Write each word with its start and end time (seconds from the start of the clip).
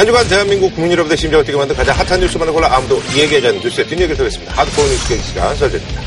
한 0.00 0.06
주간 0.06 0.26
대한민국 0.28 0.74
국민 0.74 0.92
여러분의 0.92 1.18
심장을 1.18 1.44
뛰게 1.44 1.58
만든 1.58 1.76
가장 1.76 1.94
핫한 1.94 2.20
뉴스만을 2.20 2.54
골라 2.54 2.74
아무도 2.74 3.02
얘기하지 3.14 3.48
않는 3.48 3.60
뉴스의 3.60 3.86
뒷얘기를 3.86 4.16
드리겠습니다. 4.16 4.50
하드코어 4.54 4.86
뉴스 4.86 5.08
계기 5.10 5.22
시간 5.22 5.54
설정입니다. 5.54 6.00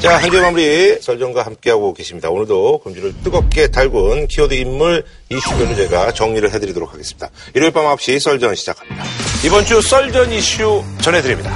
자, 0.00 0.16
한주 0.16 0.40
마무리 0.40 0.96
설정과 0.98 1.42
함께하고 1.42 1.92
계십니다. 1.92 2.30
오늘도 2.30 2.78
금주를 2.84 3.12
뜨겁게 3.22 3.66
달군 3.66 4.28
키워드 4.28 4.54
인물 4.54 5.04
이슈별로 5.28 5.76
제가 5.76 6.12
정리를 6.12 6.50
해드리도록 6.54 6.94
하겠습니다. 6.94 7.28
일요일 7.54 7.70
밤 7.70 7.84
9시 7.84 8.18
썰전 8.18 8.54
시작합니다. 8.54 9.04
이번 9.44 9.66
주 9.66 9.82
썰전 9.82 10.32
이슈 10.32 10.82
전해드립니다. 11.02 11.54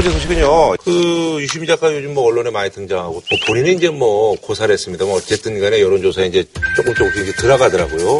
번째 0.00 0.12
소식은요. 0.12 0.76
그 0.82 1.36
유시민 1.40 1.66
작가 1.66 1.94
요즘 1.94 2.14
뭐 2.14 2.24
언론에 2.24 2.48
많이 2.50 2.70
등장하고 2.70 3.12
뭐 3.12 3.22
본인은 3.46 3.76
이제 3.76 3.90
뭐 3.90 4.34
고사를 4.40 4.72
했습니다. 4.72 5.04
뭐 5.04 5.16
어쨌든 5.16 5.60
간에 5.60 5.80
여론조사에 5.80 6.26
이제 6.26 6.44
조금 6.74 6.94
조금씩 6.94 7.22
이제 7.24 7.32
들어가더라고요. 7.32 8.18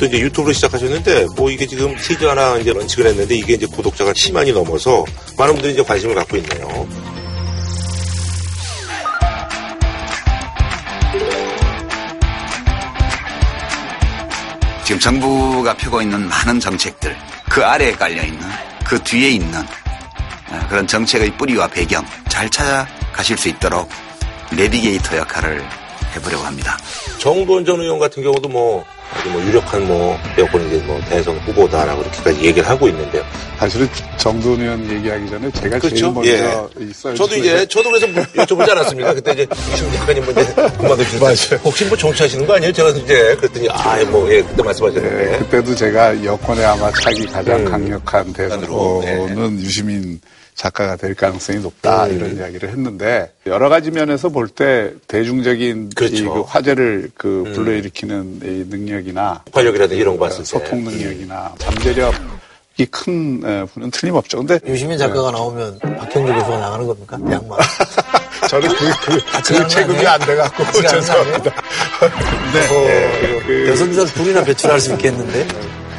또 0.00 0.06
이제 0.06 0.18
유튜브로 0.20 0.54
시작하셨는데 0.54 1.26
뭐 1.36 1.50
이게 1.50 1.66
지금 1.66 1.94
시즈 1.98 2.24
하나 2.24 2.56
이제 2.56 2.72
런칭을 2.72 3.10
했는데 3.10 3.34
이게 3.34 3.54
이제 3.54 3.66
구독자가 3.66 4.12
10만이 4.12 4.54
넘어서 4.54 5.04
많은 5.36 5.54
분들이 5.54 5.74
이제 5.74 5.82
관심을 5.82 6.14
갖고 6.14 6.38
있네요. 6.38 6.88
지금 14.84 15.00
정부가 15.00 15.74
펴고 15.76 16.02
있는 16.02 16.28
많은 16.28 16.60
정책들, 16.60 17.16
그 17.48 17.64
아래에 17.64 17.92
깔려 17.92 18.22
있는, 18.22 18.40
그 18.84 19.02
뒤에 19.02 19.30
있는 19.30 19.60
어, 19.60 20.66
그런 20.68 20.86
정책의 20.86 21.36
뿌리와 21.36 21.68
배경 21.68 22.04
잘 22.28 22.48
찾아가실 22.50 23.36
수 23.36 23.48
있도록 23.48 23.88
내비게이터 24.52 25.16
역할을 25.18 25.64
해보려고 26.14 26.44
합니다. 26.44 26.76
정부원 27.18 27.64
전 27.64 27.80
의원 27.80 27.98
같은 27.98 28.22
경우도 28.22 28.48
뭐 28.48 28.84
뭐 29.32 29.42
유력한 29.42 29.86
뭐 29.86 30.18
여권 30.38 30.66
이제 30.66 30.76
뭐 30.86 31.00
대선 31.08 31.36
후보다라고 31.38 32.02
이렇게까지 32.02 32.44
얘기를 32.44 32.68
하고 32.68 32.88
있는데요. 32.88 33.24
사실은 33.58 33.88
정돈 34.18 34.60
의원 34.60 34.90
얘기하기 34.90 35.30
전에 35.30 35.50
제가 35.52 35.78
그렇죠. 35.78 35.96
제일 35.96 36.12
먼저 36.12 36.30
예. 36.80 36.84
있어요. 36.84 37.14
저도 37.14 37.36
이제 37.36 37.66
저도 37.66 37.90
그래서 37.90 38.06
뭐 38.08 38.22
여쭤보지 38.22 38.70
않았습니까? 38.70 39.14
그때 39.14 39.32
이제 39.32 39.46
이승 39.72 39.90
작가님 39.92 40.24
먼저 40.26 40.54
그만두셨어요. 40.78 41.60
혹시 41.64 41.84
뭐 41.86 41.96
정치하시는 41.96 42.46
거 42.46 42.54
아니에요? 42.54 42.72
제가 42.72 42.90
이제 42.90 43.36
그랬더니 43.36 43.68
아뭐 43.70 44.30
예 44.32 44.42
그때 44.42 44.62
말씀하셨는데 44.62 45.32
예, 45.34 45.38
그때도 45.38 45.74
제가 45.74 46.24
여권에 46.24 46.64
아마 46.64 46.90
차기 46.92 47.24
가장 47.26 47.60
음. 47.60 47.64
강력한 47.70 48.32
단으로, 48.32 49.00
대선호는 49.04 49.60
유시민 49.60 50.20
작가가 50.54 50.96
될 50.96 51.14
가능성이 51.14 51.58
높다 51.60 52.06
음. 52.06 52.16
이런 52.16 52.36
이야기를 52.36 52.68
했는데 52.70 53.32
여러 53.46 53.68
가지 53.68 53.90
면에서 53.90 54.28
볼 54.28 54.48
때 54.48 54.92
대중적인 55.08 55.90
그렇죠. 55.96 56.16
이그 56.16 56.40
화제를 56.42 57.10
그 57.16 57.50
불러일으키는 57.54 58.40
이 58.44 58.64
능력이나 58.68 59.42
폭발력이라든지 59.46 60.00
이런 60.00 60.16
거 60.16 60.24
봤을 60.26 60.38
때 60.38 60.44
소통 60.44 60.84
능력이나 60.84 61.54
잠재력 61.58 62.14
이 62.76 62.86
큰 62.86 63.40
에, 63.44 63.64
분은 63.66 63.90
틀림없죠. 63.92 64.38
근데 64.38 64.58
유시민 64.66 64.98
작가가 64.98 65.30
나오면 65.30 65.78
박형주 65.78 66.32
교수가 66.32 66.58
나가는 66.58 66.86
겁니까? 66.86 67.18
양말. 67.30 67.58
저는 68.50 68.68
그, 68.68 68.76
그, 69.06 69.24
같이 69.26 69.52
그 69.52 69.58
가는 69.58 69.62
거 69.62 69.68
체급이? 69.68 70.06
안 70.06 70.20
돼갖고 70.20 70.64
같이 70.64 70.82
가는 70.82 71.00
거 71.00 71.06
죄송합니다. 71.06 71.50
네. 72.52 73.42
그, 73.46 73.68
여성들 73.70 74.06
둘이나 74.06 74.42
배출할 74.44 74.80
수 74.80 74.92
있겠는데? 74.92 75.46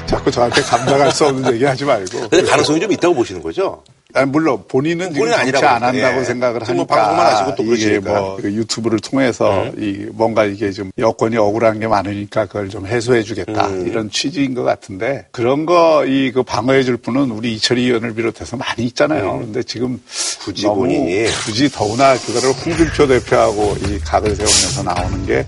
자꾸 0.06 0.30
저한테 0.30 0.62
감당할 0.62 1.12
수 1.12 1.26
없는 1.26 1.54
얘기 1.54 1.64
하지 1.66 1.86
말고. 1.86 2.20
근데 2.30 2.44
가능성이 2.44 2.80
좀 2.82 2.92
있다고 2.92 3.16
보시는 3.16 3.42
거죠? 3.42 3.82
아니, 4.16 4.30
물론 4.31 4.64
본인은 4.68 5.14
지금 5.14 5.30
정치 5.31 5.66
안 5.66 5.84
한다고 5.84 6.20
예. 6.20 6.24
생각을 6.24 6.59
뭐 6.59 6.68
하니까 6.68 6.96
방송만 6.96 7.26
하시고 7.26 7.56
또 7.56 7.64
이게 7.64 7.70
그러시니까. 8.00 8.12
음. 8.12 8.24
뭐그 8.26 8.53
유튜브를 8.53 9.00
통해서 9.00 9.68
이 9.78 10.08
뭔가 10.14 10.46
이게 10.46 10.72
좀 10.72 10.92
여건이 10.98 11.38
억울한 11.38 11.80
게 11.80 11.88
많으니까 11.88 12.46
그걸 12.46 12.70
좀 12.70 12.88
해소해주겠다 12.88 13.68
음. 13.68 13.88
이런 13.88 14.09
취지인 14.09 14.53
것 14.53 14.64
같은데 14.64 15.26
그런 15.31 15.66
거 15.66 16.03
이 16.06 16.31
그 16.34 16.44
방어해줄 16.44 16.98
분은 16.98 17.31
우리 17.31 17.53
이철희 17.56 17.84
의원을 17.86 18.14
비롯해서 18.16 18.58
많이 18.58 18.84
있잖아요. 18.86 19.40
근데 19.40 19.62
지금 19.64 19.92
음. 19.92 20.03
굳이 20.40 20.66
본인이. 20.66 21.26
굳이 21.46 21.70
더구나 21.70 22.18
그거를 22.18 22.50
홍준표 22.52 23.08
대표하고 23.08 23.76
이 23.88 24.00
각을 24.00 24.36
세우면서 24.36 24.84
나오는 24.84 25.26
게 25.26 25.46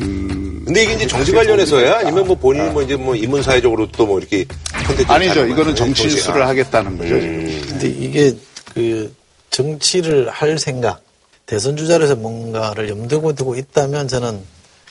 음, 0.00 0.47
근데 0.68 0.82
이게 0.84 0.92
이제 0.94 1.06
정치 1.06 1.32
관련해서야 1.32 2.00
아니면 2.00 2.26
뭐 2.26 2.36
본인이 2.36 2.68
뭐 2.68 2.82
이제 2.82 2.94
뭐 2.94 3.16
인문 3.16 3.42
사회적으로 3.42 3.86
또 3.90 4.04
뭐 4.08 4.18
이렇게 4.18 4.44
아니죠. 5.06 5.46
이거는 5.46 5.74
정치 5.74 6.04
뉴스를 6.08 6.46
하겠다는 6.46 6.98
거죠. 6.98 7.14
음. 7.14 7.46
지금. 7.62 7.68
근데 7.68 7.88
이게 7.88 8.36
그 8.74 9.12
정치를 9.50 10.28
할 10.30 10.58
생각, 10.58 11.00
대선 11.46 11.76
주자로서 11.76 12.16
뭔가를 12.16 12.88
염두고 12.90 13.34
두고 13.34 13.56
있다면 13.56 14.08
저는 14.08 14.40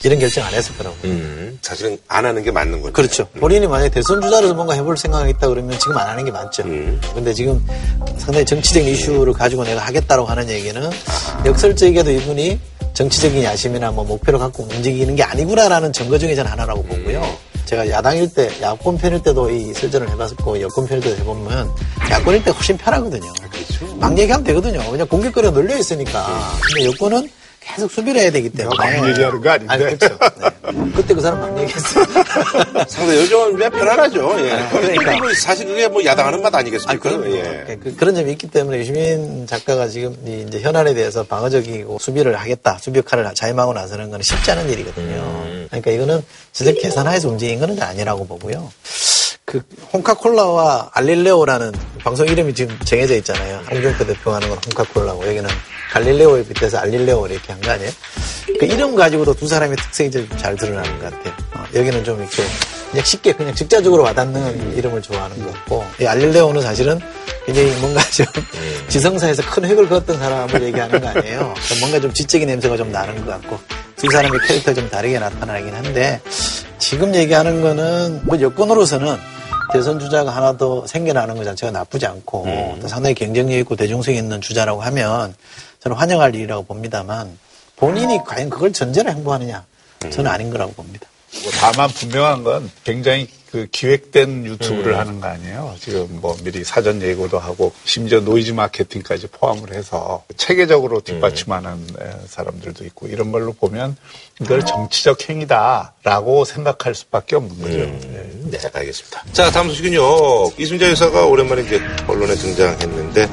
이런 0.04 0.18
결정 0.18 0.44
안 0.44 0.52
했을 0.54 0.76
거라고. 0.76 0.96
음, 1.04 1.58
사실은 1.62 1.96
안 2.08 2.24
하는 2.26 2.42
게 2.42 2.50
맞는 2.52 2.80
거죠. 2.82 2.92
그렇죠. 2.92 3.28
본인이 3.40 3.66
만약에 3.66 3.90
대선 3.90 4.20
주자로서 4.20 4.54
뭔가 4.54 4.74
해볼 4.74 4.96
생각이 4.96 5.30
있다 5.30 5.48
그러면 5.48 5.78
지금 5.78 5.96
안 5.96 6.08
하는 6.08 6.24
게 6.24 6.30
맞죠. 6.30 6.62
음. 6.64 7.00
근데 7.14 7.32
지금 7.32 7.64
상당히 8.16 8.44
정치적인 8.44 8.88
이슈를 8.94 9.32
가지고 9.32 9.62
내가 9.64 9.80
하겠다고 9.80 10.24
하는 10.26 10.48
얘기는 10.48 10.90
역설적이게도 11.44 12.10
이분이 12.12 12.60
정치적인 12.98 13.44
야심이나 13.44 13.92
뭐 13.92 14.02
목표를 14.04 14.40
갖고 14.40 14.64
움직이는 14.64 15.14
게 15.14 15.22
아니구나라는 15.22 15.92
증거 15.92 16.18
중에 16.18 16.34
저는 16.34 16.50
하나라고 16.50 16.82
보고요. 16.82 17.22
제가 17.64 17.88
야당일 17.90 18.34
때, 18.34 18.50
야권 18.60 18.98
편일 18.98 19.22
때도 19.22 19.50
이 19.50 19.72
설전을 19.72 20.10
해봤고, 20.10 20.60
여권 20.60 20.84
편일 20.84 21.04
때도 21.04 21.16
해보면, 21.20 21.70
야권일 22.10 22.42
때 22.42 22.50
훨씬 22.50 22.76
편하거든요. 22.76 23.32
그렇죠. 23.52 23.94
막 23.94 24.18
얘기하면 24.18 24.42
되거든요. 24.42 24.90
그냥 24.90 25.06
공격거리가 25.06 25.52
널려 25.52 25.78
있으니까. 25.78 26.26
근데 26.60 26.86
여권은 26.86 27.30
계속 27.68 27.90
수비를 27.90 28.20
해야 28.20 28.30
되기 28.30 28.48
때문에. 28.48 28.76
막 28.76 29.08
얘기하는 29.08 29.40
거 29.40 29.50
아닌데. 29.50 29.72
아니, 29.72 29.84
그렇죠. 29.84 30.18
네. 30.40 30.90
그때 30.94 31.14
그 31.14 31.20
사람 31.20 31.40
막 31.40 31.60
얘기했어요. 31.60 32.04
상대 32.88 33.16
요즘은 33.16 33.52
그냥 33.56 33.70
편안하죠. 33.70 34.36
예. 34.40 34.68
그러니까. 34.70 35.16
뭐 35.18 35.34
사실 35.34 35.66
그게 35.66 35.86
뭐 35.86 36.04
야당하는 36.04 36.40
맛 36.40 36.54
아니겠습니까? 36.54 36.90
아니, 36.90 37.00
그럼 37.00 37.32
예. 37.32 37.78
그, 37.82 37.94
런 38.04 38.14
점이 38.14 38.32
있기 38.32 38.48
때문에 38.48 38.78
유시민 38.78 39.46
작가가 39.46 39.86
지금 39.88 40.16
이 40.26 40.44
이제 40.48 40.60
현안에 40.60 40.94
대해서 40.94 41.24
방어적이고 41.24 41.98
수비를 41.98 42.36
하겠다, 42.36 42.78
수비 42.80 42.98
역할을 42.98 43.30
자임하고 43.34 43.74
나서는 43.74 44.10
건 44.10 44.22
쉽지 44.22 44.50
않은 44.52 44.68
일이거든요. 44.70 45.14
음. 45.14 45.66
그러니까 45.68 45.90
이거는 45.90 46.22
진짜 46.52 46.72
계산하에서 46.72 47.28
움직인 47.28 47.60
건 47.60 47.80
아니라고 47.80 48.26
보고요. 48.26 48.70
그 49.48 49.62
홍카콜라와 49.94 50.90
알릴레오라는 50.92 51.72
방송 52.04 52.28
이름이 52.28 52.52
지금 52.52 52.78
정해져 52.84 53.14
있잖아요. 53.16 53.62
홍준표 53.70 54.04
대표가 54.04 54.36
하는 54.36 54.50
건 54.50 54.58
홍카콜라고 54.66 55.26
여기는 55.26 55.48
갈릴레오에 55.90 56.44
빗대서 56.44 56.76
알릴레오 56.76 57.26
이렇게 57.28 57.52
한 57.54 57.62
거 57.62 57.70
아니에요? 57.70 57.90
그 58.60 58.66
이름 58.66 58.94
가지고도 58.94 59.32
두 59.32 59.48
사람의 59.48 59.78
특성이 59.78 60.10
좀 60.10 60.28
잘 60.36 60.54
드러나는 60.54 60.98
것 60.98 61.04
같아요. 61.10 61.32
어, 61.54 61.64
여기는 61.74 62.04
좀 62.04 62.20
이렇게 62.20 62.42
그냥 62.90 63.04
쉽게 63.06 63.32
그냥 63.32 63.54
직자적으로 63.54 64.02
와닿는 64.02 64.76
이름을 64.76 65.00
좋아하는 65.00 65.42
것 65.42 65.50
같고 65.54 65.82
이 65.98 66.04
알릴레오는 66.04 66.60
사실은 66.60 67.00
굉장히 67.46 67.70
뭔가 67.80 68.02
좀 68.10 68.26
지성사에서 68.88 69.42
큰 69.50 69.64
획을 69.64 69.88
그었던 69.88 70.18
사람을 70.18 70.62
얘기하는 70.64 71.00
거 71.00 71.08
아니에요. 71.08 71.54
뭔가 71.80 71.98
좀 72.00 72.12
지적인 72.12 72.46
냄새가 72.48 72.76
좀 72.76 72.92
나는 72.92 73.24
것 73.24 73.30
같고 73.40 73.58
두 73.96 74.10
사람의 74.10 74.40
캐릭터가 74.46 74.74
좀 74.74 74.90
다르게 74.90 75.18
나타나긴 75.18 75.74
한데 75.74 76.20
지금 76.78 77.14
얘기하는 77.14 77.62
거는 77.62 78.20
뭐 78.24 78.38
여권으로서는 78.38 79.37
대선 79.72 79.98
주자가 79.98 80.30
하나 80.30 80.56
더 80.56 80.86
생겨나는 80.86 81.36
것 81.36 81.44
자체가 81.44 81.72
나쁘지 81.72 82.06
않고 82.06 82.78
또 82.80 82.88
상당히 82.88 83.14
경쟁력 83.14 83.58
있고 83.58 83.76
대중성이 83.76 84.18
있는 84.18 84.40
주자라고 84.40 84.80
하면 84.82 85.34
저는 85.80 85.96
환영할 85.96 86.34
일이라고 86.34 86.64
봅니다만 86.64 87.38
본인이 87.76 88.18
과연 88.26 88.50
그걸 88.50 88.72
전제로 88.72 89.10
행보하느냐 89.10 89.64
저는 90.10 90.30
아닌 90.30 90.50
거라고 90.50 90.72
봅니다. 90.72 91.06
뭐 91.42 91.52
다만 91.60 91.88
분명한 91.90 92.42
건 92.44 92.70
굉장히 92.84 93.28
그 93.50 93.66
기획된 93.72 94.44
유튜브를 94.44 94.98
하는 94.98 95.20
거 95.20 95.28
아니에요. 95.28 95.74
지금 95.80 96.06
뭐 96.20 96.36
미리 96.44 96.64
사전 96.64 97.00
예고도 97.00 97.38
하고 97.38 97.72
심지어 97.84 98.20
노이즈 98.20 98.52
마케팅까지 98.52 99.28
포함을 99.28 99.72
해서 99.72 100.22
체계적으로 100.36 101.00
뒷받침하는 101.00 101.70
에, 102.00 102.10
사람들도 102.26 102.84
있고 102.86 103.06
이런 103.08 103.32
걸로 103.32 103.52
보면 103.54 103.96
이걸 104.40 104.64
정치적 104.64 105.28
행위다라고 105.30 106.44
생각할 106.44 106.94
수밖에 106.94 107.36
없는 107.36 107.58
거죠. 107.58 107.78
예. 107.78 108.30
네, 108.50 108.58
알겠습니다. 108.72 109.24
자, 109.32 109.50
다음 109.50 109.68
소식은요. 109.68 110.50
이순자 110.58 110.90
여사가 110.90 111.24
오랜만에 111.26 111.62
이제 111.62 111.80
언론에 112.06 112.34
등장했는데 112.34 113.28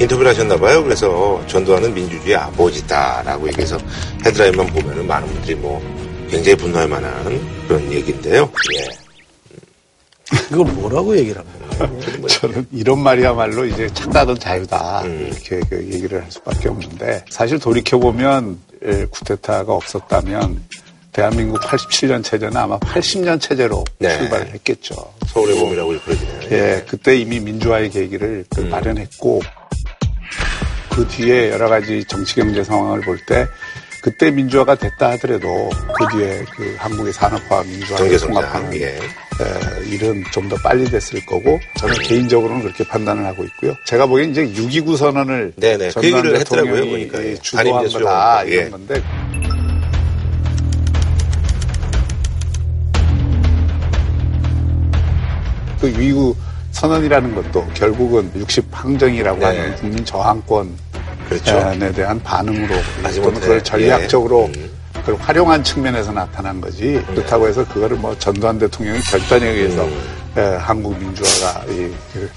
인터뷰를 0.00 0.30
하셨나 0.30 0.56
봐요. 0.56 0.82
그래서 0.84 1.42
전두환은 1.48 1.92
민주주의 1.92 2.36
아버지다라고 2.36 3.48
얘기해서 3.48 3.78
헤드라인만 4.24 4.66
보면은 4.68 5.06
많은 5.06 5.26
분들이 5.28 5.54
뭐 5.56 5.80
굉장히 6.30 6.56
분노할 6.56 6.88
만한 6.88 7.66
그런 7.66 7.92
얘기인데요. 7.92 8.50
예. 8.78 9.05
이걸 10.50 10.66
뭐라고 10.72 11.16
얘기를 11.16 11.42
합니까? 11.42 12.26
저는 12.28 12.66
이런 12.72 12.98
말이야말로 13.00 13.64
이제 13.64 13.86
착다든 13.92 14.38
자유다 14.38 15.04
이렇게 15.04 15.60
그 15.68 15.76
얘기를 15.92 16.22
할 16.22 16.30
수밖에 16.32 16.68
없는데 16.68 17.24
사실 17.30 17.58
돌이켜 17.58 17.98
보면 17.98 18.58
쿠데타가 19.10 19.72
없었다면 19.72 20.62
대한민국 21.12 21.60
87년 21.60 22.22
체제는 22.24 22.56
아마 22.56 22.78
80년 22.78 23.40
체제로 23.40 23.84
네. 23.98 24.16
출발을 24.18 24.48
했겠죠. 24.54 24.94
서울의 25.28 25.58
봄이라고 25.58 25.98
그러지네요. 26.00 26.40
예, 26.50 26.84
그때 26.86 27.16
이미 27.16 27.40
민주화의 27.40 27.88
계기를 27.90 28.44
그 28.54 28.60
마련했고 28.60 29.40
그 30.90 31.06
뒤에 31.08 31.50
여러 31.50 31.68
가지 31.68 32.04
정치 32.06 32.34
경제 32.36 32.62
상황을 32.64 33.00
볼 33.02 33.18
때 33.26 33.46
그때 34.02 34.30
민주화가 34.30 34.76
됐다 34.76 35.10
하더라도 35.12 35.68
그 35.98 36.06
뒤에 36.16 36.44
그 36.56 36.74
한국의 36.78 37.12
산업화 37.12 37.62
민주화를. 37.64 38.18
통합하는 38.18 38.74
예. 38.80 38.98
에, 39.40 39.88
일은 39.90 40.22
좀 40.32 40.46
더 40.48 40.54
빨리 40.62 40.84
됐을 40.88 41.24
거고 41.26 41.58
저는 41.78 41.96
개인적으로는 41.98 42.62
그렇게 42.62 42.84
판단을 42.84 43.26
하고 43.26 43.42
있고요. 43.44 43.74
제가 43.84 44.06
보기엔 44.06 44.30
이제 44.30 44.46
6.29 44.46 44.96
선언을 44.96 45.52
네네. 45.56 45.88
그 45.88 45.92
전두환 45.94 46.18
얘기를 46.18 46.38
했더라고요, 46.40 46.74
대통령이 46.74 47.08
보니까. 47.08 47.24
예. 47.24 47.34
주도한 47.34 47.72
거다 47.72 47.88
수용. 47.88 48.52
이런 48.52 48.66
예. 48.66 48.70
건데 48.70 49.02
그 55.80 55.86
위구 55.98 56.34
선언이라는 56.72 57.34
것도 57.34 57.66
결국은 57.74 58.30
60 58.36 58.66
항정이라고 58.70 59.38
네. 59.40 59.44
하는 59.46 59.74
국민 59.76 60.04
저항권에 60.04 60.68
그렇죠. 61.28 61.92
대한 61.94 62.22
반응으로. 62.22 62.74
또는 63.16 63.40
그걸 63.40 63.64
전략적으로 63.64 64.50
예. 64.56 64.75
음. 65.06 65.12
그걸 65.12 65.16
활용한 65.20 65.64
측면에서 65.64 66.12
나타난 66.12 66.60
거지 66.60 67.02
그렇다고 67.08 67.46
해서 67.48 67.66
그거를 67.68 67.96
뭐 67.96 68.16
전두환 68.18 68.58
대통령의 68.58 69.00
결단에 69.02 69.48
의해서 69.48 69.84
음. 69.84 70.00
에, 70.36 70.40
한국 70.56 70.98
민주화가 70.98 71.64
이, 71.66 71.92
그 72.12 72.30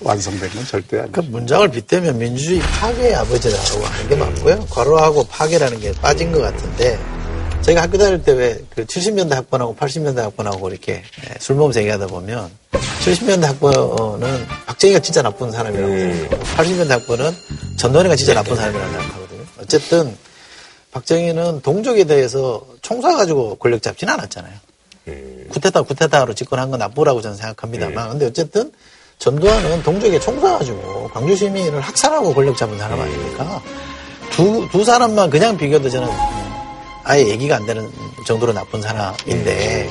완성된 0.00 0.50
건 0.50 0.64
절대 0.66 0.98
아니죠. 0.98 1.12
그 1.12 1.20
문장을 1.30 1.68
빗대면 1.70 2.18
민주주의 2.18 2.58
파괴의 2.60 3.14
아버지라고 3.14 3.84
하는 3.84 4.08
게 4.08 4.16
맞고요. 4.16 4.66
과로하고 4.70 5.24
파괴라는 5.28 5.78
게 5.80 5.92
빠진 6.00 6.32
것 6.32 6.40
같은데 6.40 6.98
저희가 7.62 7.82
학교 7.82 7.96
다닐 7.96 8.22
때 8.22 8.32
왜 8.32 8.58
그 8.74 8.84
70년대 8.84 9.30
학번하고 9.30 9.76
80년대 9.76 10.16
학번하고 10.16 10.68
이렇게 10.68 10.94
예, 11.30 11.34
술 11.38 11.56
먹으면서 11.56 11.80
얘기하다 11.80 12.08
보면 12.08 12.50
70년대 13.04 13.42
학번은 13.42 14.46
박정희가 14.66 14.98
진짜 14.98 15.22
나쁜 15.22 15.50
사람이라고 15.52 15.92
음. 15.92 16.12
생각하고 16.28 16.44
80년대 16.44 16.88
학번은 16.88 17.32
전두환이가 17.76 18.16
진짜 18.16 18.34
나쁜 18.34 18.56
사람이라고 18.56 18.90
생각하거든요. 18.92 19.40
어쨌든 19.62 20.16
박정희는 20.94 21.60
동족에 21.62 22.04
대해서 22.04 22.64
총 22.80 23.00
쏴가지고 23.02 23.58
권력 23.58 23.82
잡지는 23.82 24.14
않았잖아요. 24.14 24.54
쿠데타 25.50 25.82
쿠데타로 25.82 26.34
집권한 26.34 26.70
건 26.70 26.78
나쁘라고 26.78 27.20
저는 27.20 27.36
생각합니다만 27.36 28.10
근데 28.10 28.26
어쨌든 28.26 28.72
전두환은 29.18 29.82
동족에 29.82 30.18
총 30.20 30.40
쏴가지고 30.40 31.12
광주 31.12 31.36
시민을 31.36 31.80
학살하고 31.80 32.32
권력 32.32 32.56
잡은 32.56 32.78
사람 32.78 33.00
아닙니까? 33.00 33.60
두, 34.30 34.68
두 34.70 34.84
사람만 34.84 35.30
그냥 35.30 35.56
비교도 35.56 35.90
저는 35.90 36.08
아예 37.02 37.28
얘기가 37.28 37.56
안 37.56 37.66
되는 37.66 37.90
정도로 38.26 38.52
나쁜 38.52 38.80
사람인데 38.80 39.90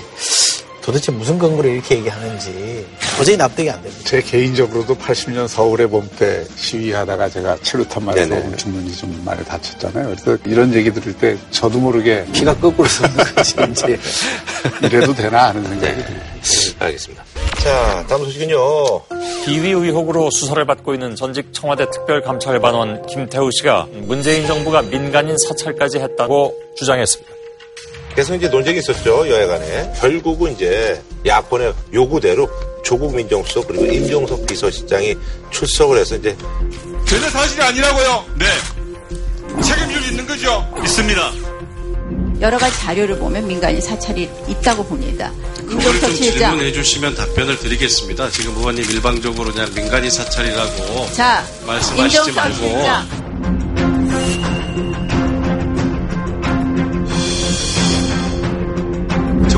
도대체 0.83 1.11
무슨 1.13 1.39
근거로 1.39 1.69
이렇게 1.69 1.95
얘기하는지 1.97 2.85
도저히 3.17 3.37
납득이 3.37 3.69
안 3.69 3.81
됩니다. 3.81 4.03
제 4.05 4.21
개인적으로도 4.21 4.95
80년 4.97 5.47
서울의 5.47 5.87
봄 5.87 6.03
때 6.19 6.43
시위하다가 6.57 7.29
제가 7.29 7.57
체류탄 7.63 8.03
맞아서 8.03 8.27
네네. 8.27 8.55
죽는지 8.57 8.97
좀 8.97 9.21
많이 9.23 9.43
다쳤잖아요. 9.45 10.13
그래서 10.15 10.37
이런 10.45 10.73
얘기 10.73 10.91
들을 10.91 11.13
때 11.13 11.37
저도 11.51 11.79
모르게 11.79 12.25
피가 12.33 12.55
거꾸로 12.57 12.87
쏘는 12.87 13.15
거지 13.15 13.55
이제. 13.71 13.97
이래도 14.83 15.13
되나 15.13 15.47
하는 15.49 15.63
생각이 15.63 16.03
듭니다. 16.03 16.25
알겠습니다. 16.79 17.23
자, 17.63 18.05
다음 18.09 18.25
소식은요. 18.25 18.55
비위 19.45 19.71
의혹으로 19.71 20.29
수사를 20.31 20.63
받고 20.65 20.93
있는 20.93 21.15
전직 21.15 21.53
청와대 21.53 21.89
특별감찰반원 21.91 23.05
김태우 23.07 23.49
씨가 23.51 23.87
문재인 23.93 24.45
정부가 24.45 24.81
민간인 24.81 25.37
사찰까지 25.37 25.99
했다고 25.99 26.53
주장했습니다. 26.75 27.32
계속 28.15 28.35
이제 28.35 28.47
논쟁이 28.47 28.79
있었죠, 28.79 29.27
여야간에. 29.29 29.93
결국은 29.99 30.53
이제 30.53 31.01
야권의 31.25 31.73
요구대로 31.93 32.49
조국 32.83 33.15
민정수석 33.15 33.67
그리고 33.67 33.85
임종석 33.85 34.45
비서실장이 34.45 35.15
출석을 35.51 35.97
해서 35.99 36.15
이제 36.15 36.35
전혀 37.05 37.29
사실이 37.29 37.61
아니라고요. 37.61 38.25
네. 38.37 38.45
책임질 39.61 40.11
있는 40.11 40.27
거죠? 40.27 40.67
있습니다. 40.83 41.31
여러 42.41 42.57
가지 42.57 42.77
자료를 42.79 43.17
보면 43.19 43.47
민간인 43.47 43.79
사찰이 43.79 44.29
있다고 44.47 44.83
봅니다. 44.83 45.31
그걸 45.57 45.99
좀 46.01 46.13
실장. 46.13 46.51
질문해 46.51 46.73
주시면 46.73 47.15
답변을 47.15 47.57
드리겠습니다. 47.59 48.29
지금 48.31 48.57
의원님 48.57 48.83
일방적으로 48.91 49.53
그냥 49.53 49.73
민간인 49.73 50.11
사찰이라고 50.11 51.11
자, 51.13 51.45
말씀하시지 51.65 52.17
임종석 52.17 52.35
말고 52.35 52.55
실장. 52.57 53.22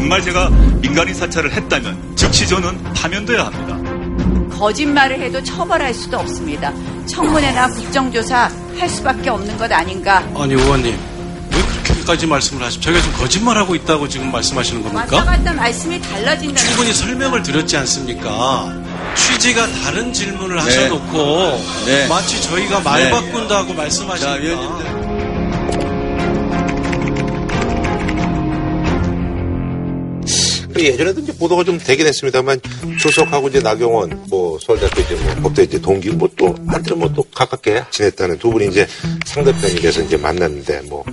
정말 0.06 0.22
제가 0.22 0.50
민간인 0.82 1.16
사찰을 1.16 1.52
했다면 1.52 2.16
즉시 2.16 2.48
저는 2.48 2.94
파면돼야 2.94 3.48
합니다. 3.48 4.56
거짓말을 4.56 5.20
해도 5.20 5.42
처벌할 5.42 5.96
수도 5.96 6.20
없습니다. 6.20 6.72
청문회나 7.08 7.70
국정조사 7.70 8.52
할 8.78 8.88
수밖에 8.88 9.32
없는 9.32 9.58
것 9.58 9.72
아닌가. 9.72 10.18
아니 10.36 10.54
의원님 10.54 10.96
왜 11.52 11.62
그렇게까지 11.84 12.28
말씀을 12.28 12.64
하십니까? 12.64 12.92
저희가 12.92 13.02
지금 13.02 13.18
거짓말하고 13.18 13.74
있다고 13.74 14.08
지금 14.08 14.32
말씀하시는 14.32 14.84
왔다 14.84 15.06
겁니까? 15.08 15.26
갔다 15.26 15.54
말씀이 15.54 16.00
달라진다는 16.00 16.56
충분히 16.56 16.94
설명을 16.94 17.42
드렸지 17.42 17.76
않습니까? 17.76 18.72
취지가 19.16 19.66
다른 19.82 20.14
질문을 20.14 20.62
하셔놓고 20.62 21.64
네. 21.88 22.08
마치 22.08 22.40
저희가 22.44 22.82
말 22.82 23.06
네. 23.06 23.10
바꾼다고 23.10 23.70
자, 23.70 23.74
말씀하시니까 23.74 24.34
위 24.36 25.05
그 30.76 30.84
예전에도 30.84 31.22
이제 31.22 31.34
보도가 31.38 31.64
좀 31.64 31.78
되긴 31.78 32.06
했습니다만 32.06 32.60
출석하고 33.00 33.48
이제 33.48 33.62
나경원 33.62 34.26
뭐 34.30 34.60
서울대학교 34.60 35.02
이제 35.02 35.16
뭐 35.16 35.34
법대 35.44 35.64
이제 35.64 35.80
동기 35.80 36.10
뭐 36.12 36.28
또 36.38 36.54
한때 36.68 36.94
뭐 36.94 37.10
또 37.16 37.24
가깝게 37.34 37.86
지냈다는 37.92 38.38
두 38.40 38.50
분이 38.52 38.68
이제 38.68 38.86
상대편이 39.26 39.76
돼서 39.76 40.02
이제 40.02 40.18
만났는데 40.18 40.82
뭐이 40.90 41.06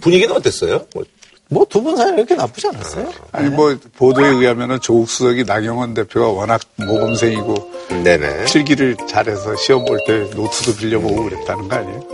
분위기는 0.00 0.34
어땠어요? 0.34 0.86
뭐 0.92 1.04
뭐두분 1.50 1.96
사이 1.96 2.12
이렇게 2.14 2.34
나쁘지 2.34 2.66
않았어요? 2.68 3.12
아니 3.30 3.48
뭐 3.50 3.78
보도에 3.96 4.26
의하면은 4.30 4.80
조국 4.80 5.08
수석이 5.08 5.44
나경원 5.44 5.94
대표가 5.94 6.28
워낙 6.30 6.60
모범생이고 6.76 7.72
네네. 8.02 8.46
필기를 8.46 8.96
잘해서 9.08 9.54
시험 9.56 9.84
볼 9.84 9.98
때 10.06 10.18
노트도 10.34 10.74
빌려보고 10.76 11.24
그랬다는 11.24 11.68
거 11.68 11.76
아니에요? 11.76 12.08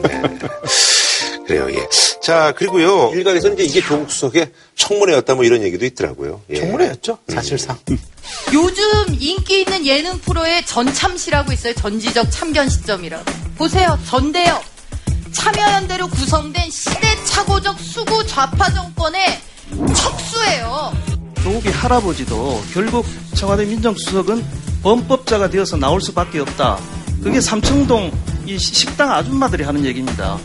그래요, 1.48 1.66
예. 1.70 1.88
자, 2.20 2.52
그리고요. 2.52 3.10
일각에서는 3.14 3.58
이제 3.58 3.64
이게 3.64 3.80
조국 3.80 4.10
수석의 4.10 4.52
청문회였다 4.76 5.34
뭐 5.34 5.44
이런 5.44 5.62
얘기도 5.62 5.86
있더라고요. 5.86 6.42
예. 6.50 6.60
청문회였죠 6.60 7.16
사실상. 7.26 7.78
요즘 8.52 8.84
인기 9.18 9.60
있는 9.60 9.86
예능 9.86 10.18
프로에 10.18 10.62
전참시라고 10.66 11.50
있어요. 11.52 11.72
전지적 11.74 12.30
참견 12.30 12.68
시점이라고. 12.68 13.24
보세요. 13.56 13.98
전대요. 14.06 14.60
참여연대로 15.32 16.08
구성된 16.08 16.70
시대착오적 16.70 17.80
수구 17.80 18.26
좌파 18.26 18.70
정권의 18.70 19.40
척수예요. 19.96 20.92
조국의 21.42 21.72
할아버지도 21.72 22.62
결국 22.74 23.06
청와대 23.34 23.64
민정수석은 23.64 24.44
범법자가 24.82 25.48
되어서 25.48 25.78
나올 25.78 26.02
수밖에 26.02 26.40
없다. 26.40 26.78
그게 27.22 27.40
삼청동 27.40 28.12
이 28.44 28.58
식당 28.58 29.12
아줌마들이 29.12 29.64
하는 29.64 29.86
얘기입니다. 29.86 30.38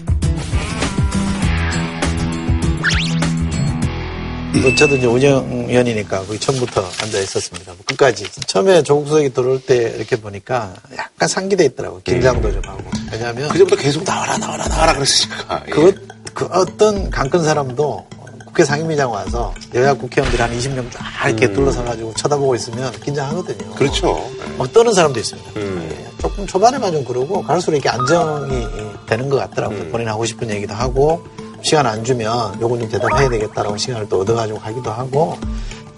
저도 4.77 4.95
이제 4.95 5.07
운영위원이니까 5.07 6.25
거기 6.25 6.39
처음부터 6.39 6.81
앉아 7.01 7.19
있었습니다. 7.19 7.71
뭐 7.73 7.77
끝까지. 7.85 8.25
처음에 8.45 8.83
조국 8.83 9.07
수석이 9.07 9.33
들어올 9.33 9.61
때 9.61 9.93
이렇게 9.95 10.15
보니까 10.15 10.73
약간 10.97 11.27
상기돼 11.27 11.65
있더라고. 11.65 12.01
긴장도 12.03 12.51
좀 12.51 12.61
하고. 12.65 12.83
왜냐하면 13.11 13.49
그제부터 13.49 13.75
계속 13.75 14.03
나와라, 14.03 14.37
나와라, 14.37 14.67
나와라 14.67 14.93
그랬으니까. 14.93 15.63
예. 15.67 15.71
그, 15.71 16.07
그 16.33 16.45
어떤 16.51 17.09
강큰 17.09 17.43
사람도 17.43 18.05
국회 18.45 18.63
상임위장 18.65 19.11
와서 19.11 19.51
여야 19.73 19.95
국회의원들이 19.95 20.39
한 20.39 20.51
20명 20.55 20.91
쫙 20.91 21.27
이렇게 21.27 21.51
둘러서가지고 21.51 22.13
쳐다보고 22.13 22.53
있으면 22.53 22.91
긴장하거든요. 23.01 23.65
음. 23.71 23.75
그렇죠. 23.75 24.29
막 24.59 24.71
떠는 24.71 24.93
사람도 24.93 25.19
있습니다. 25.19 25.51
음. 25.55 25.89
예, 25.91 26.21
조금 26.21 26.45
초반에만 26.45 26.91
좀 26.91 27.03
그러고 27.03 27.41
갈수록 27.41 27.75
이렇게 27.75 27.89
안정이 27.89 28.67
되는 29.07 29.27
것 29.29 29.37
같더라고요. 29.37 29.79
음. 29.79 29.91
본인 29.91 30.07
하고 30.07 30.23
싶은 30.25 30.51
얘기도 30.51 30.75
하고 30.75 31.25
시간 31.63 31.85
안 31.87 32.03
주면 32.03 32.59
요건 32.61 32.79
좀 32.81 32.89
대답해야 32.89 33.29
되겠다라고 33.29 33.77
시간을 33.77 34.09
또 34.09 34.21
얻어가지고 34.21 34.59
가기도 34.59 34.91
하고 34.91 35.37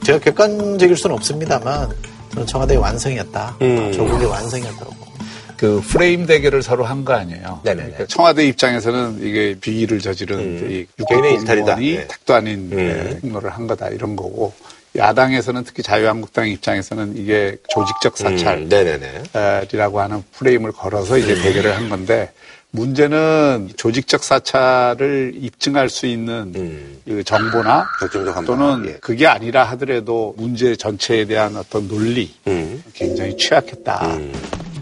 제가 0.03 0.19
객관적일 0.19 0.95
수는 0.95 1.15
없습니다만 1.15 1.89
저는 2.31 2.47
청와대의 2.47 2.79
완성이었다. 2.79 3.57
음. 3.61 3.91
조국의 3.91 4.27
완성이었다고. 4.27 4.95
그 5.57 5.81
프레임 5.87 6.25
대결을 6.25 6.61
서로 6.61 6.83
한 6.83 7.05
거 7.05 7.13
아니에요. 7.13 7.61
네네네. 7.63 7.83
그러니까 7.91 8.05
청와대 8.07 8.45
입장에서는 8.45 9.19
이게 9.21 9.55
비위를 9.59 9.99
저지른 9.99 10.37
음. 10.39 10.67
이 10.69 10.85
개인의 11.07 11.31
육개 11.35 11.41
일탈이다. 11.41 11.75
네. 11.77 12.07
택도 12.07 12.33
아닌 12.35 12.69
음. 12.71 12.77
예, 12.79 13.19
행로를 13.23 13.49
한 13.49 13.65
거다 13.65 13.87
이런 13.87 14.15
거고 14.15 14.53
야당에서는 14.97 15.63
특히 15.63 15.81
자유한국당 15.81 16.47
입장에서는 16.49 17.17
이게 17.17 17.57
조직적 17.69 18.17
사찰 18.17 18.59
음. 18.59 18.69
이라고 19.73 19.99
하는 20.01 20.23
프레임을 20.33 20.71
걸어서 20.73 21.17
이제 21.17 21.35
대결을 21.41 21.75
한 21.75 21.89
건데 21.89 22.31
문제는 22.75 23.71
조직적 23.75 24.23
사찰을 24.23 25.33
입증할 25.35 25.89
수 25.89 26.05
있는 26.05 26.53
음. 26.55 27.01
그 27.05 27.23
정보나. 27.23 27.87
또는 28.45 28.85
예. 28.87 28.93
그게 28.99 29.25
아니라 29.25 29.63
하더라도 29.63 30.35
문제 30.37 30.75
전체에 30.75 31.25
대한 31.25 31.55
어떤 31.55 31.87
논리 31.87 32.33
음. 32.47 32.83
굉장히 32.93 33.35
취약했다. 33.37 34.07
음. 34.17 34.33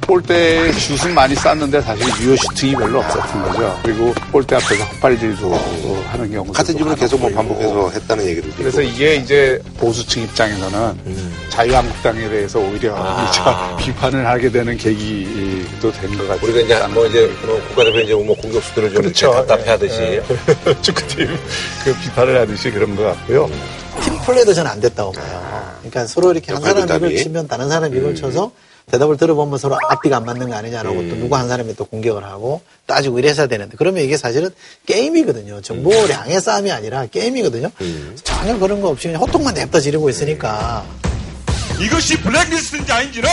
볼때 0.07 0.71
슛은 0.73 1.13
많이 1.13 1.35
쐈는데 1.35 1.81
사실 1.81 2.05
유효 2.21 2.35
슈팅이 2.35 2.73
별로 2.75 2.99
없었던 2.99 3.43
거죠. 3.43 3.79
그리고 3.83 4.13
볼때 4.31 4.55
앞에서 4.55 4.83
헛발질도 4.83 5.53
하는 6.07 6.31
경우도 6.31 6.53
같은 6.53 6.75
질문을 6.75 6.97
계속 6.97 7.19
뭐. 7.19 7.29
반복해서 7.31 7.89
했다는 7.89 8.25
얘기를. 8.27 8.51
그래서 8.57 8.81
이게 8.81 9.15
이제 9.15 9.59
보수층 9.77 10.23
입장에서는 10.23 10.99
자유한국당에 11.49 12.29
대해서 12.29 12.59
오히려 12.59 12.95
아. 12.97 13.75
비판을 13.79 14.25
하게 14.27 14.49
되는 14.51 14.77
계기도 14.77 15.91
된 15.93 16.17
것 16.17 16.27
같아요. 16.27 16.49
우리가 16.51 16.59
이제 16.61 16.87
뭐 16.93 17.05
이제 17.07 17.31
뭐 17.45 17.61
국가대표 17.69 17.99
이제 17.99 18.13
뭐 18.13 18.35
공격수들을 18.35 18.93
좀 18.93 19.01
그렇죠. 19.01 19.27
이렇게 19.31 19.47
답답해 19.47 19.69
하듯이 19.71 20.01
예. 20.01 20.23
축구팀 20.81 21.27
그 21.83 21.95
비판을 22.01 22.39
하듯이 22.41 22.71
그런 22.71 22.95
것 22.95 23.03
같고요. 23.03 23.49
팀 24.03 24.17
플레이도 24.19 24.53
저는 24.53 24.69
안 24.69 24.79
됐다고 24.79 25.11
봐요. 25.13 25.73
그러니까 25.79 26.07
서로 26.07 26.31
이렇게 26.31 26.51
한 26.53 26.61
사람. 26.61 26.89
입을 26.97 27.15
치면 27.15 27.47
다른 27.47 27.69
사람 27.69 27.95
입을 27.95 28.15
쳐서 28.15 28.51
대답을 28.91 29.17
들어보면 29.17 29.57
서로 29.57 29.77
앞뒤가 29.89 30.17
안 30.17 30.25
맞는 30.25 30.49
거 30.49 30.55
아니냐라고 30.55 30.95
또 31.09 31.15
누구 31.15 31.35
한 31.35 31.47
사람이 31.47 31.75
또 31.75 31.85
공격을 31.85 32.23
하고 32.23 32.61
따지고 32.85 33.19
이래야 33.19 33.47
되는데 33.47 33.75
그러면 33.77 34.03
이게 34.03 34.17
사실은 34.17 34.49
게임이거든요. 34.85 35.61
정보량의 35.61 36.41
싸움이 36.41 36.71
아니라 36.71 37.05
게임이거든요. 37.07 37.71
전혀 38.23 38.57
그런 38.59 38.81
거 38.81 38.89
없이 38.89 39.07
그냥 39.07 39.21
호통만 39.21 39.53
냅다 39.53 39.79
지르고 39.79 40.09
있으니까 40.09 40.85
이것이 41.79 42.17
블랙리스트인지 42.21 42.91
아닌지는 42.91 43.29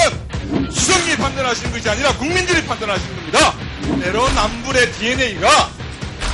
수석님이 0.70 1.16
판단하시는 1.16 1.72
것이 1.72 1.88
아니라 1.90 2.16
국민들이 2.16 2.64
판단하시는 2.64 3.16
겁니다. 3.16 3.54
때로 4.02 4.28
남불의 4.30 4.92
DNA가 4.92 5.70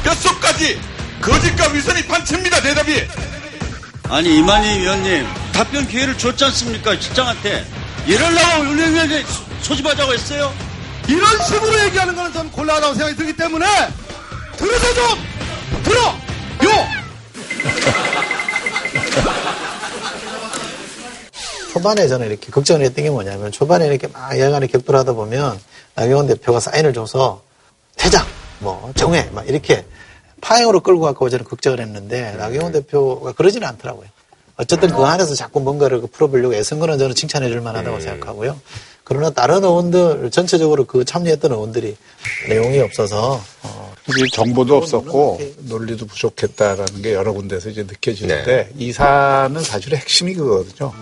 뼛속까지 0.05 0.79
거짓과 1.21 1.69
위선이 1.73 2.03
판칩니다. 2.07 2.63
대답이. 2.63 3.03
아니 4.05 4.39
이만희 4.39 4.81
위원님 4.83 5.27
답변 5.53 5.89
기회를 5.89 6.17
줬지 6.17 6.45
않습니까 6.45 6.99
직장한테 7.01 7.65
이럴라고 8.07 8.63
운영위원회 8.63 9.25
소집하자고 9.63 10.13
했어요? 10.13 10.53
이런 11.09 11.45
식으로 11.45 11.85
얘기하는 11.87 12.15
거는 12.15 12.33
전 12.33 12.53
곤란하다고 12.53 12.95
생각이 12.95 13.17
들기 13.17 13.37
때문에 13.37 13.67
들어서 14.57 14.95
좀 14.95 15.05
들어 15.83 16.01
요 16.03 16.17
초반에 21.73 22.07
저는 22.09 22.29
이렇게 22.29 22.51
걱정을 22.51 22.87
했던 22.87 23.05
게 23.05 23.11
뭐냐면 23.11 23.53
초반에 23.53 23.87
이렇게 23.87 24.07
막 24.07 24.39
야간에 24.39 24.67
격돌 24.67 24.97
하다 24.97 25.13
보면 25.13 25.61
나경원 25.95 26.27
대표가 26.29 26.59
사인을 26.61 26.95
줘서 26.95 27.43
퇴장, 27.97 28.25
뭐 28.61 28.93
정회, 28.95 29.29
막 29.33 29.47
이렇게 29.49 29.85
파행으로 30.41 30.81
끌고 30.81 31.03
갈까 31.03 31.29
저는 31.29 31.45
걱정을 31.45 31.81
했는데 31.81 32.33
나경원 32.37 32.73
대표가 32.73 33.33
그러지는 33.33 33.69
않더라고요. 33.69 34.07
어쨌든 34.57 34.89
그 34.91 35.03
안에서 35.05 35.35
자꾸 35.35 35.61
뭔가를 35.61 36.01
그 36.01 36.07
풀어보려고 36.07 36.55
애쓴 36.55 36.79
거는 36.79 36.99
저는 36.99 37.15
칭찬해 37.15 37.49
줄 37.49 37.61
만하다고 37.61 38.01
생각하고요. 38.01 38.59
그러나 39.05 39.31
다른 39.31 39.63
의원들, 39.63 40.31
전체적으로 40.33 40.85
그 40.85 41.05
참여했던 41.05 41.53
의원들이 41.53 41.97
내용이 42.49 42.81
없어서, 42.81 43.41
어, 43.63 43.95
정보도 44.33 44.77
없었고 44.77 45.41
논리도 45.61 46.07
부족했다라는 46.07 47.03
게 47.03 47.13
여러 47.13 47.33
군데서 47.33 47.69
이제 47.69 47.83
느껴지는데 47.83 48.71
이 48.77 48.93
사안은 48.93 49.63
사실은 49.63 49.99
핵심이 49.99 50.35
그거거든요. 50.35 50.93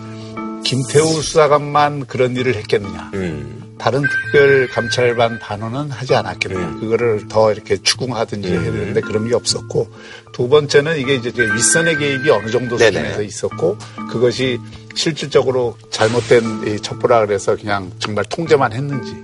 김태우 0.65 1.23
수사관만 1.23 2.07
그런 2.07 2.37
일을 2.37 2.57
했겠느냐. 2.57 3.11
음. 3.15 3.64
다른 3.79 4.03
특별 4.03 4.69
감찰반 4.69 5.39
반원은 5.39 5.91
하지 5.91 6.15
않았기를 6.15 6.57
음. 6.57 6.81
그거를 6.81 7.27
더 7.29 7.53
이렇게 7.53 7.77
추궁하든지 7.77 8.49
음. 8.49 8.53
해야 8.53 8.63
되는데 8.63 9.01
그런 9.01 9.29
게 9.29 9.35
없었고 9.35 9.89
두 10.33 10.49
번째는 10.49 10.99
이게 10.99 11.15
이제 11.17 11.33
윗선의 11.37 11.99
개입이 11.99 12.31
어느 12.31 12.51
정도 12.51 12.79
수준에서 12.79 13.23
있었고 13.23 13.77
그것이 14.11 14.59
실질적으로 14.95 15.77
잘못된 15.91 16.79
첩보라 16.83 17.27
그래서 17.27 17.57
그냥 17.57 17.91
정말 17.99 18.25
통제만 18.25 18.73
했는지 18.73 19.15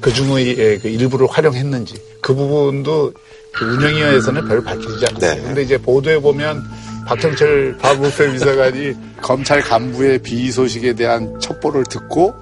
그 0.00 0.12
중의 0.12 0.58
예, 0.58 0.78
그 0.78 0.88
일부를 0.88 1.26
활용했는지 1.30 1.94
그 2.20 2.34
부분도 2.34 3.12
그 3.52 3.64
운영위원회에서는 3.64 4.48
별로 4.48 4.62
밝히지 4.62 5.06
않았어요. 5.06 5.34
네. 5.34 5.42
근데 5.42 5.62
이제 5.62 5.78
보도에 5.78 6.18
보면 6.18 6.62
박형철 7.06 7.78
박우표 7.78 8.32
비서관이 8.32 8.94
검찰 9.20 9.60
간부의 9.60 10.20
비위 10.20 10.50
소식에 10.50 10.94
대한 10.94 11.38
첩보를 11.40 11.84
듣고 11.84 12.34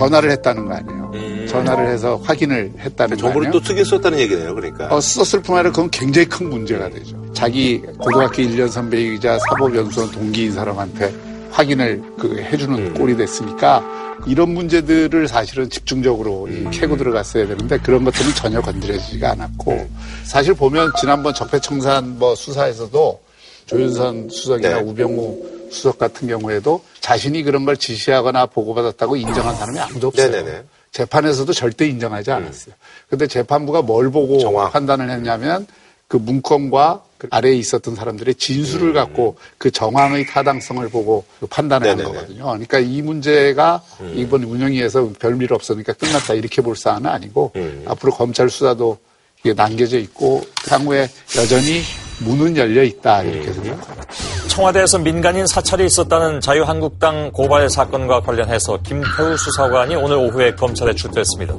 전화를 0.00 0.30
했다는 0.30 0.66
거 0.66 0.74
아니에요. 0.74 1.46
전화를 1.46 1.88
해서 1.88 2.18
확인을 2.24 2.72
했다는 2.78 3.16
거 3.16 3.20
정보를. 3.20 3.50
또 3.50 3.60
특이에 3.60 3.84
썼다는 3.84 4.18
얘기네요. 4.18 4.54
그러니까. 4.54 4.88
어, 4.94 5.00
썼을 5.00 5.42
뿐 5.42 5.56
아니라 5.56 5.70
그건 5.70 5.90
굉장히 5.90 6.26
큰 6.26 6.48
문제가 6.48 6.88
되죠. 6.88 7.16
자기 7.34 7.80
고등학교 7.98 8.42
1년 8.42 8.68
선배이자 8.68 9.38
사법연수원 9.38 10.10
동기인 10.10 10.52
사람한테 10.52 11.14
확인을 11.50 12.02
그 12.18 12.38
해주는 12.38 12.94
꼴이 12.94 13.16
됐으니까 13.16 13.84
이런 14.26 14.50
문제들을 14.50 15.28
사실은 15.28 15.68
집중적으로 15.68 16.48
이 16.48 16.64
캐고 16.70 16.96
들어갔어야 16.96 17.46
되는데 17.46 17.78
그런 17.78 18.04
것들은 18.04 18.34
전혀 18.34 18.60
건드려지지가 18.60 19.32
않았고 19.32 19.88
사실 20.24 20.54
보면 20.54 20.92
지난번 20.98 21.34
적폐청산 21.34 22.18
뭐 22.18 22.34
수사에서도 22.34 23.20
조윤선 23.66 24.28
수석이나 24.30 24.76
네. 24.76 24.80
우병우 24.82 25.59
수석 25.70 25.98
같은 25.98 26.28
경우에도 26.28 26.82
자신이 27.00 27.42
그런 27.42 27.64
걸 27.64 27.76
지시하거나 27.76 28.46
보고받았다고 28.46 29.16
인정한 29.16 29.54
사람이 29.56 29.78
아무도 29.78 30.08
없어요. 30.08 30.30
네네네. 30.30 30.62
재판에서도 30.92 31.52
절대 31.52 31.86
인정하지 31.86 32.32
않았어요. 32.32 32.74
근데 33.08 33.26
재판부가 33.26 33.82
뭘 33.82 34.10
보고 34.10 34.38
정황. 34.40 34.70
판단을 34.72 35.08
했냐면 35.08 35.66
그 36.08 36.16
문건과 36.16 37.04
그 37.18 37.28
아래에 37.30 37.54
있었던 37.54 37.94
사람들의 37.94 38.34
진술을 38.34 38.92
갖고 38.94 39.36
그 39.58 39.70
정황의 39.70 40.26
타당성을 40.26 40.88
보고 40.88 41.24
그 41.38 41.46
판단을 41.46 41.88
한 41.88 41.98
음. 41.98 41.98
네네네. 41.98 42.10
음. 42.10 42.14
거거든요. 42.14 42.44
그러니까 42.44 42.78
이 42.80 43.02
문제가 43.02 43.82
이번 44.14 44.42
운영위에서 44.42 45.12
별일 45.20 45.52
없으니까 45.52 45.92
끝났다 45.92 46.34
이렇게 46.34 46.60
볼 46.62 46.74
사안은 46.74 47.08
아니고 47.08 47.52
음. 47.54 47.84
앞으로 47.86 48.12
검찰 48.12 48.50
수사도 48.50 48.98
이게 49.44 49.54
남겨져 49.54 49.98
있고 49.98 50.42
향후에 50.68 51.08
여전히 51.36 51.82
문은 52.20 52.56
열려 52.56 52.82
있다 52.82 53.22
이렇게 53.22 53.48
음. 53.48 53.54
생각합니다. 53.54 54.06
청와대에서 54.48 54.98
민간인 54.98 55.46
사찰이 55.46 55.84
있었다는 55.86 56.40
자유한국당 56.40 57.30
고발 57.32 57.70
사건과 57.70 58.20
관련해서 58.20 58.78
김태우 58.82 59.36
수사관이 59.36 59.94
오늘 59.94 60.16
오후에 60.16 60.54
검찰에 60.54 60.94
출두했습니다. 60.94 61.54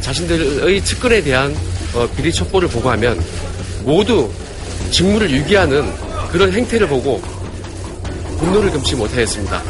자신들의 0.00 0.84
측근에 0.84 1.22
대한 1.22 1.54
어, 1.94 2.08
비리 2.16 2.32
첩보를 2.32 2.68
보고하면 2.68 3.20
모두 3.84 4.30
직무를 4.90 5.30
유기하는 5.30 5.84
그런 6.30 6.52
행태를 6.52 6.88
보고 6.88 7.20
분노를 8.38 8.70
금치 8.70 8.96
못하였습니다. 8.96 9.62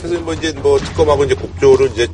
그래서 0.00 0.20
뭐 0.20 0.34
이제 0.34 0.52
뭐 0.52 0.78
특검하고 0.78 1.24
이제 1.24 1.34
국조를 1.34 1.90
이제 1.92 2.08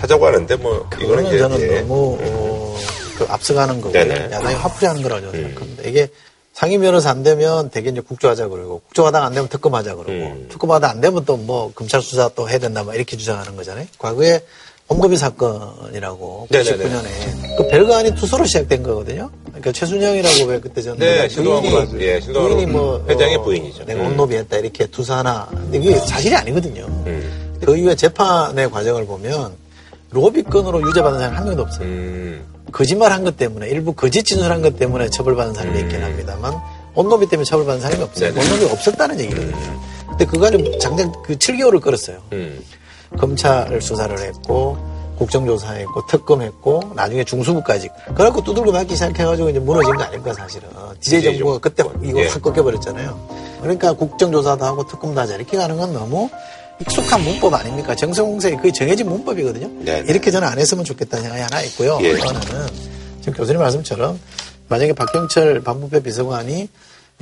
하자고 0.00 0.26
하는데 0.26 0.56
뭐 0.56 0.88
이거는 1.00 1.06
그거는 1.06 1.26
이제 1.26 1.38
저는 1.38 1.60
예. 1.60 1.80
너무 1.80 2.18
어, 2.20 2.78
그 3.18 3.26
앞서가는 3.28 3.80
거고 3.80 3.92
네네. 3.92 4.30
야당이 4.32 4.54
화풀이하는 4.54 5.02
거라고 5.02 5.26
저는 5.26 5.40
생각합니다. 5.40 5.82
이게 5.84 6.08
상임 6.54 6.80
변호사 6.82 7.10
안 7.10 7.22
되면 7.24 7.68
대개 7.70 7.90
이제 7.90 8.00
국조하자 8.00 8.48
그러고 8.48 8.80
국조하다가 8.86 9.26
안 9.26 9.34
되면 9.34 9.48
특검하자 9.48 9.96
그러고 9.96 10.12
음. 10.12 10.46
특검하다 10.50 10.88
안 10.88 11.00
되면 11.00 11.24
또 11.24 11.36
뭐 11.36 11.72
검찰 11.74 12.00
수사 12.00 12.28
또 12.30 12.48
해야 12.48 12.58
된다 12.58 12.84
막 12.84 12.94
이렇게 12.94 13.16
주장하는 13.16 13.56
거잖아요. 13.56 13.86
과거에 13.98 14.40
홍범희 14.88 15.16
사건이라고 15.16 16.46
네네네. 16.50 16.76
99년에 16.84 17.56
그 17.56 17.66
별거 17.68 17.96
아닌 17.96 18.14
투소로 18.14 18.44
시작된 18.46 18.82
거거든요. 18.82 19.30
그러니까 19.46 19.72
최순영이라고 19.72 20.44
왜 20.46 20.60
그때 20.60 20.80
저는 20.80 20.98
네, 20.98 21.28
부인이. 21.28 22.04
예, 22.04 22.20
부인이 22.20 22.66
뭐 22.66 23.04
회장의 23.08 23.36
어, 23.36 23.42
부인이죠. 23.42 23.84
내가 23.84 24.02
음. 24.02 24.06
온노비했다 24.12 24.56
이렇게 24.58 24.86
투사하나 24.86 25.48
근데 25.50 25.78
그게 25.78 25.96
사실이 25.98 26.34
아니거든요. 26.36 26.84
음. 27.06 27.58
그 27.64 27.76
이후에 27.76 27.94
재판의 27.96 28.70
과정을 28.70 29.06
보면 29.06 29.52
로비건으로 30.14 30.80
유죄받은 30.88 31.18
사람 31.18 31.34
한 31.36 31.44
명도 31.44 31.62
없어요. 31.62 31.86
음. 31.86 32.44
거짓말 32.72 33.12
한 33.12 33.24
것 33.24 33.36
때문에 33.36 33.68
일부 33.68 33.92
거짓 33.92 34.24
진술한 34.24 34.62
것 34.62 34.78
때문에 34.78 35.08
처벌받은 35.10 35.54
사람이 35.54 35.78
있긴 35.80 36.02
합니다만 36.02 36.54
온노비 36.94 37.28
때문에 37.28 37.44
처벌받은 37.44 37.80
사람이 37.80 38.02
없어요. 38.02 38.30
음. 38.30 38.34
네네. 38.34 38.46
온노비가 38.46 38.72
없었다는 38.72 39.20
얘기거든요. 39.20 39.80
근데 40.08 40.24
그간에 40.24 40.78
장장 40.78 41.12
그 41.24 41.36
7개월을 41.36 41.80
끌었어요. 41.80 42.18
음. 42.32 42.60
검찰 43.18 43.80
수사를 43.80 44.16
했고 44.18 44.76
국정조사했고 45.18 46.06
특검했고 46.06 46.92
나중에 46.96 47.22
중수부까지 47.22 47.88
그래갖고 48.16 48.42
두들겨 48.42 48.72
맞기 48.72 48.94
시작해가지고 48.94 49.50
이제 49.50 49.60
무너진 49.60 49.94
거 49.94 50.02
아닙니까 50.02 50.34
사실은 50.34 50.68
DJ 51.00 51.20
DJ 51.20 51.38
정부가 51.38 51.58
그때 51.58 51.84
정부가. 51.84 52.04
이거 52.04 52.20
예. 52.20 52.26
확 52.28 52.42
꺾여버렸잖아요. 52.42 53.28
그러니까 53.60 53.92
국정조사도 53.92 54.64
하고 54.64 54.84
특검도 54.86 55.20
하자 55.20 55.36
이렇게 55.36 55.56
가는 55.56 55.76
건 55.76 55.92
너무 55.94 56.28
익숙한 56.80 57.22
문법 57.22 57.54
아닙니까? 57.54 57.94
정성공세의 57.94 58.56
거의 58.56 58.72
정해진 58.72 59.08
문법이거든요. 59.08 59.84
네네. 59.84 60.10
이렇게 60.10 60.30
저는 60.30 60.46
안 60.48 60.58
했으면 60.58 60.84
좋겠다는 60.84 61.22
생각이 61.22 61.42
하나 61.42 61.62
있고요. 61.62 61.98
예. 62.02 62.12
하나는 62.18 62.66
지금 63.20 63.32
교수님 63.34 63.60
말씀처럼 63.60 64.18
만약에 64.68 64.92
박경철 64.92 65.62
반부패 65.62 66.00
비서관이 66.02 66.68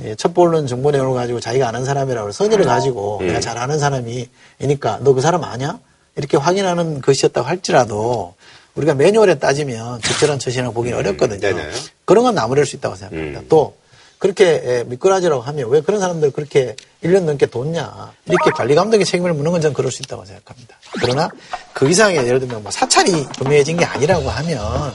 예, 0.03 0.15
첩보는 0.15 0.65
정보 0.65 0.89
내용을 0.89 1.13
가지고 1.13 1.39
자기가 1.39 1.67
아는 1.67 1.85
사람이라고 1.85 2.31
선의를 2.31 2.65
가지고 2.65 3.19
음. 3.21 3.27
내가 3.27 3.39
잘 3.39 3.57
아는 3.59 3.77
사람이니까 3.79 4.99
너 5.03 5.13
그 5.13 5.21
사람 5.21 5.43
아냐? 5.43 5.79
이렇게 6.15 6.35
확인하는 6.37 6.99
것이었다고 7.01 7.47
할지라도 7.47 8.33
우리가 8.75 8.95
매뉴얼에 8.95 9.35
따지면 9.37 10.01
적절한 10.01 10.39
처신이라고 10.39 10.73
보기는 10.73 10.97
어렵거든요. 10.97 11.39
네네. 11.39 11.69
그런 12.05 12.23
건 12.23 12.33
나무랄 12.35 12.65
수 12.65 12.75
있다고 12.75 12.95
생각합니다. 12.95 13.41
음. 13.41 13.45
또 13.49 13.75
그렇게 14.23 14.45
예, 14.65 14.83
미꾸라지라고 14.87 15.41
하면 15.41 15.69
왜 15.69 15.81
그런 15.81 15.99
사람들 15.99 16.31
그렇게 16.31 16.77
1년 17.03 17.23
넘게 17.23 17.47
뒀냐? 17.47 18.13
이렇게 18.25 18.51
관리 18.51 18.73
감독의 18.73 19.05
책임을 19.05 19.33
묻는 19.33 19.51
건 19.51 19.59
저는 19.59 19.73
그럴 19.73 19.91
수 19.91 20.01
있다고 20.01 20.23
생각합니다. 20.23 20.77
그러나 21.01 21.29
그 21.73 21.89
이상의 21.89 22.25
예를 22.25 22.39
들면 22.39 22.63
뭐 22.63 22.71
사찰이 22.71 23.25
분명해진 23.37 23.75
게 23.75 23.83
아니라고 23.83 24.29
하면 24.29 24.93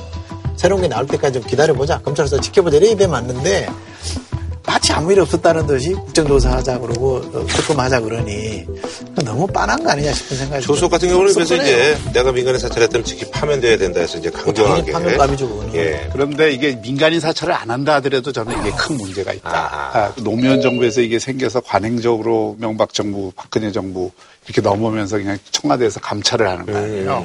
새로운 0.56 0.80
게 0.80 0.88
나올 0.88 1.06
때까지 1.06 1.40
좀 1.40 1.42
기다려보자. 1.46 1.98
검찰에서 1.98 2.40
지켜보자. 2.40 2.78
이래야 2.78 2.96
돼 2.96 3.06
맞는데 3.06 3.68
마치 4.66 4.92
아무 4.92 5.12
일 5.12 5.20
없었다는 5.20 5.66
듯이 5.66 5.92
국정조사 5.92 6.50
하자 6.52 6.78
그러고 6.78 7.16
어, 7.32 7.46
특검하자 7.46 8.00
그러니 8.00 8.66
너무 9.24 9.46
빤한 9.46 9.82
거 9.82 9.90
아니냐 9.90 10.12
싶은 10.12 10.36
생각이 10.36 10.64
조속 10.64 10.90
같은 10.90 11.08
경우는 11.08 11.32
그래서. 11.32 11.54
이제 11.56 11.98
내가 12.12 12.32
민간인 12.32 12.60
사찰했다면 12.60 13.04
즉시 13.04 13.30
파면돼야 13.30 13.78
된다 13.78 14.00
해서 14.00 14.18
이제 14.18 14.30
강경하게. 14.30 14.92
당연히 14.92 14.92
파면감이죠, 14.92 15.48
그거는. 15.48 15.74
예. 15.74 16.08
그런데 16.12 16.52
이게 16.52 16.78
민간인 16.80 17.20
사찰을 17.20 17.54
안 17.54 17.70
한다 17.70 17.94
하더라도 17.96 18.30
저는 18.32 18.58
이게 18.60 18.70
큰 18.76 18.96
문제가 18.96 19.32
있다. 19.32 19.50
아, 19.50 20.12
노무현 20.22 20.60
정부에서 20.60 21.00
이게 21.00 21.18
생겨서 21.18 21.60
관행적으로 21.60 22.56
명박 22.58 22.92
정부, 22.92 23.32
박근혜 23.34 23.72
정부 23.72 24.10
이렇게 24.46 24.60
넘으면서 24.60 25.18
그냥 25.18 25.38
청와대에서 25.50 26.00
감찰을 26.00 26.48
하는 26.48 26.66
거 26.66 26.76
아니에요. 26.76 27.24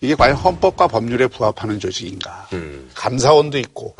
이게 0.00 0.14
과연 0.14 0.36
헌법과 0.36 0.86
법률에 0.88 1.26
부합하는 1.26 1.80
조직인가. 1.80 2.48
감사원도 2.94 3.58
있고, 3.58 3.96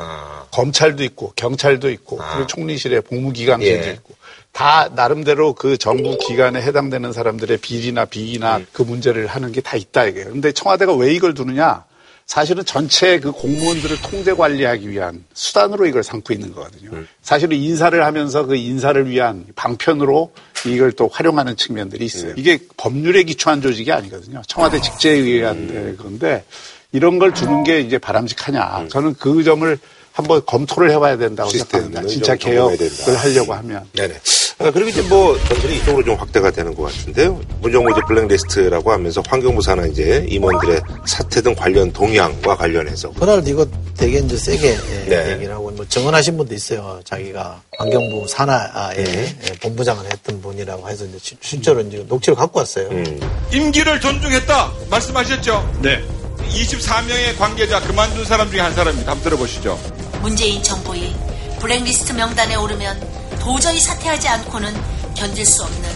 검찰도 0.51 1.03
있고, 1.03 1.33
경찰도 1.35 1.89
있고, 1.91 2.17
그리고 2.17 2.47
총리실에 2.47 3.01
법무기관실도 3.01 3.87
예. 3.87 3.91
있고, 3.91 4.15
다 4.51 4.89
나름대로 4.95 5.53
그 5.53 5.77
정부 5.77 6.17
기관에 6.17 6.61
해당되는 6.61 7.13
사람들의 7.13 7.57
비리나 7.57 8.05
비위나 8.05 8.61
그 8.73 8.81
문제를 8.81 9.27
하는 9.27 9.51
게 9.51 9.61
다 9.61 9.77
있다 9.77 10.05
이게요. 10.05 10.25
근데 10.31 10.51
청와대가 10.51 10.93
왜 10.95 11.13
이걸 11.13 11.33
두느냐? 11.33 11.83
사실은 12.29 12.63
전체 12.63 13.19
그 13.19 13.31
공무원들을 13.31 14.03
통제 14.03 14.33
관리하기 14.35 14.87
위한 14.87 15.25
수단으로 15.33 15.87
이걸 15.87 16.03
삼고 16.03 16.31
있는 16.31 16.53
거거든요. 16.53 16.91
사실은 17.23 17.57
인사를 17.57 18.05
하면서 18.05 18.45
그 18.45 18.55
인사를 18.55 19.09
위한 19.09 19.47
방편으로 19.55 20.31
이걸 20.67 20.91
또 20.91 21.09
활용하는 21.11 21.57
측면들이 21.57 22.05
있어요. 22.05 22.35
이게 22.37 22.59
법률에 22.77 23.23
기초한 23.23 23.63
조직이 23.63 23.91
아니거든요. 23.91 24.43
청와대 24.45 24.79
직제에 24.79 25.15
의한 25.15 25.97
건데 25.97 26.45
이런 26.91 27.17
걸 27.17 27.33
두는 27.33 27.63
게 27.63 27.81
이제 27.81 27.97
바람직하냐. 27.97 28.89
저는 28.91 29.15
그 29.15 29.43
점을 29.43 29.75
한번 30.11 30.43
검토를 30.45 30.91
해봐야 30.91 31.17
된다고 31.17 31.49
생각합니다. 31.49 32.03
진짜 32.05 32.35
개혁을. 32.35 32.77
하려고 33.17 33.55
하면. 33.55 33.87
네네. 33.93 34.13
아, 34.61 34.69
그리고 34.71 34.89
이제 34.89 35.01
뭐 35.03 35.37
전설이 35.47 35.77
이쪽으로 35.77 36.03
좀 36.03 36.15
확대가 36.15 36.51
되는 36.51 36.75
것 36.75 36.83
같은데요. 36.83 37.39
문정부 37.61 37.91
이제 37.91 38.01
블랙리스트라고 38.05 38.91
하면서 38.91 39.23
환경부 39.25 39.61
산하 39.61 39.85
이제 39.87 40.25
임원들의 40.27 40.81
사퇴 41.05 41.41
등 41.41 41.55
관련 41.55 41.93
동향과 41.93 42.57
관련해서 42.57 43.09
그날 43.17 43.41
이거 43.47 43.65
되게 43.95 44.19
이제 44.19 44.35
세게 44.35 44.67
예, 44.67 45.05
네. 45.09 45.31
얘기를 45.31 45.53
하고 45.53 45.71
뭐 45.71 45.85
증언하신 45.87 46.35
분도 46.35 46.53
있어요. 46.53 46.99
자기가 47.05 47.61
환경부 47.77 48.27
산하에 48.27 49.01
네. 49.01 49.37
예, 49.47 49.53
본부장을 49.59 50.03
했던 50.11 50.41
분이라고 50.41 50.89
해서 50.89 51.05
이제 51.05 51.17
실- 51.21 51.37
실제로 51.39 51.79
이제 51.79 52.03
녹취를 52.09 52.35
갖고 52.35 52.59
왔어요. 52.59 52.89
음. 52.89 53.19
임기를 53.53 54.01
존중했다 54.01 54.71
말씀하셨죠? 54.89 55.79
네. 55.81 56.03
24명의 56.49 57.37
관계자 57.37 57.79
그만둔 57.79 58.25
사람 58.25 58.51
중에 58.51 58.59
한 58.59 58.73
사람입니다. 58.75 59.09
한번 59.11 59.23
들어보시죠. 59.23 59.79
문재인 60.21 60.61
정부의 60.61 61.13
블랙리스트 61.61 62.11
명단에 62.11 62.55
오르면 62.55 63.18
도저히 63.39 63.79
사퇴하지 63.79 64.27
않고는 64.27 64.73
견딜 65.15 65.45
수 65.45 65.63
없는 65.63 65.89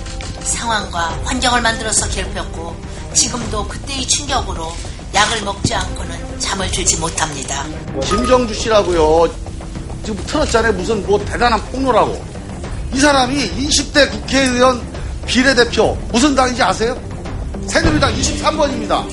상황과 0.44 1.20
환경을 1.24 1.62
만들어서 1.62 2.10
괴롭혔고 2.10 2.76
지금도 3.14 3.68
그때의 3.68 4.08
충격으로 4.08 4.74
약을 5.14 5.44
먹지 5.44 5.74
않고는 5.74 6.40
잠을 6.40 6.70
들지 6.72 6.98
못합니다. 6.98 7.66
김정주 8.04 8.54
씨라고요. 8.54 9.32
지금 10.04 10.24
틀었잖아요. 10.26 10.74
무슨 10.74 11.06
뭐 11.06 11.24
대단한 11.24 11.64
폭로라고. 11.66 12.34
이 12.94 13.00
사람이 13.00 13.52
20대 13.52 14.10
국회의원 14.12 14.82
비례대표 15.26 15.98
무슨 16.12 16.36
당인지 16.36 16.62
아세요? 16.62 17.00
새누리당 17.67 18.13
23번입니다. 18.15 19.08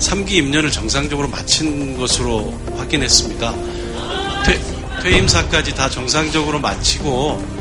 3기 0.00 0.32
임년을 0.32 0.70
정상적으로 0.70 1.28
마친 1.28 1.96
것으로 1.96 2.52
확인했습니다. 2.76 3.54
퇴, 4.44 4.60
퇴임사까지 5.02 5.74
다 5.74 5.88
정상적으로 5.88 6.58
마치고 6.58 7.55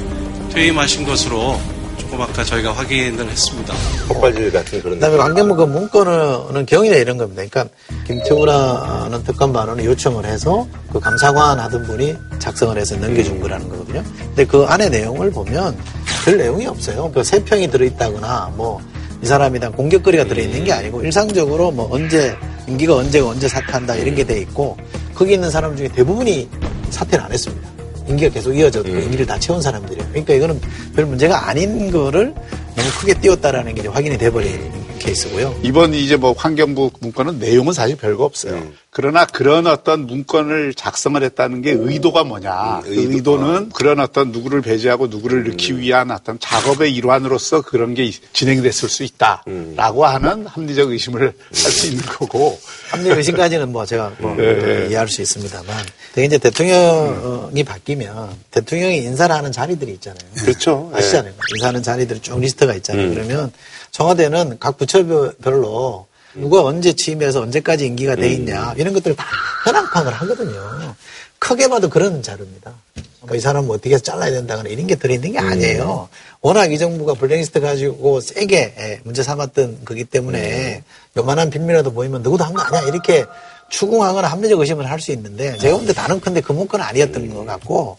퇴임하신 0.56 1.06
것으로 1.06 1.60
조금 1.98 2.22
아까 2.22 2.44
저희가 2.44 2.72
확인을 2.74 3.30
했습니다. 3.30 3.74
폭발질 4.08 4.52
같은 4.52 4.82
그런. 4.82 4.96
그다음에 4.96 5.18
환경부 5.18 5.56
그 5.56 5.64
문건은 5.64 6.66
경위나 6.66 6.96
이런 6.96 7.18
겁니다. 7.18 7.44
그러니까 7.50 7.74
김태우라는 8.08 9.24
특검반원이 9.24 9.86
요청을 9.86 10.26
해서 10.26 10.66
그 10.92 11.00
감사관 11.00 11.60
하던 11.60 11.84
분이 11.84 12.16
작성을 12.40 12.78
해서 12.78 12.96
넘겨준 12.96 13.40
거라는 13.42 13.68
거거든요. 13.70 14.04
근데 14.18 14.46
그 14.46 14.64
안에 14.64 14.90
내용을 14.90 15.32
보면 15.32 15.78
별 16.24 16.38
내용이 16.38 16.66
없어요. 16.68 17.12
그 17.12 17.22
세 17.24 17.44
평이 17.44 17.70
들어있다거나 17.70 18.54
뭐 18.56 18.80
이 19.22 19.28
사람이 19.28 19.60
다 19.60 19.70
공격거리가 19.72 20.26
들어있는 20.26 20.66
게 20.66 20.74
아니고 20.74 21.02
일상적으로 21.02 21.72
뭐 21.72 21.88
언제 21.92 22.36
임기가 22.68 22.98
언제가 22.98 23.30
언제 23.30 23.48
사퇴한다 23.48 23.96
이런 23.96 24.14
게 24.14 24.24
돼 24.26 24.40
있고 24.42 24.78
거기 25.16 25.34
있는 25.34 25.50
사람 25.50 25.76
중에 25.76 25.88
대부분이 25.88 26.48
사퇴를 26.92 27.24
안 27.24 27.32
했습니다. 27.32 27.68
임기가 28.08 28.34
계속 28.34 28.54
이어졌고 28.54 28.88
임기를 28.88 29.26
다 29.26 29.40
채운 29.40 29.62
사람들이에요. 29.62 30.08
그러니까 30.10 30.34
이거는 30.34 30.62
별 30.96 31.06
문제가 31.06 31.50
아닌 31.50 31.92
거를 31.92 32.34
너무 32.76 32.90
크게 33.00 33.14
띄웠다라는 33.16 33.76
게 33.76 33.88
확인이 33.88 34.18
돼버린 34.18 34.86
케이스고요. 35.00 35.60
이번 35.64 35.94
이제 35.94 36.16
뭐 36.18 36.34
환경부 36.34 36.92
문건은 37.00 37.40
내용은 37.40 37.74
사실 37.74 37.96
별거 37.96 38.24
없어요. 38.24 38.62
그러나 38.90 39.26
그런 39.26 39.68
어떤 39.68 40.08
문건을 40.08 40.74
작성을 40.74 41.22
했다는 41.22 41.62
게 41.62 41.72
의도가 41.72 42.24
뭐냐. 42.24 42.82
그 42.84 42.94
의도 42.94 43.38
는 43.38 43.70
그런 43.70 44.00
어떤 44.00 44.32
누구를 44.32 44.62
배제하고 44.62 45.08
누구를 45.08 45.44
넣기 45.50 45.78
위한 45.80 46.12
어떤 46.12 46.40
작업의 46.40 46.94
일환으로서 46.96 47.62
그런 47.62 47.94
게 47.94 48.10
진행됐을 48.32 48.88
수 48.90 49.04
있다라고 49.04 50.06
하는 50.06 50.48
합리적 50.48 50.92
의심을 50.92 51.22
할 51.24 51.34
수 51.52 51.88
있는 51.88 52.04
거고. 52.06 52.58
합리 52.90 53.10
의심까지는 53.10 53.72
뭐 53.72 53.86
제가 53.86 54.14
뭐 54.20 54.36
예, 54.40 54.84
예. 54.84 54.88
이해할 54.88 55.10
수 55.10 55.22
있습니다만 55.22 55.86
되게 56.14 56.28
이제 56.28 56.38
대통령이 56.38 57.64
바뀌면 57.64 58.30
대통령이 58.52 58.98
인사를 59.00 59.36
하는 59.36 59.52
자리들이 59.52 59.92
있잖아요. 59.94 60.30
그렇죠. 60.38 60.92
아시잖아요. 60.94 61.34
인사하는 61.56 61.84
자리들이 61.84 62.22
쭉 62.22 62.40
리스트 62.40 62.65
가 62.68 62.74
있잖아요. 62.76 63.08
음. 63.08 63.14
그러면 63.14 63.52
청와대는 63.92 64.58
각 64.60 64.78
부처별로 64.78 66.08
누가 66.36 66.64
언제 66.64 66.94
취임해서 66.94 67.42
언제까지 67.42 67.86
임기가 67.88 68.16
돼 68.16 68.30
있냐 68.34 68.74
이런 68.78 68.94
것들을 68.94 69.16
다 69.16 69.26
현황 69.66 69.86
파악을 69.90 70.12
하거든요. 70.14 70.96
크게 71.40 71.68
봐도 71.70 71.90
그런 71.90 72.22
자료입니다. 72.22 72.74
뭐이 73.22 73.40
사람 73.40 73.66
뭐 73.68 73.76
어떻게 73.76 73.94
해서 73.94 74.04
잘라야 74.04 74.32
된다거나 74.32 74.70
이런 74.70 74.86
게 74.88 74.96
들어있는 74.96 75.32
게 75.34 75.40
아니에요. 75.40 76.10
워낙 76.42 76.72
이 76.72 76.78
정부가 76.78 77.14
블랙리스트 77.16 77.60
가지고 77.60 78.20
세게 78.22 78.76
예, 78.78 79.00
문제 79.04 79.24
삼았던 79.24 79.80
거기 79.86 80.04
때문에 80.04 80.84
요만한 81.18 81.50
빈미라도 81.50 81.92
보이면 81.94 82.22
누구도 82.22 82.44
한 82.44 82.54
거 82.54 82.62
아니야 82.62 82.82
이렇게 82.88 83.26
추궁하거나 83.70 84.28
합리적 84.28 84.60
의심을 84.60 84.90
할 84.90 85.00
수 85.00 85.12
있는데 85.14 85.58
제가 85.58 85.78
볼 85.78 85.88
때 85.88 85.94
다른 85.94 86.20
큰데 86.20 86.42
그 86.42 86.52
문건은 86.52 86.86
아니었던 86.86 87.34
것 87.34 87.46
같고 87.46 87.98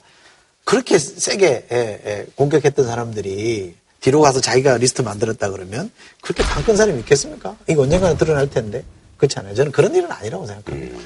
그렇게 0.65 0.99
세게 0.99 1.67
예, 1.73 1.77
예, 2.07 2.27
공격했던 2.37 2.87
사람들이 2.87 3.75
뒤로 4.07 4.21
가서 4.21 4.41
자기가 4.41 4.77
리스트 4.77 5.03
만들었다 5.03 5.51
그러면 5.51 5.91
그렇게 6.21 6.45
강큰 6.45 6.77
사람이 6.77 7.01
있겠습니까? 7.01 7.57
이거 7.69 7.83
언젠가는 7.83 8.17
드러날 8.17 8.49
텐데 8.49 8.85
그렇지 9.17 9.41
않아요? 9.41 9.53
저는 9.57 9.73
그런 9.73 9.93
일은 9.97 10.09
아니라고 10.13 10.47
생각합니다. 10.47 10.97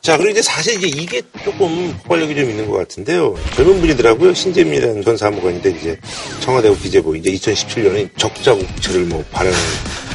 자, 0.00 0.16
그리고 0.16 0.30
이제 0.30 0.42
사실 0.42 0.74
이제 0.74 0.88
이게 0.88 1.22
조금 1.44 1.96
폭발력이 1.98 2.34
좀 2.34 2.50
있는 2.50 2.68
것 2.68 2.76
같은데요. 2.78 3.36
젊은 3.54 3.78
분이더라고요. 3.80 4.34
신재민이라는 4.34 5.02
전 5.04 5.16
사무관인데 5.16 5.70
이제 5.70 5.96
청와대 6.40 6.74
기재부 6.74 7.16
이제 7.16 7.30
2017년에 7.30 8.10
적자 8.16 8.52
국채를 8.52 9.04
뭐 9.04 9.24
발행 9.30 9.52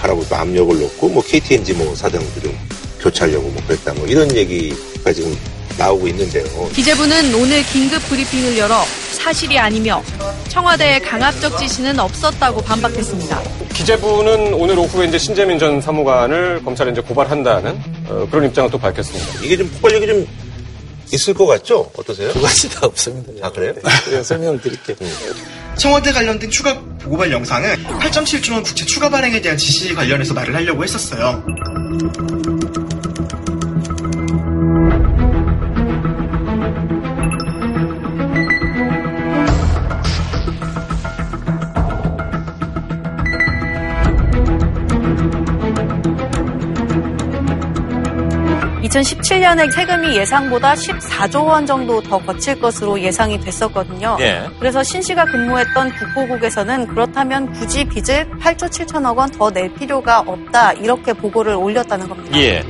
하라고 0.01 0.27
또 0.27 0.35
압력을 0.35 0.77
놓고 0.77 1.07
뭐 1.07 1.23
KTNG 1.23 1.71
뭐 1.71 1.95
사장도 1.95 2.41
좀 2.41 2.53
교체하려고 3.03 3.49
뭐 3.49 3.61
그랬다 3.67 3.93
뭐 3.93 4.07
이런 4.07 4.33
얘기가 4.35 5.11
지금 5.11 5.37
나오고 5.77 6.07
있는데요. 6.07 6.45
기재부는 6.69 7.33
오늘 7.35 7.63
긴급 7.63 8.01
브리핑을 8.07 8.57
열어 8.57 8.83
사실이 9.11 9.57
아니며 9.57 10.03
청와대의 10.49 11.01
강압적 11.01 11.57
지시는 11.57 11.99
없었다고 11.99 12.61
반박했습니다. 12.61 13.41
기재부는 13.73 14.53
오늘 14.53 14.77
오후에 14.77 15.07
이제 15.07 15.17
신재민 15.17 15.57
전 15.57 15.81
사무관을 15.81 16.63
검찰에 16.63 16.91
이제 16.91 17.01
고발한다는 17.01 17.81
어, 18.07 18.27
그런 18.29 18.45
입장을 18.45 18.69
또 18.69 18.77
밝혔습니다. 18.77 19.43
이게 19.43 19.57
좀 19.57 19.67
폭발력이 19.69 20.07
좀 20.07 20.27
있을 21.11 21.33
것 21.33 21.45
같죠? 21.45 21.91
어떠세요? 21.95 22.31
두 22.33 22.41
가지 22.41 22.69
다 22.69 22.85
없습니다. 22.85 23.31
아, 23.45 23.51
그래요? 23.51 23.73
네, 24.09 24.23
설명을 24.23 24.61
드릴게요. 24.61 24.95
청와대 25.77 26.11
관련된 26.11 26.49
추가 26.49 26.79
보고발 27.01 27.31
영상은 27.31 27.83
8.7조 27.83 28.53
원 28.53 28.63
국채 28.63 28.85
추가 28.85 29.09
발행에 29.09 29.41
대한 29.41 29.57
지시 29.57 29.93
관련해서 29.93 30.33
말을 30.33 30.53
하려고 30.55 30.83
했었어요. 30.83 31.43
2017년에 48.93 49.71
세금이 49.71 50.15
예상보다 50.17 50.73
14조 50.75 51.45
원 51.47 51.65
정도 51.65 51.99
더 52.01 52.19
거칠 52.19 52.59
것으로 52.59 52.99
예상이 53.01 53.39
됐었거든요. 53.39 54.17
예. 54.19 54.47
그래서 54.59 54.83
신 54.83 55.01
씨가 55.01 55.25
근무했던 55.25 55.91
국고국에서는 55.97 56.87
그렇다면 56.87 57.51
굳이 57.53 57.83
빚을 57.85 58.29
8조 58.39 58.69
7천억 58.69 59.15
원 59.17 59.23
더 59.31 59.49
낼 59.49 59.73
필요가 59.73 60.19
없다 60.19 60.73
이렇게 60.73 61.11
보고를 61.13 61.53
올렸다는 61.55 62.07
겁니다. 62.07 62.37
예. 62.37 62.63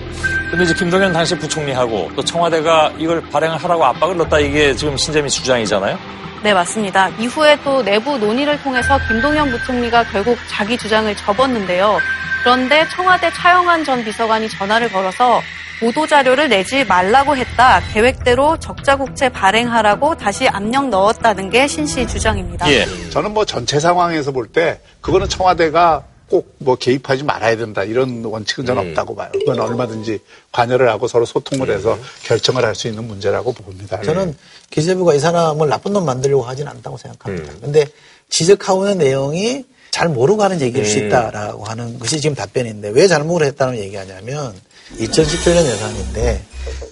근데 0.50 0.64
이제 0.64 0.74
김동연 0.74 1.12
당시 1.12 1.38
부총리하고 1.38 2.12
또 2.16 2.24
청와대가 2.24 2.94
이걸 2.98 3.22
발행을 3.30 3.58
하라고 3.58 3.84
압박을 3.86 4.16
넣었다 4.18 4.40
이게 4.40 4.74
지금 4.76 4.96
신재민 4.96 5.28
주장이잖아요. 5.30 5.98
네, 6.44 6.54
맞습니다. 6.54 7.10
이후에 7.20 7.58
또 7.64 7.82
내부 7.84 8.18
논의를 8.18 8.62
통해서 8.62 8.98
김동연 9.08 9.50
부총리가 9.52 10.04
결국 10.06 10.38
자기 10.50 10.78
주장을 10.78 11.14
접었는데요. 11.16 12.00
그런데 12.44 12.86
청와대 12.90 13.30
차영환 13.32 13.84
전 13.84 14.04
비서관이 14.04 14.50
전화를 14.50 14.90
걸어서 14.92 15.42
보도 15.80 16.08
자료를 16.08 16.50
내지 16.50 16.84
말라고 16.86 17.36
했다. 17.36 17.82
계획대로 17.94 18.58
적자국채 18.60 19.30
발행하라고 19.30 20.16
다시 20.18 20.48
압력 20.48 20.90
넣었다는 20.90 21.50
게 21.50 21.68
신 21.68 21.86
씨 21.86 22.08
주장입니다. 22.08 22.72
예. 22.72 22.86
저는 23.10 23.34
뭐 23.34 23.44
전체 23.46 23.80
상황에서 23.80 24.32
볼 24.32 24.48
때 24.48 24.80
그거는 25.02 25.28
청와대가 25.30 26.06
꼭 26.30 26.54
뭐 26.60 26.76
개입하지 26.76 27.24
말아야 27.24 27.58
된다 27.58 27.84
이런 27.84 28.24
원칙은 28.24 28.66
저는 28.66 28.90
없다고 28.90 29.16
봐요. 29.16 29.30
그건 29.34 29.60
얼마든지 29.60 30.20
관여를 30.52 30.88
하고 30.90 31.08
서로 31.08 31.26
소통을 31.26 31.70
해서 31.70 31.98
결정을 32.24 32.64
할 32.64 32.74
수 32.76 32.88
있는 32.88 33.06
문제라고 33.06 33.52
봅니다. 33.54 34.02
저는 34.02 34.36
기재부가 34.70 35.14
이 35.16 35.20
사람을 35.20 35.68
나쁜 35.68 35.92
놈 35.94 36.06
만들려고 36.06 36.44
하진 36.44 36.68
않다고 36.68 36.98
생각합니다. 36.98 37.54
근데 37.62 37.86
지적하고 38.30 38.86
있는 38.88 39.00
내용이 39.06 39.66
잘 39.92 40.08
모르고 40.10 40.42
하는 40.42 40.60
얘기일 40.62 40.86
수 40.86 40.98
음. 41.00 41.08
있다라고 41.08 41.66
하는 41.66 42.00
것이 42.00 42.20
지금 42.22 42.36
답변인데 42.36 42.90
왜 42.90 43.08
잘못을 43.08 43.46
했다는 43.48 43.78
얘기하냐면 43.80 44.54
2017년 44.98 45.66
예산인데 45.66 46.42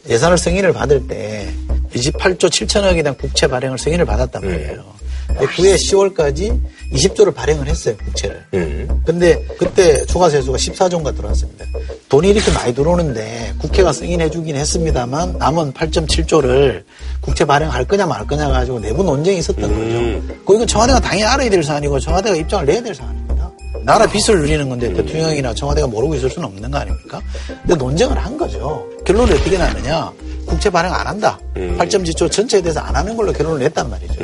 예산을 0.10 0.38
승인을 0.38 0.74
받을 0.74 1.08
때 1.08 1.52
28조 1.94 2.50
7천억에 2.50 3.04
대한 3.04 3.16
국채 3.18 3.48
발행을 3.48 3.78
승인을 3.78 4.06
받았단 4.06 4.42
말이에요. 4.44 5.02
근데 5.28 5.46
그해 5.46 5.76
10월까지 5.76 6.60
20조를 6.94 7.34
발행을 7.34 7.68
했어요, 7.68 7.96
국채를. 7.98 8.44
근데 9.06 9.42
그때 9.58 10.06
추가 10.06 10.30
세수가 10.30 10.58
14조인가 10.58 11.16
들어왔습니다. 11.16 11.66
돈이 12.10 12.30
이렇게 12.30 12.52
많이 12.52 12.74
들어오는데 12.74 13.54
국회가 13.58 13.94
승인해주긴 13.94 14.58
했습니다만 14.58 15.38
남은 15.38 15.72
8.7조를 15.74 16.84
국채 17.22 17.46
발행할 17.46 17.86
거냐 17.86 18.06
말 18.06 18.28
거냐 18.28 18.50
가지고 18.50 18.80
내부 18.80 19.04
논쟁이 19.04 19.38
있었던 19.40 19.62
거죠. 19.62 20.44
그 20.46 20.56
이건 20.56 20.68
청와대가 20.68 21.00
당연히 21.00 21.24
알아야 21.24 21.50
될 21.50 21.64
사안이고 21.64 22.00
청와대가 22.00 22.36
입장을 22.36 22.66
내야 22.66 22.82
될 22.84 22.94
사안입니다. 22.94 23.41
나라 23.84 24.06
빚을 24.06 24.40
누리는 24.42 24.70
건데 24.70 24.94
대통령이나 24.94 25.54
청와대가 25.54 25.88
모르고 25.88 26.16
있을 26.16 26.30
수는 26.30 26.48
없는 26.48 26.70
거 26.72 26.78
아닙니까? 26.78 27.22
근데 27.62 27.76
논쟁을 27.76 28.18
한 28.18 28.38
거죠. 28.38 28.88
결론이 29.06 29.32
어떻게 29.34 29.58
나느냐? 29.58 30.12
국채 30.46 30.70
발행 30.70 30.94
안 30.94 31.08
한다. 31.08 31.40
8.7조 31.56 32.32
전체에 32.32 32.62
대해서 32.62 32.80
안 32.80 32.96
하는 32.96 33.16
걸로 33.16 33.32
결론을 33.32 33.60
냈단 33.60 33.90
말이죠. 33.90 34.24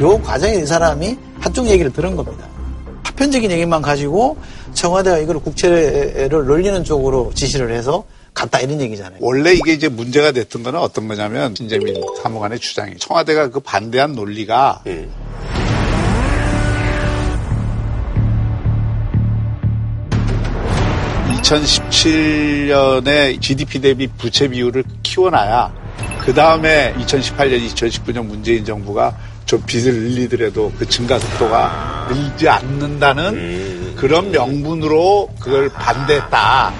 요 0.00 0.20
과정에 0.22 0.54
이 0.56 0.66
사람이 0.66 1.16
한쪽 1.40 1.66
얘기를 1.66 1.92
들은 1.92 2.16
겁니다. 2.16 2.46
파편적인 3.04 3.50
얘기만 3.50 3.82
가지고 3.82 4.36
청와대가 4.74 5.18
이걸 5.18 5.38
국채를 5.38 6.28
늘리는 6.30 6.84
쪽으로 6.84 7.30
지시를 7.34 7.72
해서 7.72 8.04
갔다 8.32 8.58
이런 8.58 8.80
얘기잖아요. 8.80 9.18
원래 9.20 9.52
이게 9.52 9.72
이제 9.72 9.88
문제가 9.88 10.32
됐던 10.32 10.64
거는 10.64 10.80
어떤 10.80 11.06
거냐면 11.06 11.54
신재민 11.54 12.02
사무관의 12.22 12.58
주장이 12.58 12.96
청와대가 12.98 13.48
그 13.48 13.60
반대한 13.60 14.12
논리가 14.14 14.82
예. 14.88 15.08
2017년에 21.44 23.40
GDP 23.40 23.80
대비 23.80 24.06
부채 24.06 24.48
비율을 24.48 24.82
키워놔야 25.02 25.72
그 26.20 26.32
다음에 26.32 26.94
2018년, 26.94 27.62
2019년 27.68 28.24
문재인 28.24 28.64
정부가 28.64 29.14
좀 29.44 29.62
빚을 29.66 29.92
늘리더라도 29.92 30.72
그 30.78 30.88
증가 30.88 31.18
속도가 31.18 32.08
늘지 32.10 32.48
않는다는 32.48 33.94
그런 33.94 34.30
명분으로 34.30 35.34
그걸 35.38 35.68
반대했다. 35.68 36.72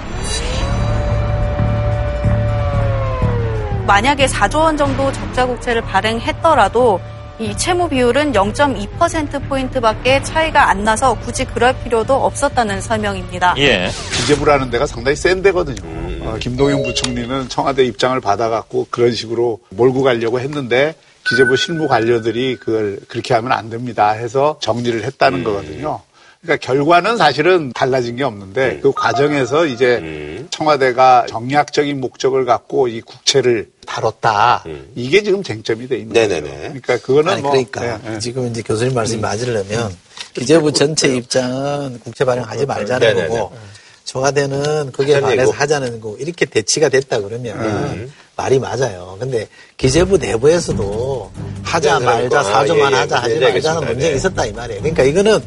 만약에 3.85 4.25
4조 4.25 4.55
원 4.55 4.77
정도 4.77 5.11
적자 5.11 5.45
국채를 5.45 5.83
발행했더라도 5.83 6.99
이 7.37 7.55
채무 7.57 7.89
비율은 7.89 8.31
0.2%포인트밖에 8.31 10.23
차이가 10.23 10.69
안 10.69 10.85
나서 10.85 11.19
굳이 11.19 11.43
그럴 11.43 11.77
필요도 11.83 12.13
없었다는 12.13 12.79
설명입니다. 12.79 13.55
예. 13.57 13.89
기재부라는 14.13 14.69
데가 14.69 14.85
상당히 14.85 15.17
센 15.17 15.41
데거든요. 15.41 15.83
어, 16.25 16.37
김동연 16.39 16.83
부총리는 16.83 17.49
청와대 17.49 17.85
입장을 17.85 18.19
받아갖고 18.21 18.87
그런 18.89 19.11
식으로 19.11 19.59
몰고 19.69 20.03
가려고 20.03 20.39
했는데 20.39 20.95
기재부 21.27 21.57
실무 21.57 21.87
관료들이 21.87 22.55
그걸 22.55 22.99
그렇게 23.07 23.33
하면 23.33 23.51
안 23.51 23.69
됩니다 23.69 24.11
해서 24.11 24.57
정리를 24.61 25.03
했다는 25.03 25.43
거거든요. 25.43 26.01
그러니까 26.45 26.57
결과는 26.57 27.17
사실은 27.17 27.73
달라진 27.73 28.15
게 28.15 28.23
없는데 28.23 28.79
그 28.81 28.91
과정에서 28.93 29.65
이제 29.65 30.45
청와대가 30.51 31.25
정략적인 31.27 31.99
목적을 31.99 32.45
갖고 32.45 32.87
이 32.87 33.01
국채를 33.01 33.69
다뤘다. 33.87 34.63
이게 34.95 35.23
지금 35.23 35.41
쟁점이 35.43 35.87
돼 35.87 35.97
있는 35.97 36.13
거예요. 36.13 36.41
그러니까 36.41 36.97
그거는 36.99 37.33
아니 37.33 37.41
뭐 37.41 37.51
그러니까 37.51 37.81
네, 37.81 38.11
네. 38.11 38.19
지금 38.19 38.47
이제 38.47 38.61
교수님 38.61 38.93
말씀이 38.93 39.19
맞으려면 39.21 39.95
기재부 40.33 40.71
전체 40.71 41.15
입장은 41.15 41.99
국채 41.99 42.23
발행하지 42.25 42.65
말자는 42.65 43.07
네네네. 43.07 43.27
거고 43.29 43.55
청와대는 44.03 44.91
하자는 44.95 45.21
반해서. 45.21 45.51
하자는 45.51 45.99
거고 45.99 46.17
이렇게 46.19 46.45
대치가 46.45 46.89
됐다 46.89 47.19
그러면 47.21 47.59
음. 47.59 48.13
말이 48.35 48.59
맞아요. 48.59 49.17
근데 49.19 49.47
기재부 49.77 50.17
내부에서도 50.17 51.31
하자 51.63 51.99
네, 51.99 52.05
말자 52.05 52.39
아, 52.39 52.43
사조만 52.43 52.91
예, 52.91 52.95
예. 52.95 52.99
하자 52.99 53.17
하지 53.17 53.39
네, 53.39 53.49
말자는. 53.51 53.87
문제가 53.87 54.09
네. 54.11 54.15
있었다 54.15 54.45
이 54.45 54.51
말이에요. 54.51 54.81
그러니까 54.81 55.03
이거는 55.03 55.39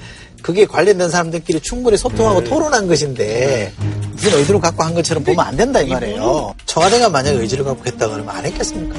그게 0.43 0.67
관련된 0.67 1.09
사람들끼리 1.11 1.61
충분히 1.61 1.97
소통하고 1.97 2.45
토론한 2.45 2.87
것인데 2.89 3.73
무슨 4.13 4.39
의도를 4.39 4.61
갖고 4.61 4.83
한 4.83 4.95
것처럼 4.95 5.25
보면 5.25 5.45
안 5.45 5.57
된다 5.57 5.81
이 5.81 5.89
말이에요. 5.89 6.55
청와대가 6.67 7.09
만약 7.09 7.33
의지를 7.35 7.65
갖고 7.65 7.85
했다 7.87 8.09
그러면 8.09 8.29
안 8.35 8.45
했겠습니까? 8.45 8.99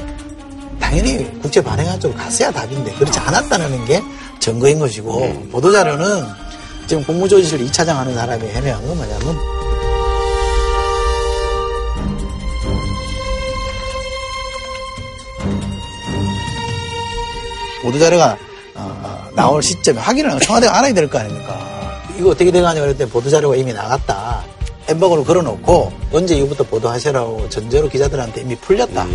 당연히 0.80 1.30
국제 1.40 1.62
발행한 1.62 2.00
쪽으로 2.00 2.18
갔어야 2.18 2.50
답인데 2.50 2.92
그렇지 2.94 3.18
않았다는 3.18 3.84
게 3.86 4.02
증거인 4.40 4.78
것이고 4.78 5.48
보도자료는 5.52 6.24
지금 6.86 7.04
국무조지실 7.04 7.64
2차장 7.66 7.94
하는 7.94 8.14
사람이 8.14 8.48
해명한 8.48 8.86
건 8.86 8.96
뭐냐면 8.96 9.36
보도자료가 17.82 18.32
어, 18.32 18.49
나올 19.34 19.62
시점에 19.62 20.00
확인을 20.00 20.38
청와대가 20.40 20.78
알아야 20.78 20.92
될 20.92 21.08
거 21.08 21.18
아닙니까? 21.18 22.02
이거 22.18 22.30
어떻게 22.30 22.50
돼가냐 22.50 22.80
그랬더니 22.80 23.10
보도자료가 23.10 23.56
이미 23.56 23.72
나갔다. 23.72 24.44
엠버거를 24.88 25.24
걸어놓고 25.24 25.92
언제 26.12 26.34
이후부터 26.36 26.64
보도하시라고 26.64 27.48
전제로 27.48 27.88
기자들한테 27.88 28.40
이미 28.42 28.56
풀렸다. 28.56 29.06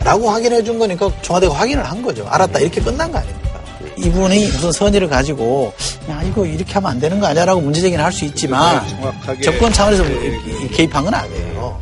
라고 0.00 0.28
확인해 0.30 0.62
준 0.62 0.78
거니까 0.78 1.10
청와대가 1.22 1.54
확인을 1.54 1.82
한 1.84 2.02
거죠. 2.02 2.26
알았다. 2.28 2.58
이렇게 2.60 2.80
끝난 2.80 3.10
거 3.10 3.18
아닙니까? 3.18 3.60
이분이 3.98 4.46
무슨 4.48 4.70
선의를 4.72 5.08
가지고 5.08 5.72
야 6.10 6.20
이거 6.22 6.44
이렇게 6.44 6.70
하면 6.74 6.90
안 6.90 7.00
되는 7.00 7.18
거 7.18 7.26
아니야라고 7.28 7.62
문제 7.62 7.80
제기는 7.80 8.04
할 8.04 8.12
수 8.12 8.26
있지만 8.26 8.86
정확하게 8.90 9.40
정권 9.42 9.72
차원에서 9.72 10.04
이- 10.04 10.68
개입한 10.70 11.02
건 11.04 11.14
아니에요. 11.14 11.80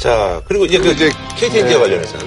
자, 0.00 0.42
그리고 0.46 0.64
이제 0.64 0.78
그 0.78 0.88
이제 0.90 1.10
KTNG와 1.36 1.80
관련해서는 1.82 2.26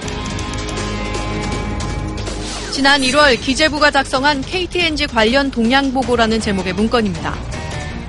지난 2.71 3.01
1월 3.01 3.37
기재부가 3.39 3.91
작성한 3.91 4.41
KTNG 4.41 5.07
관련 5.07 5.51
동향 5.51 5.91
보고라는 5.91 6.39
제목의 6.39 6.71
문건입니다. 6.71 7.35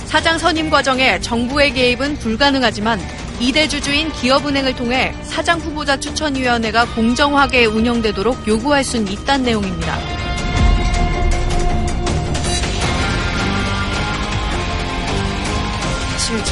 사장 0.05 0.38
선임 0.38 0.70
과정에 0.70 1.20
정부의 1.20 1.72
개입은 1.72 2.18
불가능하지만 2.18 3.01
이대 3.40 3.66
주주인 3.66 4.12
기업은행을 4.12 4.77
통해 4.77 5.12
사장 5.25 5.59
후보자 5.59 5.98
추천위원회가 5.98 6.94
공정하게 6.94 7.66
운영되도록 7.66 8.46
요구할 8.46 8.85
수는 8.85 9.11
있다는 9.11 9.46
내용입니다. 9.46 10.32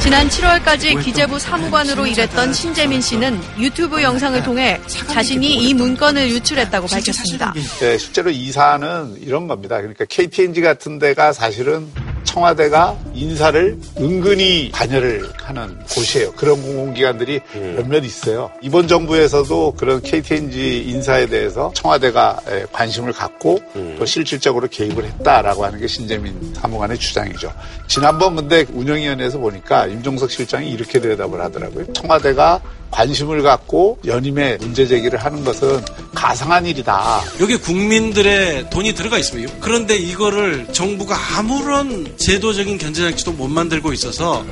지난 0.03 0.27
7월까지 0.27 1.01
기재부 1.01 1.39
사무관으로 1.39 2.05
일했던 2.05 2.51
신재민 2.51 2.99
씨는 2.99 3.39
유튜브 3.57 4.01
영상을 4.01 4.43
통해 4.43 4.79
자신이 5.07 5.47
이 5.47 5.73
문건을 5.73 6.29
유출했다고 6.29 6.87
밝혔습니다. 6.87 7.53
네, 7.79 7.97
실제로 7.97 8.29
이 8.29 8.51
사안은 8.51 9.17
이런 9.21 9.47
겁니다. 9.47 9.77
그러니까 9.77 10.03
KTNG 10.05 10.61
같은 10.61 10.99
데가 10.99 11.31
사실은 11.31 11.87
청와대가 12.23 12.95
인사를 13.13 13.77
은근히 13.99 14.71
관여를 14.71 15.29
하는 15.41 15.77
곳이에요. 15.79 16.31
그런 16.33 16.61
공공기관들이 16.61 17.41
몇몇 17.75 18.03
있어요. 18.05 18.51
이번 18.61 18.87
정부에서도 18.87 19.73
그런 19.77 20.01
KTNG 20.01 20.85
인사에 20.89 21.27
대해서 21.27 21.71
청와대가 21.75 22.39
에, 22.47 22.65
관심을 22.71 23.13
갖고 23.13 23.59
또 23.97 24.05
실질적으로 24.05 24.67
개입을 24.67 25.03
했다라고 25.05 25.65
하는 25.65 25.79
게 25.79 25.87
신재민 25.87 26.53
사무관의 26.55 26.97
주장이죠. 26.97 27.51
지난번 27.87 28.35
근데 28.35 28.65
운영위원회에서 28.71 29.39
보니까 29.39 29.87
임종석 29.87 30.31
실장이 30.31 30.69
이렇게 30.71 30.99
대답을 30.99 31.41
하더라고요. 31.41 31.91
청와대가 31.93 32.61
관심을 32.91 33.41
갖고 33.41 33.97
연임에 34.05 34.57
문제 34.57 34.85
제기를 34.85 35.17
하는 35.17 35.43
것은 35.43 35.83
가상한 36.13 36.65
일이다. 36.65 37.21
여기 37.39 37.55
국민들의 37.55 38.69
돈이 38.69 38.93
들어가 38.93 39.17
있습니다. 39.17 39.53
그런데 39.61 39.95
이거를 39.95 40.67
정부가 40.71 41.15
아무런 41.37 42.15
제도적인 42.17 42.77
견제장치도 42.77 43.31
못 43.31 43.47
만들고 43.47 43.93
있어서 43.93 44.45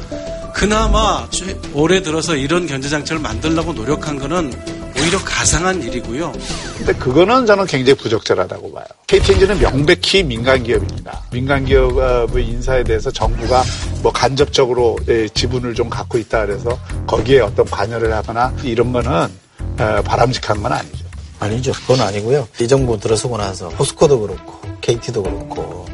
그나마 0.53 1.27
올해 1.73 2.01
들어서 2.01 2.35
이런 2.35 2.65
견제장치를 2.65 3.21
만들려고 3.21 3.73
노력한 3.73 4.17
거는 4.17 4.78
오히려 5.01 5.17
가상한 5.23 5.81
일이고요. 5.81 6.31
근데 6.77 6.93
그거는 6.93 7.45
저는 7.45 7.65
굉장히 7.65 7.97
부적절하다고 7.97 8.73
봐요. 8.73 8.85
KTNG는 9.07 9.59
명백히 9.59 10.23
민간 10.23 10.63
기업입니다. 10.63 11.21
민간 11.31 11.65
기업의 11.65 12.45
인사에 12.45 12.83
대해서 12.83 13.09
정부가 13.11 13.63
뭐 14.01 14.11
간접적으로 14.11 14.97
예, 15.07 15.27
지분을 15.29 15.73
좀 15.73 15.89
갖고 15.89 16.17
있다 16.17 16.45
그래서 16.45 16.77
거기에 17.07 17.41
어떤 17.41 17.65
관여를 17.65 18.13
하거나 18.13 18.53
이런 18.63 18.91
거는 18.91 19.11
어, 19.11 20.01
바람직한 20.03 20.61
건 20.61 20.73
아니죠. 20.73 21.05
아니죠. 21.39 21.71
그건 21.71 22.01
아니고요. 22.01 22.47
이 22.59 22.67
정부 22.67 22.99
들어서고 22.99 23.37
나서 23.37 23.69
포스코도 23.69 24.19
그렇고 24.19 24.59
KT도 24.81 25.23
그렇고 25.23 25.85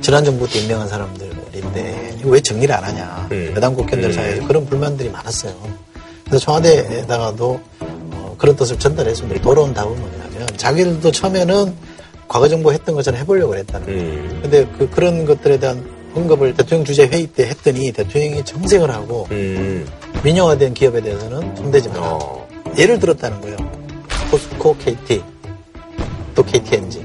지난 0.00 0.24
정부 0.24 0.48
때 0.48 0.58
임명한 0.60 0.88
사람들인데 0.88 2.18
왜 2.24 2.40
정리를 2.40 2.74
안 2.74 2.82
하냐. 2.84 3.28
여당 3.54 3.74
국회의원들 3.74 4.12
사이에 4.12 4.40
그런 4.46 4.66
불만들이 4.66 5.08
많았어요. 5.10 5.54
그래서 6.24 6.44
청와대에다가도 6.44 7.60
어, 7.77 7.77
그런 8.38 8.56
뜻을 8.56 8.78
전달했습니다. 8.78 9.42
돌아온 9.42 9.74
답은 9.74 9.98
뭐냐면 9.98 10.46
자기들도 10.56 11.10
처음에는 11.10 11.74
과거 12.28 12.48
정부 12.48 12.72
했던 12.72 12.94
것처럼 12.94 13.20
해보려고 13.20 13.50
그랬다는 13.50 13.86
거예요. 13.86 14.42
근데 14.42 14.66
그, 14.78 14.88
그런 14.90 15.24
것들에 15.24 15.58
대한 15.58 15.84
언급을 16.14 16.54
대통령 16.54 16.84
주재 16.84 17.06
회의 17.06 17.26
때 17.26 17.46
했더니 17.46 17.92
대통령이 17.92 18.44
정색을 18.44 18.90
하고 18.90 19.26
민영화된 20.22 20.74
기업에 20.74 21.00
대해서는 21.00 21.56
손대지 21.56 21.88
마라. 21.88 22.18
예를 22.76 22.98
들었다는 22.98 23.40
거예요. 23.40 23.56
포스코 24.30 24.76
KT 24.76 25.22
또 26.34 26.42
KTNG 26.44 27.04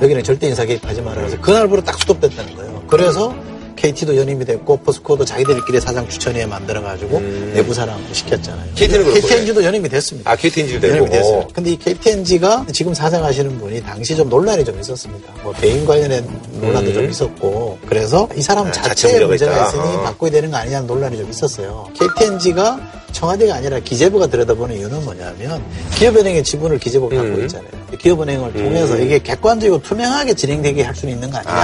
여기는 0.00 0.22
절대 0.22 0.48
인사 0.48 0.64
개입하지 0.64 1.00
마라 1.02 1.22
그래서 1.22 1.40
그날부로 1.40 1.82
딱 1.82 1.98
스톱됐다는 1.98 2.56
거예요. 2.56 2.82
그래서 2.88 3.34
KT도 3.78 4.16
연임이 4.16 4.44
됐고 4.44 4.78
포스코도 4.78 5.24
자기들끼리 5.24 5.80
사장 5.80 6.08
추천위에 6.08 6.46
만들어가지고 6.46 7.20
내부 7.54 7.72
사람 7.72 8.04
시켰잖아요. 8.12 8.72
KT는 8.74 9.04
그렇고요. 9.04 9.22
KTNG도 9.22 9.64
연임이 9.64 9.88
됐습니다. 9.88 10.30
아, 10.30 10.36
KTNG도 10.36 10.80
되고. 10.80 10.96
연임이 10.96 11.10
됐어요. 11.10 11.48
근데 11.52 11.70
이 11.70 11.78
KTNG가 11.78 12.66
지금 12.72 12.92
사장하시는 12.92 13.58
분이 13.58 13.82
당시 13.84 14.16
좀 14.16 14.28
논란이 14.28 14.64
좀 14.64 14.78
있었습니다. 14.80 15.32
뭐 15.42 15.52
배임 15.52 15.86
관련된 15.86 16.26
논란도 16.60 16.90
음. 16.90 16.94
좀 16.94 17.10
있었고 17.10 17.78
그래서 17.86 18.28
이 18.36 18.42
사람 18.42 18.66
아, 18.66 18.72
자체 18.72 18.88
자체에 19.08 19.24
문제가. 19.24 19.68
있으니 19.68 19.80
어. 19.96 20.02
바꿔야 20.02 20.30
되는 20.30 20.50
거 20.50 20.56
아니냐는 20.56 20.86
논란이 20.86 21.16
좀 21.16 21.30
있었어요. 21.30 21.88
KTNG가 21.98 22.80
청와대가 23.12 23.54
아니라 23.56 23.78
기재부가 23.80 24.26
들여다보는 24.28 24.76
이유는 24.76 25.04
뭐냐면 25.04 25.62
기업은행의 25.96 26.44
지분을 26.44 26.78
기재부가 26.78 27.16
음. 27.16 27.28
갖고 27.28 27.40
있잖아요. 27.42 27.70
기업은행을 27.98 28.52
통해서 28.52 28.98
이게 28.98 29.18
객관적이고 29.18 29.82
투명하게 29.82 30.34
진행되게 30.34 30.82
할 30.82 30.94
수는 30.94 31.14
있는 31.14 31.30
거 31.30 31.38
아니냐. 31.38 31.54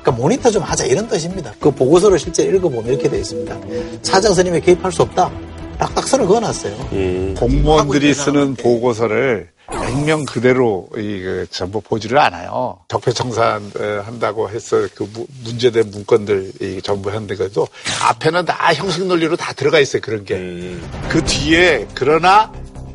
그러니까 0.00 0.12
모니터 0.12 0.50
좀 0.50 0.62
하자 0.62 0.84
이런 0.86 1.08
뜻입니다. 1.08 1.52
그 1.60 1.70
보고서를 1.70 2.18
실제 2.18 2.44
읽어보면 2.44 2.86
이렇게 2.86 3.08
되어 3.08 3.18
있습니다. 3.20 3.56
사장 4.02 4.32
선임에 4.34 4.60
개입할 4.60 4.92
수 4.92 5.02
없다. 5.02 5.30
딱딱선을 5.78 6.26
그어놨어요. 6.26 7.34
공무원들이 7.38 8.12
쓰는 8.14 8.54
보고서를 8.56 9.48
액면 9.70 10.24
그대로 10.24 10.88
이 10.96 11.20
그, 11.20 11.46
전부 11.50 11.80
보지를 11.82 12.18
않아요. 12.18 12.78
적폐청산 12.88 13.70
어, 13.78 14.02
한다고 14.04 14.48
해서 14.48 14.88
그 14.94 15.08
무- 15.12 15.26
문제된 15.44 15.90
문건들 15.90 16.52
이 16.62 16.80
전부 16.82 17.10
했는데도 17.10 17.68
앞에는 18.08 18.46
다 18.46 18.72
형식 18.72 19.04
논리로 19.04 19.36
다 19.36 19.52
들어가 19.52 19.78
있어요 19.78 20.00
그런 20.00 20.24
게. 20.24 20.74
그 21.10 21.22
뒤에 21.24 21.86
그러나 21.94 22.50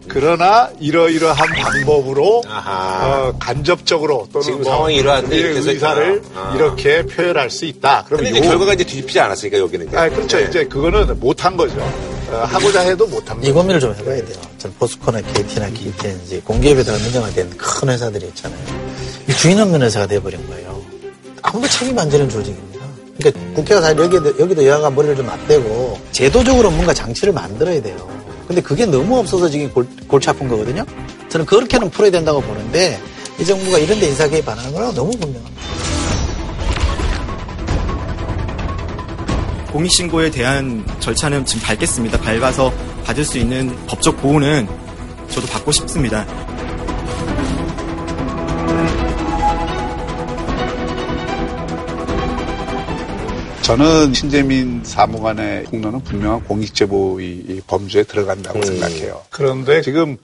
그러나 0.07 0.69
이러이러한 0.79 1.47
방법으로 1.49 2.41
어, 2.47 3.33
간접적으로 3.39 4.27
또는 4.33 4.43
지금 4.45 4.61
뭐 4.63 4.71
상황이 4.71 4.95
이러한데 4.95 5.35
이 5.35 5.39
이렇게 5.39 5.59
의사를 5.69 6.15
있구나. 6.17 6.41
아. 6.41 6.55
이렇게 6.55 7.03
표현할 7.05 7.49
수 7.51 7.65
있다. 7.65 8.05
요- 8.11 8.41
결과가 8.41 8.73
이제 8.73 8.83
뒤집히지 8.83 9.19
않았으니까 9.19 9.59
여기는 9.59 9.87
이제. 9.87 9.95
아, 9.97 10.09
그렇죠. 10.09 10.37
네. 10.37 10.45
이제 10.49 10.65
그거는 10.65 11.19
못한 11.19 11.55
거죠. 11.55 11.77
어, 12.33 12.45
하고자 12.45 12.81
해도 12.81 13.07
거죠. 13.07 13.37
이 13.41 13.51
고민을 13.51 13.79
좀 13.79 13.93
해봐야 13.93 14.17
돼요. 14.25 14.37
전 14.57 14.73
포스코나 14.79 15.21
KT나 15.21 15.69
KTNG 15.69 16.41
공기업에다가 16.41 16.97
민정화된 16.97 17.51
큰 17.57 17.89
회사들이 17.89 18.25
있잖아요. 18.27 18.59
이 19.29 19.33
주인 19.33 19.59
없는 19.59 19.81
회사가 19.81 20.07
돼버린 20.07 20.45
거예요. 20.47 20.81
아무도 21.43 21.67
책임 21.69 21.97
안 21.99 22.09
지는 22.09 22.27
조직입니다. 22.27 22.83
그러니까 23.17 23.53
국회가 23.53 23.81
사실 23.81 23.99
여기도, 23.99 24.39
여기도 24.39 24.65
여야가 24.65 24.89
머리를 24.89 25.15
좀 25.15 25.27
맞대고 25.27 25.99
제도적으로 26.11 26.71
뭔가 26.71 26.93
장치를 26.93 27.31
만들어야 27.33 27.81
돼요. 27.81 28.09
근데 28.47 28.61
그게 28.61 28.85
너무 28.85 29.19
없어서 29.19 29.47
지금 29.47 29.71
골, 29.71 29.87
골치 30.07 30.29
아픈 30.29 30.47
거거든요. 30.47 30.83
저는 31.29 31.45
그렇게는 31.45 31.89
풀어야 31.91 32.11
된다고 32.11 32.41
보는데 32.41 32.99
이 33.39 33.45
정부가 33.45 33.77
이런 33.77 33.99
데 33.99 34.07
인사 34.07 34.27
개입 34.27 34.47
안 34.49 34.57
하는 34.57 34.73
거는 34.73 34.93
너무 34.95 35.11
분명합니다. 35.11 35.61
공익신고에 39.73 40.29
대한 40.29 40.85
절차는 40.99 41.45
지금 41.45 41.63
밟겠습니다. 41.63 42.19
밟아서 42.19 42.71
받을 43.03 43.25
수 43.25 43.39
있는 43.39 43.75
법적 43.87 44.21
보호는 44.21 44.67
저도 45.29 45.47
받고 45.47 45.71
싶습니다. 45.71 46.27
저는 53.63 54.13
신재민 54.13 54.81
사무관의 54.83 55.63
폭로는 55.63 56.03
분명한 56.03 56.43
공익제보의 56.43 57.27
이 57.27 57.61
범주에 57.65 58.03
들어간다고 58.03 58.61
생각해요. 58.63 59.23
그런데 59.31 59.81
지금 59.81 60.17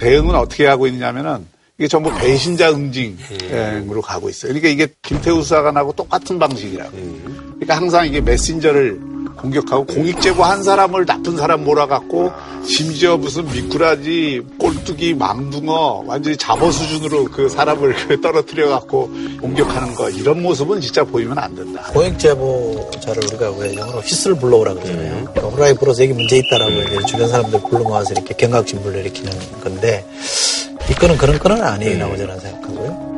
대응은 0.00 0.34
어떻게 0.34 0.66
하고 0.66 0.88
있냐면은 0.88 1.46
이게 1.78 1.86
전부 1.86 2.12
배신자 2.12 2.72
응징으로 2.72 4.02
가고 4.02 4.28
있어요. 4.28 4.52
그러니까 4.52 4.68
이게 4.70 4.92
김태우 5.02 5.40
수사관하고 5.42 5.92
똑같은 5.92 6.40
방식이라고. 6.40 7.47
그러니까 7.58 7.76
항상 7.76 8.06
이게 8.06 8.20
메신저를 8.20 9.00
공격하고 9.36 9.86
공익 9.86 10.20
제보 10.20 10.42
한 10.42 10.62
사람을 10.62 11.06
나쁜 11.06 11.36
사람 11.36 11.64
몰아갖고 11.64 12.32
심지어 12.64 13.16
무슨 13.16 13.46
미꾸라지, 13.46 14.42
꼴뚜기, 14.58 15.14
망둥어 15.14 16.04
완전히 16.06 16.36
잡어 16.36 16.70
수준으로 16.70 17.24
그 17.26 17.48
사람을 17.48 17.94
그 18.08 18.20
떨어뜨려갖고 18.20 19.10
공격하는 19.40 19.94
거 19.94 20.10
이런 20.10 20.42
모습은 20.42 20.80
진짜 20.80 21.04
보이면 21.04 21.38
안 21.38 21.54
된다. 21.54 21.82
공익 21.92 22.18
제보자를 22.18 23.22
우리가 23.28 23.50
왜 23.58 23.74
영어로 23.76 24.00
휘슬 24.00 24.34
블로우라 24.34 24.74
그러잖아요. 24.74 25.24
그러니까 25.32 25.40
호라이 25.42 25.74
불어서 25.74 26.02
여기 26.02 26.12
문제 26.14 26.38
있다라고 26.38 26.72
이제 26.72 26.98
주변 27.06 27.28
사람들 27.28 27.60
불러 27.70 27.84
모아서 27.84 28.12
이렇게 28.12 28.34
경각심불을 28.34 29.00
일으키는 29.00 29.32
건데 29.62 30.04
이 30.90 30.94
건은 30.94 31.16
그런 31.16 31.38
건은 31.38 31.62
아니라고 31.62 32.16
저는 32.16 32.40
생각하고요. 32.40 33.17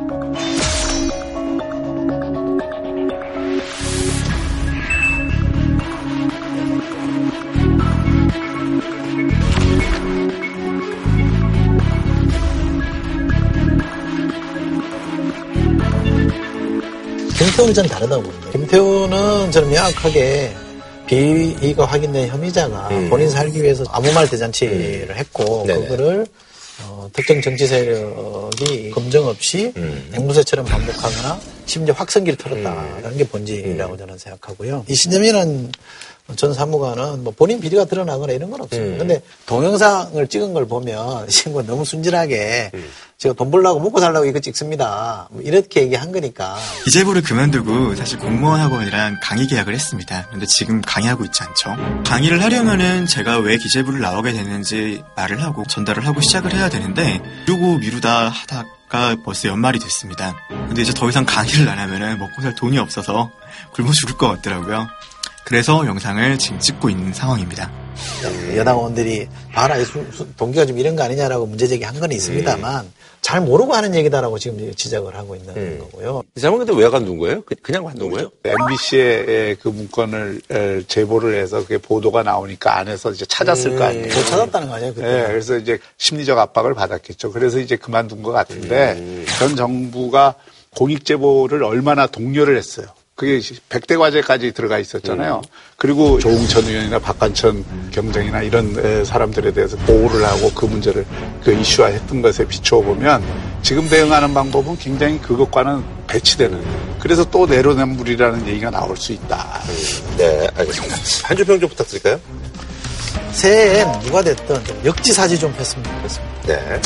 김태훈이 17.61 17.73
전 17.75 17.85
다르다고 17.87 18.23
봅니다. 18.23 18.51
김태훈은 18.51 19.51
저는 19.51 19.69
명확하게 19.69 20.51
비위가 21.05 21.85
확인된 21.85 22.27
혐의자가 22.29 22.89
본인 23.09 23.29
살기 23.29 23.61
위해서 23.61 23.83
아무 23.89 24.11
말 24.13 24.27
대잔치를 24.27 25.15
했고 25.15 25.65
네네. 25.67 25.81
그거를 25.83 26.25
어, 26.83 27.07
특정 27.13 27.39
정치 27.41 27.67
세력이 27.67 28.89
검증 28.91 29.27
없이 29.27 29.71
앵무새처럼 30.13 30.65
반복하거나 30.65 31.39
심지어 31.67 31.93
확성기를 31.93 32.37
털었다라는 32.37 33.17
게 33.17 33.27
본질이라고 33.27 33.95
저는 33.95 34.17
생각하고요. 34.17 34.85
이 34.87 34.95
신재민은 34.95 35.71
전 36.35 36.53
사무관은 36.53 37.23
뭐 37.23 37.33
본인 37.35 37.59
비리가 37.59 37.85
드러나거나 37.85 38.33
이런 38.33 38.49
건 38.51 38.61
없습니다. 38.61 38.95
음. 38.95 38.97
근데 38.99 39.21
동영상을 39.45 40.27
찍은 40.27 40.53
걸 40.53 40.67
보면 40.67 41.27
이 41.29 41.31
친구가 41.31 41.65
너무 41.65 41.85
순진하게 41.85 42.71
제가 43.17 43.35
돈 43.35 43.51
벌려고 43.51 43.79
먹고 43.79 43.99
살려고 43.99 44.25
이거 44.25 44.39
찍습니다. 44.39 45.27
뭐 45.31 45.41
이렇게 45.41 45.81
얘기한 45.83 46.11
거니까 46.11 46.57
기재부를 46.85 47.21
그만두고 47.21 47.95
사실 47.95 48.17
공무원 48.17 48.59
학원이랑 48.59 49.19
강의 49.21 49.47
계약을 49.47 49.73
했습니다. 49.73 50.25
그런데 50.27 50.45
지금 50.47 50.81
강의하고 50.81 51.23
있지 51.25 51.43
않죠. 51.43 51.75
강의를 52.05 52.41
하려면은 52.41 53.05
제가 53.05 53.37
왜 53.37 53.57
기재부를 53.57 53.99
나오게 53.99 54.33
됐는지 54.33 55.03
말을 55.15 55.43
하고 55.43 55.63
전달을 55.67 56.05
하고 56.07 56.21
시작을 56.21 56.53
해야 56.53 56.69
되는데 56.69 57.21
미루고 57.47 57.77
미루다 57.77 58.29
하다 58.29 58.65
가 58.89 59.15
벌써 59.23 59.47
연말이 59.47 59.79
됐습니다. 59.79 60.35
근데 60.49 60.81
이제 60.81 60.93
더 60.93 61.07
이상 61.07 61.23
강의를 61.25 61.69
안 61.69 61.79
하면은 61.79 62.17
먹고 62.17 62.41
살 62.41 62.53
돈이 62.55 62.77
없어서 62.77 63.31
굶어 63.71 63.89
죽을 63.93 64.17
것 64.17 64.27
같더라고요. 64.27 64.89
그래서 65.45 65.85
영상을 65.85 66.37
지금 66.37 66.59
찍고 66.59 66.89
있는 66.89 67.13
상황입니다. 67.13 67.71
여당 68.55 68.77
의원들이 68.77 69.27
봐라 69.53 69.75
동기가 70.37 70.65
좀 70.65 70.77
이런 70.79 70.95
거 70.95 71.03
아니냐라고 71.03 71.45
문제 71.45 71.67
제기한 71.67 71.99
건 71.99 72.11
있습니다만 72.11 72.91
잘 73.21 73.41
모르고 73.41 73.73
하는 73.73 73.93
얘기다라고 73.93 74.39
지금 74.39 74.73
지적을 74.73 75.15
하고 75.15 75.35
있는 75.35 75.79
거고요. 75.79 76.23
이 76.35 76.39
사람은 76.39 76.65
근데 76.65 76.81
왜 76.81 76.89
관둔 76.89 77.17
거예요? 77.19 77.41
그- 77.43 77.55
그냥 77.61 77.83
관둔 77.83 78.09
거예요? 78.09 78.31
MBC에 78.43 79.55
그 79.61 79.67
문건을 79.67 80.41
에, 80.51 80.81
제보를 80.87 81.39
해서 81.39 81.61
그게 81.61 81.77
보도가 81.77 82.23
나오니까 82.23 82.77
안에서 82.79 83.11
이제 83.11 83.25
찾았을 83.25 83.75
거 83.75 83.83
아니에요. 83.83 84.07
못 84.07 84.25
찾았다는 84.25 84.67
거 84.69 84.75
아니에요? 84.75 84.93
그때? 84.95 85.05
네, 85.07 85.27
그래서 85.27 85.57
이제 85.57 85.77
심리적 85.97 86.37
압박을 86.39 86.73
받았겠죠. 86.73 87.31
그래서 87.31 87.59
이제 87.59 87.75
그만둔 87.75 88.23
것 88.23 88.31
같은데 88.31 89.25
전 89.37 89.55
정부가 89.55 90.33
공익 90.75 91.05
제보를 91.05 91.63
얼마나 91.63 92.07
독려를 92.07 92.57
했어요. 92.57 92.87
그게 93.21 93.37
100대 93.37 93.99
과제까지 93.99 94.51
들어가 94.51 94.79
있었잖아요. 94.79 95.43
그리고 95.77 96.17
조웅천 96.17 96.65
의원이나 96.65 96.97
박관천 96.97 97.63
경정이나 97.91 98.41
이런 98.41 98.75
에, 98.83 99.03
사람들에 99.03 99.53
대해서 99.53 99.77
보호를 99.77 100.25
하고 100.25 100.51
그 100.55 100.65
문제를 100.65 101.05
그 101.43 101.53
이슈화했던 101.53 102.23
것에 102.23 102.47
비추어 102.47 102.81
보면 102.81 103.23
지금 103.61 103.87
대응하는 103.87 104.33
방법은 104.33 104.75
굉장히 104.79 105.21
그것과는 105.21 105.83
배치되는. 106.07 106.63
그래서 106.99 107.23
또 107.29 107.45
내로남불이라는 107.45 108.47
얘기가 108.47 108.71
나올 108.71 108.97
수 108.97 109.11
있다. 109.11 109.61
네, 110.17 110.47
알겠습니다. 110.55 110.95
한줄평좀 111.25 111.69
부탁드릴까요? 111.69 112.19
새해엔 113.33 113.99
누가 113.99 114.23
됐든 114.23 114.65
좀 114.65 114.81
역지사지 114.83 115.37
좀 115.37 115.53
했으면 115.59 115.85
좋겠습니다. 115.85 116.47
네. 116.47 116.81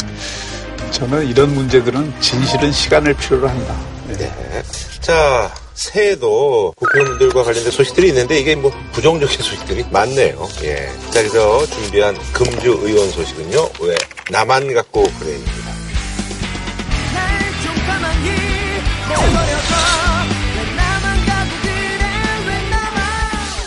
저는 0.91 1.27
이런 1.27 1.55
문제들은 1.55 2.13
진실은 2.19 2.73
시간을 2.73 3.13
필요로 3.13 3.47
한다. 3.47 3.94
네. 4.07 4.31
자, 5.01 5.53
새해도 5.73 6.73
국회의원들과 6.77 7.43
관련된 7.43 7.71
소식들이 7.71 8.09
있는데 8.09 8.39
이게 8.39 8.55
뭐 8.55 8.71
부정적인 8.93 9.37
소식들이 9.37 9.85
많네요. 9.91 10.47
예. 10.63 10.87
자, 11.11 11.21
그래서 11.21 11.65
준비한 11.67 12.15
금주 12.33 12.79
의원 12.81 13.09
소식은요. 13.11 13.69
왜 13.81 13.95
나만 14.31 14.73
갖고 14.73 15.03
그래입니다. 15.19 15.65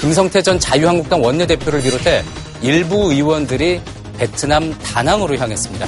김성태 0.01 0.43
전 0.43 0.59
자유한국당 0.59 1.23
원내대표를 1.23 1.83
비롯해 1.83 2.25
일부 2.63 3.13
의원들이 3.13 3.81
베트남 4.17 4.77
다낭으로 4.79 5.37
향했습니다. 5.37 5.87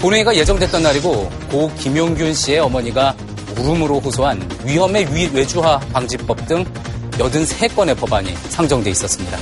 본회의가 0.00 0.34
예정됐던 0.34 0.82
날이고 0.82 1.30
고 1.50 1.70
김용균 1.78 2.34
씨의 2.34 2.58
어머니가 2.58 3.14
물음으로 3.54 4.00
호소한 4.00 4.40
위험의 4.64 5.14
위- 5.14 5.30
외주화 5.32 5.78
방지법 5.92 6.46
등 6.46 6.64
83건의 7.12 7.96
법안이 7.96 8.34
상정돼 8.50 8.90
있었습니다. 8.90 9.38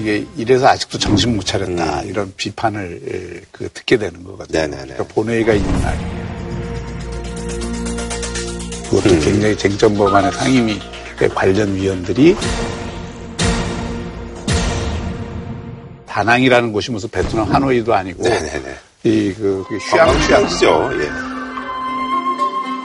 이게 0.00 0.26
이래서 0.36 0.66
아직도 0.68 0.98
정신 0.98 1.36
못 1.36 1.44
차렸다 1.46 2.02
이런 2.02 2.32
비판을 2.36 3.00
에, 3.08 3.40
그 3.50 3.68
듣게 3.72 3.96
되는 3.96 4.22
거거든요. 4.24 4.68
그러니까 4.68 5.04
본회의가 5.04 5.54
있는 5.54 5.80
날 5.80 5.96
그것도 8.90 9.18
굉장히 9.20 9.56
쟁점 9.56 9.94
법안의 9.96 10.32
상임위 10.32 10.78
관련 11.34 11.74
위원들이 11.74 12.36
다낭이라는 16.16 16.72
곳이 16.72 16.90
무슨 16.92 17.10
베트남 17.10 17.44
하노이도 17.52 17.92
아니고 17.94 18.24
이그 19.04 19.64
휴양 19.92 20.06
관광지죠. 20.08 20.90
예. 20.94 21.08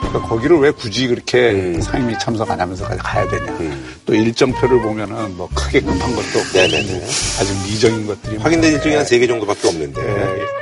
그러니까 0.01 0.27
거기를 0.27 0.57
왜 0.59 0.71
굳이 0.71 1.07
그렇게 1.07 1.79
상임위 1.81 2.19
참석 2.19 2.51
안 2.51 2.59
하면서까지 2.59 2.99
가야 3.01 3.25
되냐. 3.29 3.57
또 4.05 4.13
일정표를 4.13 4.81
보면은 4.81 5.37
뭐 5.37 5.47
크게 5.55 5.79
급한 5.79 5.99
것도 6.13 6.39
없고 6.39 6.51
네네네. 6.57 7.05
아주 7.05 7.53
미정인 7.63 8.05
것들이 8.05 8.35
확인된 8.35 8.73
일정이 8.73 8.95
한 8.95 9.05
세 9.05 9.17
개 9.17 9.25
정도밖에 9.25 9.65
없는데. 9.69 10.01
그래서 10.01 10.60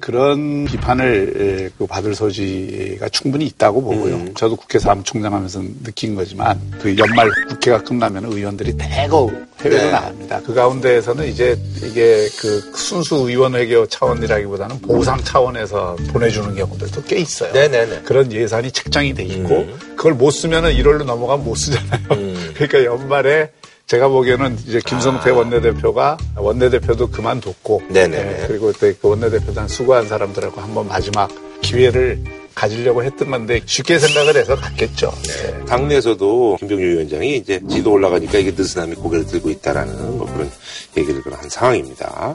그런 0.00 0.64
비판을 0.64 1.34
에, 1.36 1.70
그 1.76 1.86
받을 1.86 2.14
소지가 2.14 3.08
충분히 3.10 3.46
있다고 3.46 3.82
보고요. 3.82 4.14
음. 4.14 4.34
저도 4.34 4.56
국회 4.56 4.78
사무총장 4.78 5.34
하면서 5.34 5.60
느낀 5.82 6.14
거지만 6.14 6.58
그 6.80 6.96
연말 6.96 7.30
국회가 7.48 7.82
끝나면 7.82 8.24
의원들이 8.24 8.76
대거 8.78 9.30
해외로 9.60 9.82
네. 9.82 9.90
나갑니다. 9.90 10.40
그 10.42 10.54
가운데에서는 10.54 11.26
이제 11.26 11.58
이게 11.82 12.28
그 12.38 12.60
순수 12.74 13.16
의원 13.16 13.52
외교 13.52 13.86
차원이라기보다는 13.86 14.80
보상 14.80 15.22
차원에서 15.22 15.96
보내주는 16.12 16.54
경우들도 16.54 17.02
꽤 17.04 17.16
있어요. 17.18 17.52
네네네. 17.52 18.02
그런 18.02 18.32
예산이 18.32 18.70
책정이 18.72 19.14
돼 19.14 19.24
있고 19.24 19.60
음. 19.60 19.78
그걸 19.96 20.14
못 20.14 20.30
쓰면은 20.30 20.72
1월로 20.72 21.04
넘어가면 21.04 21.44
못 21.44 21.54
쓰잖아요. 21.56 22.08
그러니까 22.54 22.84
연말에 22.84 23.50
제가 23.86 24.08
보기에는 24.08 24.58
이제 24.66 24.80
김성태 24.84 25.30
원내대표가 25.30 26.16
원내대표도 26.36 27.10
그만뒀고 27.10 27.82
아. 27.84 27.92
네네네. 27.92 28.42
예, 28.42 28.46
그리고 28.46 28.72
또그 28.72 28.98
원내대표단 29.02 29.68
수고한 29.68 30.08
사람들하고 30.08 30.60
한번 30.60 30.88
마지막 30.88 31.30
기회를 31.60 32.22
가지려고 32.54 33.02
했던 33.02 33.30
건데 33.30 33.60
쉽게 33.66 33.98
생각을 33.98 34.36
해서 34.36 34.54
갔겠죠. 34.54 35.12
예. 35.28 35.64
당내에서도 35.64 36.56
김병주 36.60 36.84
위원장이 36.84 37.36
이제 37.36 37.60
지도 37.68 37.92
올라가니까 37.92 38.38
이게 38.38 38.52
느슨함이 38.52 38.94
고개를 38.94 39.26
들고 39.26 39.50
있다라는 39.50 40.18
뭐 40.18 40.26
그런 40.32 40.50
얘기를 40.96 41.20
한 41.32 41.48
상황입니다. 41.48 42.34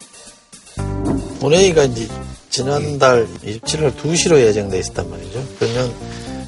본회의가 1.39 1.83
이제 1.85 2.07
지난달 2.49 3.27
27일 3.43 3.95
2시로 3.95 4.39
예정돼 4.39 4.79
있었단 4.79 5.09
말이죠. 5.09 5.43
그러면 5.57 5.93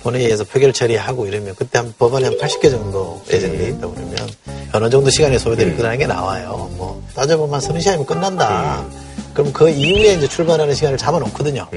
본회의에서 0.03 0.43
표결 0.43 0.73
처리하고 0.73 1.27
이러면 1.27 1.55
그때 1.55 1.77
한 1.79 1.93
법안이 1.97 2.25
한 2.25 2.37
80개 2.37 2.69
정도 2.69 3.21
예정돼 3.31 3.69
있다고 3.69 3.93
그러면 3.93 4.15
어느 4.73 4.89
정도 4.89 5.09
시간이 5.09 5.37
소요될 5.37 5.75
거라는 5.77 5.97
게 5.97 6.07
나와요. 6.07 6.69
뭐 6.77 7.01
따져보면 7.15 7.55
한 7.55 7.61
서너 7.61 7.79
시간이면 7.79 8.05
끝난다. 8.05 8.85
그럼 9.33 9.51
그 9.53 9.69
이후에 9.69 10.13
이제 10.13 10.27
출발하는 10.27 10.73
시간을 10.73 10.97
잡아놓거든요. 10.97 11.67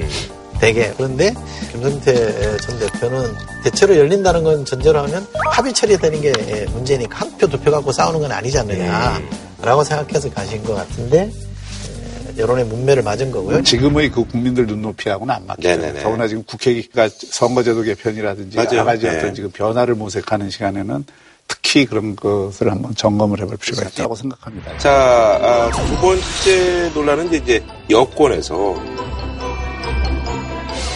대개. 0.60 0.92
그런데 0.96 1.34
김성태 1.72 2.56
전 2.58 2.78
대표는 2.78 3.32
대체로 3.64 3.96
열린다는 3.98 4.44
건 4.44 4.64
전제로 4.64 5.00
하면 5.00 5.26
합의 5.52 5.72
처리되는 5.72 6.20
게 6.20 6.32
문제니까 6.72 7.18
한 7.18 7.30
표 7.36 7.48
두 7.48 7.58
표 7.58 7.70
갖고 7.72 7.90
싸우는 7.92 8.20
건 8.20 8.30
아니지 8.32 8.58
않느냐라고 8.58 9.82
생각해서 9.84 10.30
가신 10.30 10.62
것 10.62 10.74
같은데 10.74 11.22
에, 11.24 12.38
여론의 12.38 12.64
문매를 12.66 13.02
맞은 13.02 13.32
거고요. 13.32 13.62
지금의 13.64 14.10
그 14.10 14.24
국민들 14.24 14.66
눈높이하고는 14.66 15.34
안 15.34 15.44
맞죠. 15.46 15.62
네네네. 15.68 16.02
더구나 16.02 16.28
지금 16.28 16.44
국회가 16.44 17.08
선거제도 17.08 17.82
개편이라든지 17.82 18.56
맞아요. 18.56 18.68
여러 18.72 18.84
가지 18.84 19.06
네. 19.06 19.18
어떤 19.18 19.34
지금 19.34 19.50
변화를 19.50 19.96
모색하는 19.96 20.48
시간에는 20.50 21.04
특히 21.46 21.84
그런 21.84 22.16
것을 22.16 22.70
한번 22.70 22.94
점검을 22.94 23.40
해볼 23.40 23.56
필요가 23.56 23.88
있다고 23.88 24.14
생각합니다. 24.14 24.78
자, 24.78 24.90
아, 24.92 25.70
두 25.70 25.96
번째 26.00 26.90
논란은 26.94 27.32
이제 27.32 27.64
여권에서 27.90 28.74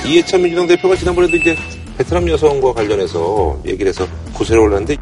이해찬 0.06 0.42
민주당 0.42 0.66
대표가 0.66 0.96
지난번에도 0.96 1.36
이제 1.36 1.56
베트남 1.98 2.28
여성과 2.28 2.72
관련해서 2.72 3.60
얘기를 3.66 3.88
해서 3.88 4.06
고세를 4.32 4.62
올랐는데 4.62 4.96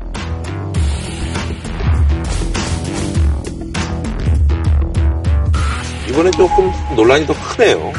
이번엔 6.09 6.32
조금 6.32 6.72
논란이 6.96 7.26
더 7.26 7.35
크네요. 7.35 7.92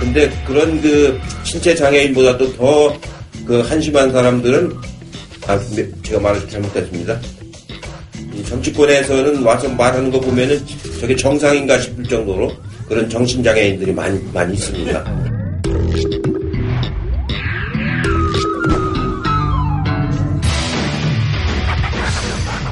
근데 0.00 0.30
그런 0.44 0.80
그 0.80 1.20
신체 1.54 1.74
장애인보다도 1.74 2.56
더 2.56 3.14
그 3.44 3.60
한심한 3.60 4.10
사람들은 4.10 4.72
아 5.46 5.58
네, 5.76 5.86
제가 6.02 6.20
말을 6.20 6.48
잘못했습니다. 6.48 7.20
이 8.32 8.42
정치권에서는 8.44 9.42
와서 9.42 9.68
말하는 9.68 10.10
거 10.10 10.18
보면은 10.18 10.64
저게 11.00 11.14
정상인가 11.14 11.78
싶을 11.78 12.04
정도로 12.04 12.50
그런 12.88 13.08
정신 13.08 13.42
장애인들이 13.42 13.92
많이 13.92 14.18
많이 14.32 14.54
있습니다. 14.54 15.04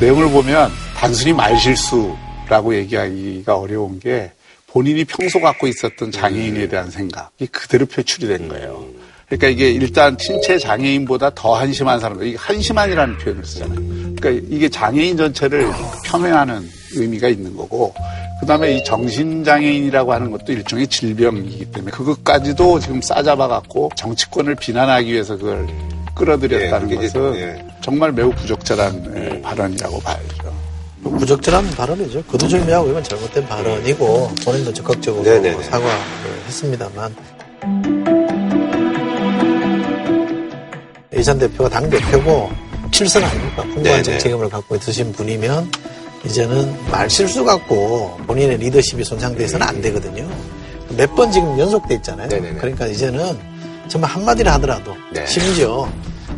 내용을 0.01 0.31
보면 0.31 0.71
단순히 0.97 1.33
말실수라고 1.35 2.75
얘기하기가 2.75 3.57
어려운 3.57 4.01
게 4.01 4.33
본인이 4.73 5.05
평소 5.05 5.39
갖고 5.39 5.67
있었던 5.67 6.11
장애인에 6.11 6.67
대한 6.69 6.91
생각이 6.91 7.47
그대로 7.49 7.85
표출이 7.85 8.27
된 8.27 8.49
거예요. 8.49 8.87
그러니까 9.27 9.49
이게 9.49 9.71
일단 9.71 10.17
신체 10.19 10.59
장애인보다 10.59 11.31
더 11.35 11.55
한심한 11.55 12.01
사람들, 12.01 12.27
이게 12.27 12.37
한심한이라는 12.39 13.19
표현을 13.19 13.45
쓰잖아요. 13.45 13.79
그러니까 14.17 14.31
이게 14.51 14.69
장애인 14.69 15.17
전체를 15.17 15.71
평행하는 16.05 16.69
의미가 16.95 17.29
있는 17.29 17.55
거고, 17.57 17.95
그 18.41 18.47
다음에 18.47 18.77
이 18.77 18.85
정신장애인이라고 18.85 20.13
하는 20.13 20.31
것도 20.31 20.53
일종의 20.53 20.87
질병이기 20.89 21.67
때문에 21.67 21.93
그것까지도 21.93 22.81
지금 22.81 23.01
싸잡아갖고 23.01 23.91
정치권을 23.97 24.55
비난하기 24.57 25.13
위해서 25.13 25.37
그걸 25.37 25.67
끌어들였다는 26.15 26.91
예, 26.91 26.97
것은 26.97 27.69
정말 27.83 28.13
매우 28.13 28.31
부적절한 28.33 29.13
예, 29.17 29.41
발언이라고 29.43 30.01
봐야죠. 30.01 30.62
부적절한 31.03 31.71
발언이죠. 31.71 32.23
거두절미 32.25 32.71
하고 32.73 32.89
이건 32.91 33.03
잘못된 33.03 33.47
발언이고 33.47 34.31
본인도 34.45 34.73
적극적으로 34.73 35.25
네네네. 35.25 35.63
사과를 35.65 35.97
했습니다만 36.47 37.15
이전 41.15 41.39
대표가 41.39 41.69
당 41.69 41.89
대표고 41.91 42.51
칠선 42.93 43.23
아닙니까? 43.25 43.63
풍부한 43.63 43.83
네네. 43.83 44.03
정책임을 44.03 44.49
갖고 44.49 44.77
있으신 44.77 45.13
분이면 45.13 45.71
이제는 46.25 46.91
말 46.91 47.09
실수 47.11 47.45
갖고 47.45 48.17
본인의 48.27 48.59
리더십이 48.59 49.03
손상돼서는 49.05 49.67
안 49.67 49.81
되거든요. 49.83 50.29
몇 50.97 51.15
번 51.15 51.33
지금 51.33 51.59
연속돼 51.59 51.95
있잖아요. 51.97 52.29
네네네. 52.29 52.59
그러니까 52.59 52.87
이제는 52.87 53.39
정말 53.89 54.11
한마디를 54.11 54.51
하더라도 54.53 54.95
네. 55.13 55.27
심지어 55.27 55.89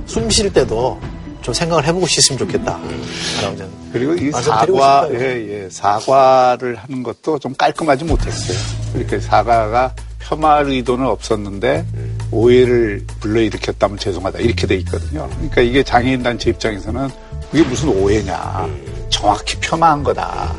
숨 0.06 0.28
쉴 0.30 0.52
때도 0.52 0.98
좀 1.44 1.52
생각을 1.52 1.86
해보고 1.86 2.06
쉬었으면 2.06 2.38
좋겠다. 2.38 2.76
음. 2.76 3.90
그리고 3.92 4.14
이 4.14 4.30
사과. 4.32 5.06
예, 5.12 5.64
예, 5.64 5.68
사과를 5.70 6.74
하는 6.76 7.02
것도 7.02 7.38
좀 7.38 7.54
깔끔하지 7.54 8.04
못했어요. 8.04 8.58
그러니까 8.94 9.20
사과가 9.20 9.94
폄하할 10.20 10.70
의도는 10.70 11.04
없었는데 11.06 11.84
오해를 12.30 13.04
불러일으켰다면 13.20 13.98
죄송하다 13.98 14.38
이렇게 14.38 14.66
돼 14.66 14.76
있거든요. 14.76 15.28
그러니까 15.34 15.60
이게 15.60 15.82
장애인 15.82 16.22
단체 16.22 16.48
입장에서는 16.48 17.10
그게 17.50 17.62
무슨 17.62 17.90
오해냐. 17.90 18.66
정확히 19.10 19.60
폄하한 19.60 20.02
거다. 20.02 20.54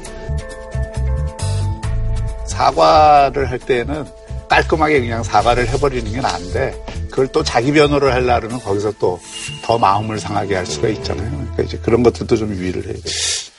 사과를 2.45 3.49
할 3.49 3.57
때는 3.57 4.05
깔끔하게 4.49 5.01
그냥 5.01 5.23
사과를 5.23 5.67
해버리는 5.67 6.11
게 6.11 6.21
나은데 6.21 6.85
그걸 7.09 7.27
또 7.27 7.43
자기 7.43 7.71
변호를 7.71 8.13
하려면 8.13 8.59
거기서 8.59 8.93
또 8.99 9.19
더 9.65 9.79
마음을 9.79 10.19
상하게 10.19 10.55
할 10.55 10.65
수가 10.65 10.89
있잖아요. 10.89 11.27
그러니까 11.31 11.63
이제 11.63 11.79
그런 11.79 12.03
것들도 12.03 12.37
좀 12.37 12.53
유의를 12.53 12.83
해야 12.85 12.93
돼요. 12.93 13.03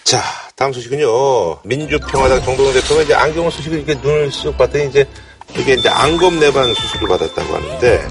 자, 0.05 0.23
다음 0.55 0.73
소식은요. 0.73 1.63
민주평화당 1.65 2.43
정동원 2.45 2.73
대표가 2.75 3.03
이제 3.03 3.13
안경을 3.13 3.51
수식을 3.51 3.79
이렇게 3.79 3.95
눈을 4.01 4.31
쓱 4.31 4.57
봤더니 4.57 4.87
이제 4.87 5.05
이게 5.59 5.75
이제 5.75 5.89
안검 5.89 6.39
내반 6.39 6.73
수술을 6.75 7.09
받았다고 7.09 7.55
하는데 7.57 8.09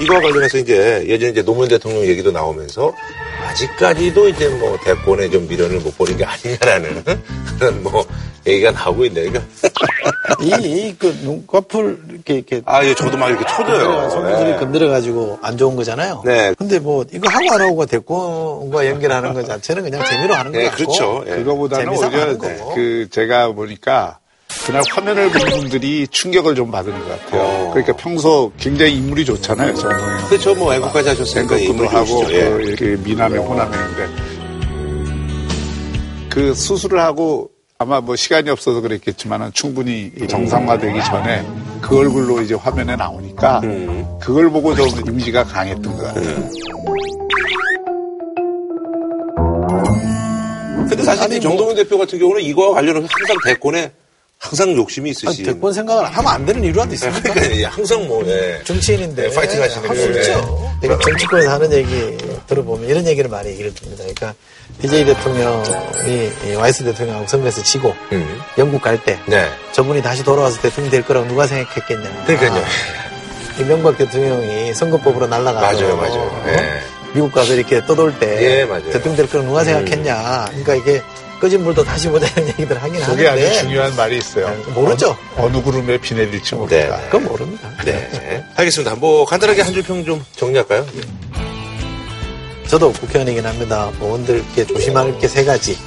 이거와 0.00 0.20
관련해서 0.20 0.58
이제 0.58 1.04
예전에 1.06 1.32
이제 1.32 1.42
노무현 1.42 1.68
대통령 1.68 2.02
얘기도 2.06 2.30
나오면서 2.30 2.92
아직까지도 3.56 4.28
이제 4.28 4.48
뭐 4.48 4.78
대권에 4.84 5.30
좀 5.30 5.48
미련을 5.48 5.80
못 5.80 5.96
버린 5.96 6.18
게 6.18 6.24
아니냐라는 6.24 7.02
그런 7.58 7.82
뭐 7.82 8.06
얘기가 8.46 8.70
나오고 8.70 9.06
있네. 9.06 9.22
그러니까 9.22 9.44
이, 10.42 10.48
이, 10.62 10.96
그, 10.98 11.06
눈꺼풀, 11.22 11.98
이렇게, 12.10 12.34
이렇게. 12.34 12.62
아, 12.66 12.84
예, 12.84 12.94
저도 12.94 13.16
막 13.16 13.28
이렇게 13.28 13.44
쳐져요. 13.46 14.10
손들이 14.10 14.50
네. 14.50 14.56
건드려가지고 14.56 15.38
안 15.40 15.56
좋은 15.56 15.74
거잖아요. 15.76 16.22
네. 16.24 16.54
근데 16.58 16.78
뭐, 16.78 17.04
이거 17.10 17.28
하고 17.28 17.54
안 17.54 17.60
하고가 17.60 17.86
대권과 17.86 18.86
연결하는 18.86 19.32
것 19.32 19.46
자체는 19.46 19.84
그냥 19.84 20.04
재미로 20.04 20.34
하는 20.34 20.52
거 20.52 20.58
네, 20.58 20.64
같고. 20.68 20.76
그렇죠. 20.76 21.24
그거보다는 21.24 21.84
재미삼아 21.86 22.08
오히려 22.08 22.22
하는 22.22 22.38
거고. 22.38 22.74
그 22.74 23.08
제가 23.10 23.52
보니까 23.52 24.18
그날 24.66 24.82
화면을 24.90 25.30
본 25.30 25.60
분들이 25.60 26.08
충격을 26.08 26.56
좀 26.56 26.72
받은 26.72 26.92
것 26.92 27.08
같아요. 27.08 27.70
그러니까 27.70 27.94
평소 27.94 28.50
굉장히 28.58 28.96
인물이 28.96 29.24
좋잖아요, 29.24 29.74
정동영. 29.74 30.28
그렇죠. 30.28 30.54
뭐 30.56 30.74
애국까지 30.74 31.10
하셨으니까 31.10 31.56
인물이 31.56 31.88
하고. 31.88 32.24
예. 32.30 32.50
그 32.50 32.62
이렇게 32.62 32.96
미남의 32.96 33.38
호남이는데 33.38 34.08
그 36.30 36.52
수술을 36.52 37.00
하고 37.00 37.50
아마 37.78 38.00
뭐 38.00 38.16
시간이 38.16 38.50
없어서 38.50 38.80
그랬겠지만은 38.80 39.52
충분히 39.52 40.10
정상화되기 40.28 41.04
전에 41.04 41.46
그 41.80 41.98
얼굴로 41.98 42.42
이제 42.42 42.54
화면에 42.54 42.96
나오니까 42.96 43.60
그걸 44.20 44.50
보고 44.50 44.74
좀 44.74 44.88
이미지가 45.06 45.44
강했던 45.44 45.96
것 45.96 46.02
같아요. 46.02 46.50
근데 50.88 51.02
사실 51.02 51.32
이 51.32 51.40
정동훈 51.40 51.76
대표 51.76 51.98
같은 51.98 52.18
경우는 52.18 52.42
이거와 52.42 52.74
관련해서 52.74 53.06
항상 53.10 53.36
대권에 53.44 53.92
항상 54.38 54.76
욕심이 54.76 55.10
있으신. 55.10 55.44
대권 55.44 55.72
생각을 55.72 56.04
하면 56.04 56.32
안 56.32 56.44
되는 56.46 56.62
이유라도 56.62 56.92
있습니까? 56.94 57.32
그러니까 57.32 57.56
예, 57.56 57.64
항상 57.64 58.06
뭐 58.06 58.22
예. 58.26 58.60
정치인인데. 58.64 59.28
네, 59.28 59.34
파이팅 59.34 59.60
하시는 59.62 59.88
할수 59.88 60.06
거예요. 60.08 60.20
있죠. 60.20 60.76
그러니까 60.80 61.04
정치권에서 61.04 61.50
하는 61.50 61.72
얘기 61.72 62.16
들어보면 62.46 62.88
이런 62.88 63.06
얘기를 63.06 63.30
많이 63.30 63.48
얘기를 63.50 63.74
듭니다. 63.74 64.04
그러니까 64.04 64.34
DJ 64.80 65.06
대통령이 65.06 66.30
이 66.46 66.54
YS 66.54 66.84
대통령 66.84 67.26
선거에서 67.26 67.62
지고 67.62 67.94
음. 68.12 68.40
영국 68.58 68.82
갈때 68.82 69.18
네. 69.26 69.48
저분이 69.72 70.02
다시 70.02 70.22
돌아와서 70.22 70.60
대통령 70.60 70.90
될 70.90 71.02
거라고 71.02 71.26
누가 71.26 71.46
생각했겠냐. 71.46 72.24
그러니까요. 72.26 72.62
이명박 73.58 73.96
대통령이 73.96 74.74
선거법으로 74.74 75.26
날아가서 75.28 75.80
맞아요, 75.80 75.96
맞아요. 75.96 76.20
어? 76.20 76.44
예. 76.48 76.80
미국 77.14 77.32
가서 77.32 77.54
이렇게 77.54 77.84
떠돌 77.86 78.18
때 78.18 78.60
예, 78.60 78.64
맞아요. 78.66 78.90
대통령 78.90 79.16
될 79.16 79.28
거라고 79.30 79.48
누가 79.48 79.62
음. 79.62 79.64
생각했냐. 79.64 80.44
그러니까 80.50 80.74
이게 80.74 81.02
꺼진 81.40 81.62
물도 81.64 81.84
다시 81.84 82.08
보자 82.08 82.26
이런 82.36 82.48
얘기들 82.48 82.82
하긴 82.82 83.00
그게 83.04 83.26
하는데 83.28 83.48
아주 83.50 83.60
중요한 83.60 83.94
말이 83.96 84.18
있어요. 84.18 84.48
모르죠. 84.74 85.16
어느, 85.36 85.46
어느 85.56 85.62
구름에 85.62 85.98
비 85.98 86.14
내릴지 86.14 86.54
모른다. 86.54 86.98
그건 87.10 87.24
모릅니다. 87.24 87.68
네. 87.84 88.44
알겠습니다. 88.56 88.94
뭐 88.96 89.24
간단하게 89.26 89.62
한 89.62 89.72
줄 89.74 89.82
평 89.82 90.04
좀 90.04 90.24
정리할까요? 90.36 90.86
저도 92.68 92.92
국회의원이긴 92.92 93.44
합니다. 93.46 93.90
의원들 94.00 94.36
이렇게 94.36 94.66
조심할 94.66 95.18
게 95.18 95.28
세 95.28 95.44
가지. 95.44 95.78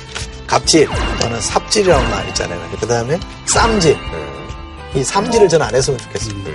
갑질 0.48 0.88
또는 1.22 1.40
삽질이라는 1.42 2.10
말 2.10 2.28
있잖아요. 2.30 2.60
그 2.80 2.88
다음에 2.88 3.20
쌈질. 3.46 3.96
이 4.96 5.04
삼질을 5.04 5.48
저는 5.50 5.66
안 5.68 5.76
했으면 5.76 6.00
좋겠습니다. 6.00 6.50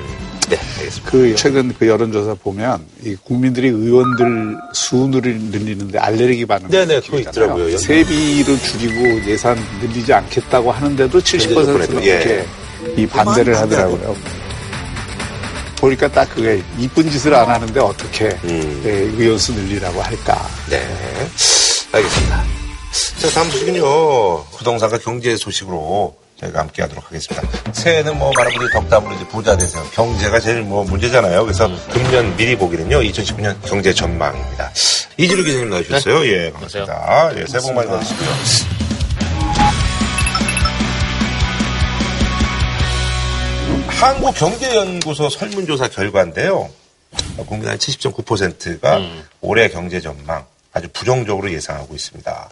네, 0.49 0.59
알겠습니다. 0.79 1.11
그 1.11 1.35
최근 1.37 1.75
그 1.79 1.87
여론조사 1.87 2.35
보면 2.35 2.85
이 3.03 3.17
국민들이 3.17 3.69
의원들 3.69 4.57
수를 4.73 5.39
늘리는데 5.51 5.99
알레르기 5.99 6.47
반응. 6.47 6.69
네네, 6.69 7.01
그거 7.01 7.19
있더라고요. 7.19 7.77
세비를 7.79 8.59
줄이고 8.59 9.31
예산 9.31 9.59
늘리지 9.81 10.13
않겠다고 10.13 10.71
하는데도 10.71 11.19
70%가 11.19 12.03
예. 12.03 12.07
이렇게 12.07 12.47
이 12.97 13.07
반대를 13.07 13.57
하더라고요. 13.57 14.17
보니까 15.77 16.09
딱 16.09 16.35
그게 16.35 16.63
이쁜 16.79 17.11
짓을 17.11 17.35
안 17.35 17.49
하는데 17.49 17.79
어떻게 17.81 18.27
예, 18.45 18.89
의원 19.19 19.39
수 19.39 19.53
늘리라고 19.53 20.01
할까. 20.01 20.49
네. 20.71 20.81
알겠습니다. 21.93 22.45
자, 23.19 23.29
다음 23.31 23.51
소식은요. 23.51 24.45
부동산과 24.57 24.99
경제 24.99 25.37
소식으로 25.37 26.15
저희가 26.45 26.61
함께 26.61 26.83
하도록 26.83 27.05
하겠습니다. 27.05 27.73
새해는 27.73 28.19
뭐 28.19 28.31
많은 28.37 28.53
분들이 28.53 28.73
덕담으로 28.73 29.15
이제 29.15 29.27
부자 29.29 29.57
되세요. 29.57 29.83
경제가 29.93 30.41
제일 30.41 30.63
뭐 30.63 30.85
문제잖아요. 30.85 31.45
그래서 31.45 31.69
금년 31.91 32.37
미리 32.37 32.57
보기는요. 32.57 33.01
2019년 33.01 33.57
경제 33.65 33.93
전망입니다. 33.93 34.73
이진우 35.17 35.43
기자님 35.45 35.71
나오셨어요. 35.71 36.27
예, 36.27 36.53
반갑습니다. 36.53 37.31
예, 37.37 37.47
새해 37.47 37.63
복 37.63 37.75
많이 37.75 37.89
받으시고요. 37.89 38.29
한국경제연구소 43.89 45.31
설문조사 45.31 45.89
결과인데요. 45.89 46.69
국민 47.47 47.69
한 47.69 47.79
70.9%가 47.79 49.01
올해 49.41 49.69
경제 49.69 50.01
전망 50.01 50.45
아주 50.77 50.89
부정적으로 50.93 51.53
예상하고 51.53 51.95
있습니다. 51.95 52.51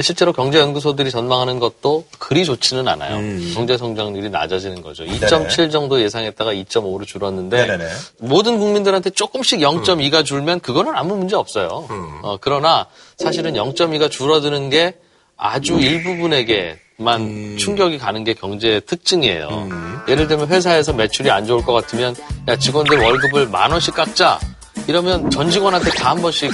실제로 0.00 0.32
경제연구소들이 0.32 1.12
전망하는 1.12 1.60
것도 1.60 2.04
그리 2.18 2.44
좋지는 2.44 2.88
않아요. 2.88 3.16
경제 3.54 3.78
성장률이 3.78 4.28
낮아지는 4.30 4.82
거죠. 4.82 5.04
2.7 5.04 5.70
정도 5.70 6.02
예상했다가 6.02 6.52
2.5로 6.52 7.06
줄었는데 7.06 7.64
네네네. 7.64 7.90
모든 8.18 8.58
국민들한테 8.58 9.10
조금씩 9.10 9.60
0.2가 9.60 10.24
줄면 10.24 10.60
그거는 10.60 10.96
아무 10.96 11.14
문제 11.16 11.36
없어요. 11.36 11.86
어, 12.22 12.36
그러나 12.40 12.86
사실은 13.16 13.52
0.2가 13.54 14.10
줄어드는 14.10 14.68
게 14.70 14.94
아주 15.36 15.74
일부분에게만 15.74 17.56
충격이 17.58 17.98
가는 17.98 18.24
게 18.24 18.34
경제의 18.34 18.80
특징이에요. 18.84 19.68
예를 20.08 20.26
들면 20.26 20.48
회사에서 20.48 20.92
매출이 20.92 21.30
안 21.30 21.46
좋을 21.46 21.64
것 21.64 21.72
같으면 21.72 22.16
야 22.48 22.56
직원들 22.56 22.98
월급을 22.98 23.48
만 23.48 23.70
원씩 23.70 23.94
깎자 23.94 24.40
이러면 24.86 25.30
전 25.30 25.50
직원한테 25.50 25.90
다 25.90 26.10
한 26.14 26.20
번씩 26.22 26.50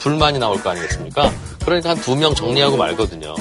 불만이 0.00 0.38
나올 0.38 0.62
거 0.62 0.70
아니겠습니까? 0.70 1.32
그러니까 1.64 1.90
한 1.90 1.96
두 1.98 2.14
명 2.16 2.34
정리하고 2.34 2.76
말거든요. 2.76 3.34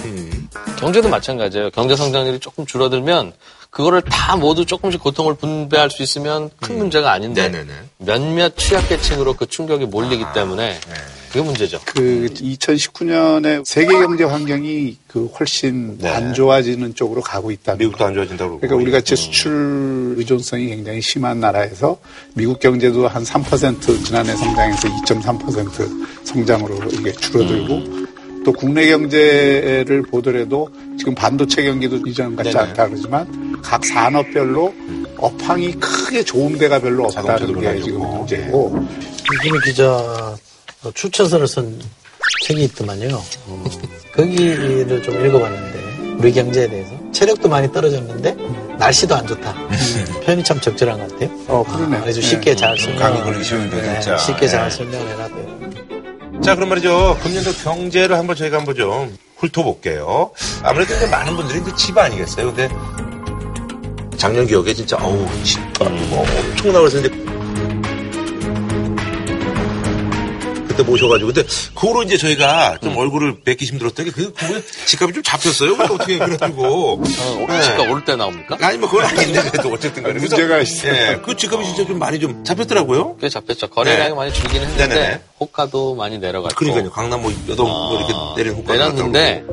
경제도 0.79 1.09
마찬가지예요. 1.09 1.69
경제 1.71 1.95
성장률이 1.95 2.39
조금 2.39 2.65
줄어들면 2.65 3.33
그거를 3.69 4.01
다 4.01 4.35
모두 4.35 4.65
조금씩 4.65 4.99
고통을 5.01 5.35
분배할 5.35 5.91
수 5.91 6.01
있으면 6.01 6.49
큰 6.59 6.77
문제가 6.77 7.11
아닌데 7.11 7.51
몇몇 7.97 8.57
취약계층으로 8.57 9.33
그 9.35 9.45
충격이 9.45 9.85
몰리기 9.85 10.25
때문에 10.33 10.79
그게 11.27 11.41
문제죠. 11.41 11.79
그 11.85 12.27
2019년에 12.33 13.63
세계 13.63 13.93
경제 13.93 14.23
환경이 14.23 14.97
그 15.05 15.27
훨씬 15.39 15.99
안 16.03 16.33
좋아지는 16.33 16.95
쪽으로 16.95 17.21
가고 17.21 17.51
있다. 17.51 17.75
미국도 17.75 18.03
안 18.03 18.15
좋아진다고 18.15 18.59
그러니까 18.59 18.81
우리 18.81 18.91
같이 18.91 19.15
수출 19.15 20.15
의존성이 20.17 20.69
굉장히 20.69 21.01
심한 21.01 21.39
나라에서 21.39 21.99
미국 22.33 22.59
경제도 22.59 23.07
한 23.07 23.23
3% 23.23 24.03
지난해 24.03 24.35
성장해서 24.35 24.87
2.3% 25.05 26.07
성장으로 26.25 26.79
이게 26.93 27.11
줄어들고 27.11 28.08
또 28.49 28.53
국내 28.53 28.87
경제를 28.87 30.01
보더라도 30.09 30.67
지금 30.97 31.13
반도체 31.13 31.61
경기도 31.61 31.97
이전 32.07 32.35
같지 32.35 32.51
네네. 32.51 32.69
않다 32.69 32.87
그러지만 32.87 33.61
각 33.61 33.85
산업별로 33.85 34.73
업황이 35.17 35.71
크게 35.73 36.23
좋은 36.23 36.57
데가 36.57 36.79
별로 36.79 37.05
없다는 37.05 37.59
게 37.59 37.79
지금 37.79 37.99
문제고 37.99 38.75
이준희 39.35 39.59
기자 39.65 39.85
어, 39.91 40.91
추천서를 40.95 41.47
쓴 41.47 41.79
책이 42.47 42.63
있더만요. 42.63 43.21
거기를 44.15 45.03
좀 45.03 45.23
읽어봤는데 45.23 46.17
우리 46.17 46.33
경제에 46.33 46.67
대해서 46.67 46.91
체력도 47.11 47.47
많이 47.49 47.71
떨어졌는데 47.71 48.35
날씨도 48.79 49.13
안 49.13 49.27
좋다. 49.27 49.53
표현이 50.25 50.43
참 50.43 50.59
적절한 50.59 50.97
것 50.97 51.11
같아요. 51.11 51.29
어, 51.49 51.63
그러네. 51.63 51.97
아주 51.97 52.19
쉽게 52.19 52.51
네. 52.51 52.55
잘 52.55 52.75
설명. 52.79 52.99
감기 52.99 53.21
걸리기 53.21 53.43
쉬운데, 53.43 54.01
진짜. 54.01 54.17
쉽게 54.17 54.47
잘 54.47 54.69
네. 54.69 54.75
설명해놔도. 54.75 55.58
자, 56.49 56.55
그럼 56.55 56.69
말이죠. 56.69 57.15
금년도 57.21 57.51
경제를 57.63 58.17
한번 58.17 58.35
저희가 58.35 58.57
한번 58.57 58.73
좀 58.73 59.15
훑어볼게요. 59.37 60.31
아무래도 60.63 60.95
이제 60.95 61.05
많은 61.05 61.35
분들이 61.35 61.61
집 61.77 61.95
아니겠어요. 61.95 62.47
근데 62.47 62.67
작년 64.17 64.47
기억에 64.47 64.73
진짜, 64.73 64.97
어우, 64.97 65.27
집값 65.43 65.91
뭐 66.09 66.21
엄청나고 66.21 66.89
그래서 66.89 66.97
이제 66.97 67.28
그때 70.79 70.83
모셔가지고. 70.83 71.33
근데 71.33 71.47
그 71.75 71.87
후로 71.87 72.03
이제 72.03 72.17
저희가 72.17 72.77
좀 72.81 72.97
얼굴을 72.97 73.41
뵙기 73.43 73.65
힘들었던 73.65 74.05
게 74.05 74.11
그, 74.11 74.33
그 74.33 74.65
집값이 74.85 75.13
좀 75.13 75.23
잡혔어요. 75.23 75.75
근데 75.75 75.93
어떻게 75.93 76.17
그래가지고. 76.17 76.93
어, 76.93 77.61
집값 77.61 77.89
오를 77.89 78.05
때 78.05 78.15
나옵니까? 78.15 78.57
아니, 78.61 78.77
뭐 78.77 78.89
그건 78.89 79.05
아닌데 79.05 79.41
그래도 79.49 79.69
어쨌든 79.69 80.03
간에. 80.03 80.15
그래서, 80.15 80.35
문제가 80.35 80.59
있어요. 80.59 80.93
예, 80.93 81.19
그 81.23 81.35
집값이 81.35 81.67
진짜 81.67 81.85
좀 81.85 81.99
많이 81.99 82.19
좀 82.19 82.43
잡혔더라고요. 82.43 83.17
꽤 83.17 83.29
잡혔죠. 83.29 83.67
거래량이 83.67 84.09
네. 84.09 84.15
많이 84.15 84.33
줄긴 84.33 84.61
했는데 84.61 84.87
네네네. 84.87 85.21
호가도 85.39 85.95
많이 85.95 86.17
내려갔고. 86.17 86.55
그러니까요. 86.55 86.91
강남 86.91 87.21
뭐 87.21 87.33
여동 87.49 87.67
뭐 87.67 87.97
이렇게 87.97 88.13
내린 88.37 88.53
호가 88.53 88.73
내렸는데 88.73 89.43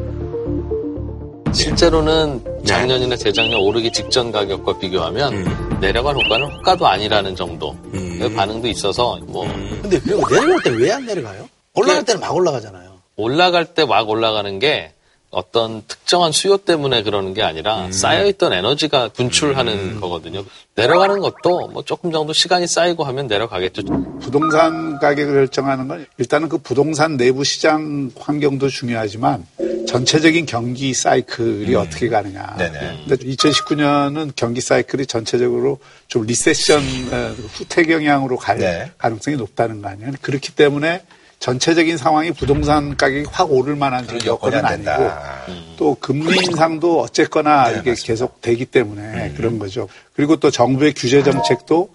실제로는 1.52 2.42
네. 2.44 2.64
작년이나 2.64 3.16
재작년 3.16 3.60
오르기 3.60 3.90
직전 3.92 4.32
가격과 4.32 4.78
비교하면 4.78 5.32
음. 5.32 5.78
내려간 5.80 6.16
호가는 6.16 6.46
호가도 6.46 6.86
아니라는 6.86 7.36
정도 7.36 7.76
의 7.92 8.32
반응도 8.32 8.68
있어서 8.68 9.18
뭐 9.26 9.46
근데 9.82 10.00
그리고 10.00 10.26
내려갈 10.28 10.62
때는 10.62 10.78
왜안 10.80 11.04
내려가요? 11.06 11.48
올라갈 11.74 12.04
때는 12.04 12.20
막 12.20 12.34
올라가잖아요. 12.34 12.90
올라갈 13.16 13.64
때 13.66 13.84
막 13.84 14.08
올라가는 14.08 14.58
게 14.58 14.92
어떤 15.30 15.82
특정한 15.86 16.32
수요 16.32 16.56
때문에 16.56 17.02
그러는 17.02 17.34
게 17.34 17.42
아니라 17.42 17.90
쌓여있던 17.90 18.52
에너지가 18.54 19.08
분출하는 19.08 20.00
거거든요. 20.00 20.44
내려가는 20.76 21.20
것도 21.20 21.68
뭐 21.68 21.82
조금 21.82 22.10
정도 22.10 22.32
시간이 22.32 22.66
쌓이고 22.66 23.04
하면 23.04 23.26
내려가겠죠. 23.26 23.82
부동산 24.20 24.98
가격을 24.98 25.34
결정하는 25.34 25.88
건 25.88 26.06
일단은 26.16 26.48
그 26.48 26.56
부동산 26.58 27.16
내부 27.18 27.44
시장 27.44 28.10
환경도 28.18 28.68
중요하지만 28.68 29.44
전체적인 29.86 30.46
경기 30.46 30.92
사이클이 30.92 31.74
어떻게 31.74 32.08
가느냐. 32.08 32.56
네네. 32.58 33.04
근데 33.08 33.24
2019년은 33.24 34.32
경기 34.36 34.60
사이클이 34.60 35.06
전체적으로 35.06 35.78
좀 36.08 36.26
리세션 36.26 36.82
어, 37.12 37.34
후퇴 37.52 37.84
경향으로 37.84 38.36
갈 38.36 38.58
네. 38.58 38.90
가능성이 38.98 39.36
높다는 39.36 39.82
거 39.82 39.88
아니에요. 39.88 40.12
그렇기 40.20 40.52
때문에 40.52 41.02
전체적인 41.38 41.98
상황이 41.98 42.32
부동산 42.32 42.96
가격이 42.96 43.26
확 43.30 43.52
오를 43.52 43.76
만한 43.76 44.06
여건은 44.24 44.64
아니고 44.64 44.84
된다. 44.84 45.44
또 45.76 45.94
금리 46.00 46.34
인상도 46.44 47.00
어쨌거나 47.00 47.70
네, 47.70 47.78
이게 47.80 47.94
계속 47.94 48.40
되기 48.40 48.64
때문에 48.64 49.34
그런 49.36 49.58
거죠. 49.58 49.88
그리고 50.14 50.36
또 50.36 50.50
정부의 50.50 50.94
규제 50.94 51.22
정책도 51.22 51.90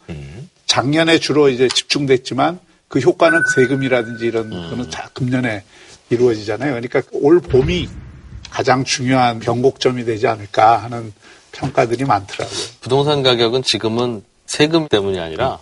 작년에 0.67 1.17
주로 1.19 1.49
이제 1.49 1.67
집중됐지만 1.67 2.59
그 2.87 2.99
효과는 2.99 3.41
세금이라든지 3.55 4.25
이런 4.25 4.49
거는 4.49 4.89
다 4.89 5.09
금년에 5.13 5.63
이루어지잖아요. 6.12 6.72
그러니까 6.72 7.01
올 7.14 7.39
봄이 7.39 7.88
가장 8.49 8.84
중요한 8.84 9.39
변곡점이 9.39 10.03
되지 10.05 10.28
않을까 10.28 10.78
하는 10.78 11.14
평가들이 11.53 12.05
많더라고요. 12.05 12.57
부동산 12.82 13.24
가격은 13.24 13.64
지금은 13.64 14.24
세금 14.45 14.88
때문이 14.88 15.20
아니라 15.20 15.59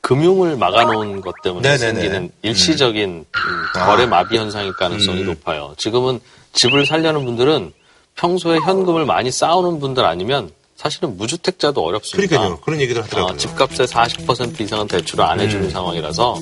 금융을 0.00 0.56
막아놓은 0.56 1.20
것 1.20 1.34
때문에 1.42 1.68
네네네. 1.68 1.78
생기는 2.00 2.30
일시적인 2.42 3.08
음, 3.10 3.62
거래 3.74 4.06
마비 4.06 4.36
현상일 4.36 4.72
가능성이 4.72 5.22
높아요. 5.24 5.74
지금은 5.76 6.20
집을 6.52 6.86
살려는 6.86 7.24
분들은 7.24 7.72
평소에 8.16 8.58
현금을 8.58 9.06
많이 9.06 9.30
쌓아오는 9.30 9.80
분들 9.80 10.04
아니면 10.04 10.50
사실은 10.76 11.16
무주택자도 11.16 11.84
어렵습니다. 11.84 12.28
그러니까요. 12.28 12.60
그런 12.60 12.80
얘기를 12.80 13.02
하더라고요. 13.02 13.34
어, 13.34 13.36
집값의 13.36 13.86
40% 13.86 14.60
이상은 14.60 14.88
대출을 14.88 15.24
안 15.24 15.38
해주는 15.38 15.70
상황이라서 15.70 16.40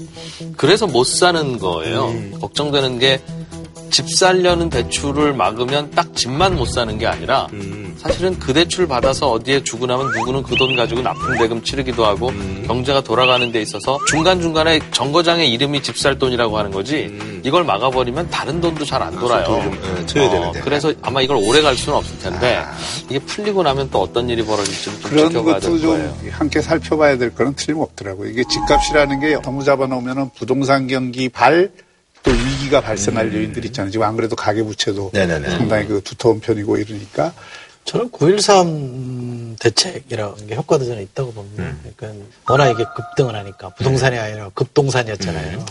그래서 0.57 0.87
못 0.87 1.05
사는 1.05 1.59
거예요. 1.59 2.15
걱정되는 2.41 2.99
게 2.99 3.21
집 3.91 4.09
살려는 4.11 4.71
대출을 4.71 5.33
막으면 5.35 5.91
딱 5.91 6.15
집만 6.15 6.57
못 6.57 6.67
사는 6.67 6.97
게 6.99 7.07
아니라 7.07 7.49
사실은 7.99 8.39
그 8.39 8.53
대출 8.55 8.87
받아서 8.89 9.31
어디에 9.33 9.63
주고 9.63 9.87
나면 9.87 10.11
누구는 10.13 10.43
그 10.45 10.55
돈 10.57 10.77
가지고 10.77 11.01
납품 11.03 11.39
대금 11.39 11.63
치르기도 11.63 12.05
하고 12.05 12.31
경제가 12.67 13.01
돌아가는 13.03 13.51
데 13.51 13.61
있어서 13.63 13.99
중간중간에 14.07 14.81
정거장에 14.93 15.45
이름이 15.47 15.83
집 15.83 15.97
살 15.97 16.19
돈이라고 16.19 16.57
하는 16.59 16.71
거지 16.71 17.19
이걸 17.45 17.65
막아버리면 17.65 18.31
다른 18.31 18.61
돈도 18.61 18.85
잘 18.85 19.01
안 19.03 19.19
돌아요. 19.19 19.45
좀, 19.45 19.81
예, 19.99 20.07
쳐야 20.07 20.31
되는데. 20.31 20.61
그래서 20.61 20.93
아마 21.03 21.21
이걸 21.23 21.37
오래 21.39 21.61
갈 21.63 21.75
수는 21.77 21.97
없을 21.99 22.19
텐데 22.19 22.63
이게 23.09 23.19
풀리고 23.19 23.63
나면 23.63 23.89
또 23.91 24.01
어떤 24.03 24.29
일이 24.29 24.43
벌어질지 24.45 24.85
좀 24.85 24.95
그런 25.03 25.29
지켜봐야 25.29 25.55
것도 25.55 25.71
될좀 25.73 25.89
거예요. 25.91 26.17
함께 26.33 26.61
살펴봐야 26.61 27.17
될 27.19 27.35
거는 27.35 27.55
틀림없더라고요. 27.55 28.29
이게 28.31 28.45
집값이라는 28.51 29.21
게 29.21 29.39
너무 29.43 29.65
잡아놓으면 29.65 30.31
부동산 30.37 30.87
경기 30.87 31.29
발, 31.31 31.71
또 32.23 32.31
위기가 32.31 32.81
발생할 32.81 33.33
요인들이 33.35 33.69
있잖아요. 33.69 33.91
지금 33.91 34.07
안 34.07 34.17
그래도 34.17 34.37
가계부채도 34.37 35.11
네네네. 35.13 35.51
상당히 35.51 35.87
그 35.87 36.03
두터운 36.03 36.41
편이고 36.41 36.77
이러니까 36.77 37.33
저는 37.85 38.11
9.13 38.11 39.59
대책이라는 39.59 40.47
게 40.47 40.55
효과도 40.55 40.85
저는 40.85 41.03
있다고 41.03 41.33
봅니다. 41.33 41.75
그러니까 41.97 42.27
워낙 42.49 42.69
이게 42.71 42.85
급등을 42.95 43.35
하니까 43.35 43.71
부동산이 43.71 44.19
아니라 44.19 44.51
급동산이었잖아요. 44.55 45.65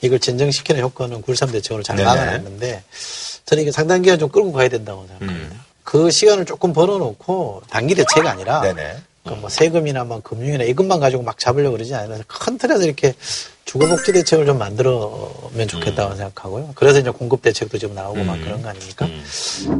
이걸 0.00 0.18
진정시키는 0.18 0.80
효과는 0.80 1.22
9.13 1.22 1.52
대책으로 1.52 1.82
잘. 1.82 1.96
막아놨는데 1.96 2.84
저는 3.44 3.62
이게 3.62 3.72
상당 3.72 4.02
기간 4.02 4.18
좀 4.18 4.28
끌고 4.28 4.52
가야 4.52 4.68
된다고 4.68 5.06
생각합니다. 5.08 5.56
그 5.82 6.10
시간을 6.10 6.44
조금 6.44 6.72
벌어놓고 6.72 7.62
단기 7.70 7.94
대책이 7.94 8.28
아니라 8.28 8.60
네네. 8.60 8.96
그뭐 9.24 9.48
세금이나 9.48 10.04
뭐 10.04 10.20
금융이나 10.20 10.64
이것만 10.64 11.00
가지고 11.00 11.22
막 11.22 11.38
잡으려고 11.38 11.72
그러지 11.72 11.94
않아서 11.94 12.22
큰 12.26 12.56
틀에서 12.56 12.84
이렇게 12.84 13.14
주거복지 13.68 14.12
대책을 14.12 14.46
좀 14.46 14.56
만들어면 14.56 15.68
좋겠다고 15.68 16.14
생각하고요. 16.16 16.70
그래서 16.74 17.00
이제 17.00 17.10
공급 17.10 17.42
대책도 17.42 17.76
지금 17.76 17.94
나오고 17.94 18.24
막 18.24 18.40
그런 18.40 18.62
거 18.62 18.70
아닙니까? 18.70 19.06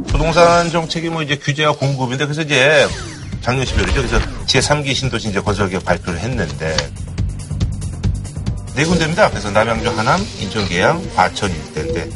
부동산 0.05 0.69
정책이 0.69 1.09
뭐 1.09 1.23
이제 1.23 1.35
규제와 1.35 1.73
공급인데 1.73 2.25
그래서 2.25 2.43
이제 2.43 2.87
작년 3.41 3.65
12월이죠. 3.65 3.95
그래서 3.95 4.19
제3기 4.45 4.93
신도시 4.93 5.29
이제 5.29 5.41
건설계획 5.41 5.83
발표를 5.83 6.19
했는데 6.19 6.77
네 8.75 8.85
군데입니다. 8.85 9.27
그래서 9.31 9.49
남양주 9.49 9.89
하남, 9.89 10.23
인천 10.39 10.67
계양, 10.67 11.03
과천 11.15 11.49
일대인데 11.49 12.11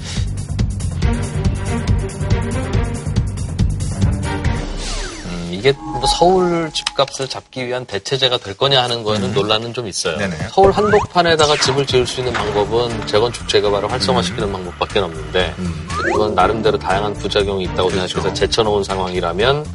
이게 5.64 5.72
뭐 5.80 6.02
서울 6.20 6.70
집값을 6.74 7.30
잡기 7.30 7.66
위한 7.66 7.86
대체제가 7.86 8.38
될 8.40 8.58
거냐 8.58 8.84
하는 8.84 9.02
거에는 9.02 9.34
논란은 9.34 9.74
좀 9.74 9.88
있어요. 9.88 10.18
서울 10.52 10.74
한복판에다가 10.74 11.56
집을 11.56 11.88
지을 11.88 12.06
수 12.06 12.20
있는 12.20 12.34
방법은 12.34 13.08
재건축 13.08 13.48
재개발을 13.48 13.90
활성화시키는 13.90 14.52
방법밖에 14.52 15.00
없는데 15.00 15.56
그건 16.04 16.36
나름대로 16.36 16.78
다양한 16.78 17.14
부작용이 17.14 17.64
있다고 17.64 17.90
생각해서 17.92 18.34
제쳐놓은 18.34 18.84
상황이라면 18.84 19.66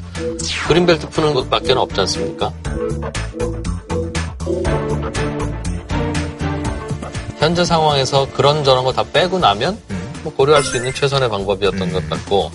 그린벨트 0.66 1.08
푸는 1.08 1.32
것밖에 1.32 1.68
는 1.68 1.78
없지 1.78 2.00
않습니까? 2.00 2.52
현재 7.38 7.64
상황에서 7.64 8.28
그런 8.34 8.62
저런 8.62 8.84
거 8.84 8.92
다 8.92 9.04
빼고 9.10 9.38
나면 9.38 9.80
뭐 10.22 10.34
고려할 10.34 10.62
수 10.62 10.76
있는 10.76 10.92
최선의 10.92 11.30
방법이었던 11.30 11.92
것 11.94 12.10
같고 12.10 12.50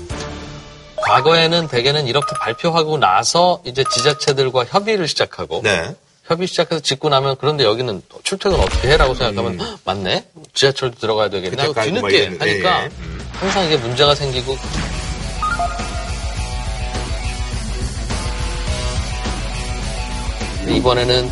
과거에는 1.05 1.67
대개는 1.67 2.07
이렇게 2.07 2.33
발표하고 2.39 2.97
나서 2.97 3.61
이제 3.65 3.83
지자체들과 3.83 4.65
협의를 4.65 5.07
시작하고 5.07 5.61
네. 5.63 5.95
협의 6.25 6.47
시작해서 6.47 6.79
짓고 6.81 7.09
나면 7.09 7.35
그런데 7.39 7.65
여기는 7.65 8.01
출퇴근 8.23 8.59
어떻게 8.59 8.89
해라고 8.89 9.13
생각하면 9.13 9.59
헉, 9.59 9.79
맞네. 9.83 10.25
지하철도 10.53 10.97
들어가야 10.99 11.29
되겠네. 11.29 11.61
하고 11.61 11.73
뒤늦게 11.73 12.37
하니까 12.39 12.85
예, 12.85 12.89
항상 13.33 13.65
이게 13.65 13.75
문제가 13.77 14.15
생기고. 14.15 14.57
이번에는 20.67 21.29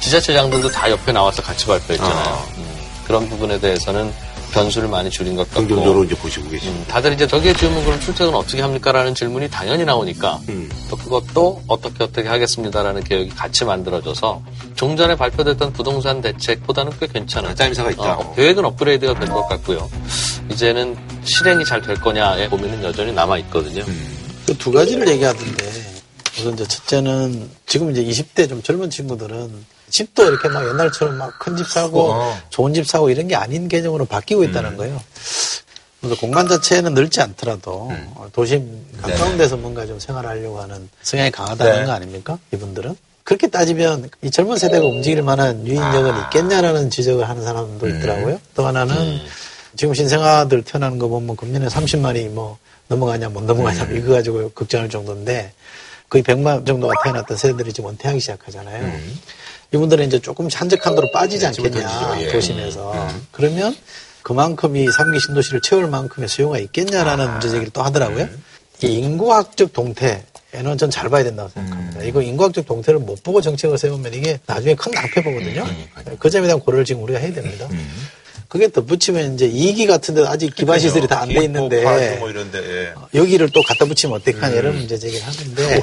지자체장들도 0.00 0.70
다 0.70 0.90
옆에 0.90 1.12
나와서 1.12 1.40
같이 1.42 1.66
발표했잖아요. 1.66 2.48
음, 2.58 2.76
그런 3.06 3.28
부분에 3.28 3.60
대해서는 3.60 4.12
변수를 4.52 4.88
많이 4.88 5.10
줄인 5.10 5.34
것 5.34 5.48
같고 5.50 5.66
긍정적으로 5.66 6.04
이제 6.04 6.14
보시고 6.14 6.48
계시고. 6.48 6.70
음, 6.70 6.84
다들 6.86 7.12
이제 7.14 7.26
저기에 7.26 7.52
지으면 7.54 7.84
그럼 7.84 7.98
출퇴근 8.00 8.34
어떻게 8.34 8.60
합니까라는 8.62 9.14
질문이 9.14 9.48
당연히 9.50 9.84
나오니까 9.84 10.40
음. 10.48 10.70
또 10.90 10.96
그것도 10.96 11.62
어떻게 11.66 12.04
어떻게 12.04 12.28
하겠습니다라는 12.28 13.02
계획이 13.02 13.30
같이 13.30 13.64
만들어져서 13.64 14.42
좀 14.76 14.96
전에 14.96 15.16
발표됐던 15.16 15.72
부동산 15.72 16.20
대책보다는 16.20 16.92
꽤 17.00 17.06
괜찮아요. 17.06 17.54
짜임새가 17.54 17.90
있다. 17.92 18.18
어, 18.18 18.34
계획은 18.34 18.64
업그레이드가 18.64 19.18
된 19.18 19.32
것 19.32 19.46
같고요. 19.48 19.88
이제는 20.50 20.96
실행이 21.24 21.64
잘 21.64 21.80
될 21.82 21.96
거냐의 21.96 22.48
고민은 22.50 22.82
여전히 22.84 23.12
남아 23.12 23.38
있거든요. 23.38 23.82
음. 23.88 24.18
그 24.46 24.58
두 24.58 24.70
가지를 24.70 25.08
얘기하던데 25.08 25.91
우선 26.38 26.54
이제 26.54 26.66
첫째는 26.66 27.50
지금 27.66 27.90
이제 27.90 28.02
20대 28.04 28.48
좀 28.48 28.62
젊은 28.62 28.90
친구들은 28.90 29.64
집도 29.90 30.24
이렇게 30.26 30.48
막 30.48 30.66
옛날처럼 30.66 31.18
막 31.18 31.38
큰 31.38 31.56
집 31.56 31.66
사고 31.68 32.12
어. 32.12 32.38
좋은 32.48 32.72
집 32.72 32.86
사고 32.86 33.10
이런 33.10 33.28
게 33.28 33.36
아닌 33.36 33.68
개념으로 33.68 34.06
바뀌고 34.06 34.44
있다는 34.44 34.76
거예요. 34.76 34.98
그래서 36.00 36.16
공간 36.18 36.48
자체는 36.48 36.94
넓지 36.94 37.20
않더라도 37.20 37.92
어, 38.14 38.26
도심 38.32 38.86
가까운 39.00 39.18
네네. 39.32 39.36
데서 39.38 39.56
뭔가 39.56 39.86
좀 39.86 40.00
생활하려고 40.00 40.60
하는 40.60 40.88
성향이 41.02 41.30
강하다는 41.30 41.80
네. 41.80 41.86
거 41.86 41.92
아닙니까? 41.92 42.38
이분들은? 42.52 42.96
그렇게 43.24 43.46
따지면 43.48 44.10
이 44.22 44.30
젊은 44.30 44.56
세대가 44.56 44.84
움직일 44.84 45.22
만한 45.22 45.64
유인력은 45.66 46.24
있겠냐라는 46.24 46.90
지적을 46.90 47.28
하는 47.28 47.44
사람도 47.44 47.86
있더라고요. 47.88 48.40
또 48.56 48.66
하나는 48.66 49.20
지금 49.76 49.94
신생아들 49.94 50.62
태어나는 50.62 50.98
거 50.98 51.06
보면 51.06 51.36
금년에 51.36 51.68
30만이 51.68 52.30
뭐 52.30 52.58
넘어가냐 52.88 53.28
못 53.28 53.44
넘어가냐 53.44 53.84
이거 53.92 54.14
가지고 54.14 54.50
걱정할 54.50 54.88
정도인데 54.90 55.52
거의 56.12 56.22
100만 56.22 56.66
정도가 56.66 56.92
태어났던 57.02 57.38
세대들이 57.38 57.72
지금 57.72 57.88
은퇴하기 57.88 58.20
시작하잖아요. 58.20 59.00
이분들은 59.72 60.06
이제 60.06 60.18
조금 60.18 60.46
한적한 60.52 60.94
도로 60.94 61.10
빠지지 61.10 61.46
않겠냐 61.46 61.70
던지죠, 61.70 62.26
예. 62.26 62.32
도심에서 62.32 63.08
그러면 63.30 63.74
그만큼 64.20 64.76
이 64.76 64.86
3기 64.86 65.24
신도시를 65.24 65.62
채울 65.62 65.88
만큼의 65.88 66.28
수요가 66.28 66.58
있겠냐라는 66.58 67.30
문제 67.32 67.48
제기를 67.48 67.70
또 67.72 67.82
하더라고요. 67.82 68.28
이 68.82 68.86
인구학적 68.98 69.72
동태 69.72 70.24
에는 70.54 70.76
전 70.76 70.90
잘 70.90 71.08
봐야 71.08 71.24
된다고 71.24 71.48
생각합니다. 71.48 72.02
이거 72.02 72.20
인구학적 72.20 72.66
동태를 72.66 73.00
못 73.00 73.22
보고 73.22 73.40
정책을 73.40 73.78
세우면 73.78 74.12
이게 74.12 74.38
나중에 74.44 74.74
큰 74.74 74.92
낭패보거든요. 74.92 75.64
그 76.18 76.28
점에 76.28 76.46
대한 76.46 76.60
고려를 76.60 76.84
지금 76.84 77.02
우리가 77.04 77.20
해야 77.20 77.32
됩니다. 77.32 77.66
그게 78.52 78.68
덧붙이면 78.70 79.32
이제 79.32 79.48
2기 79.48 79.86
같은 79.86 80.14
데도 80.14 80.28
아직 80.28 80.54
기반 80.54 80.78
시설이 80.78 81.08
다 81.08 81.22
안 81.22 81.28
돼 81.30 81.42
있는데 81.44 81.84
파주 81.84 82.18
뭐 82.18 82.28
이런데 82.28 82.58
예. 82.58 82.94
여기를 83.18 83.48
또 83.48 83.62
갖다 83.62 83.86
붙이면 83.86 84.16
어떡하냐 84.20 84.56
이런 84.56 84.76
문제 84.76 84.98
제기를 84.98 85.26
하는데 85.26 85.82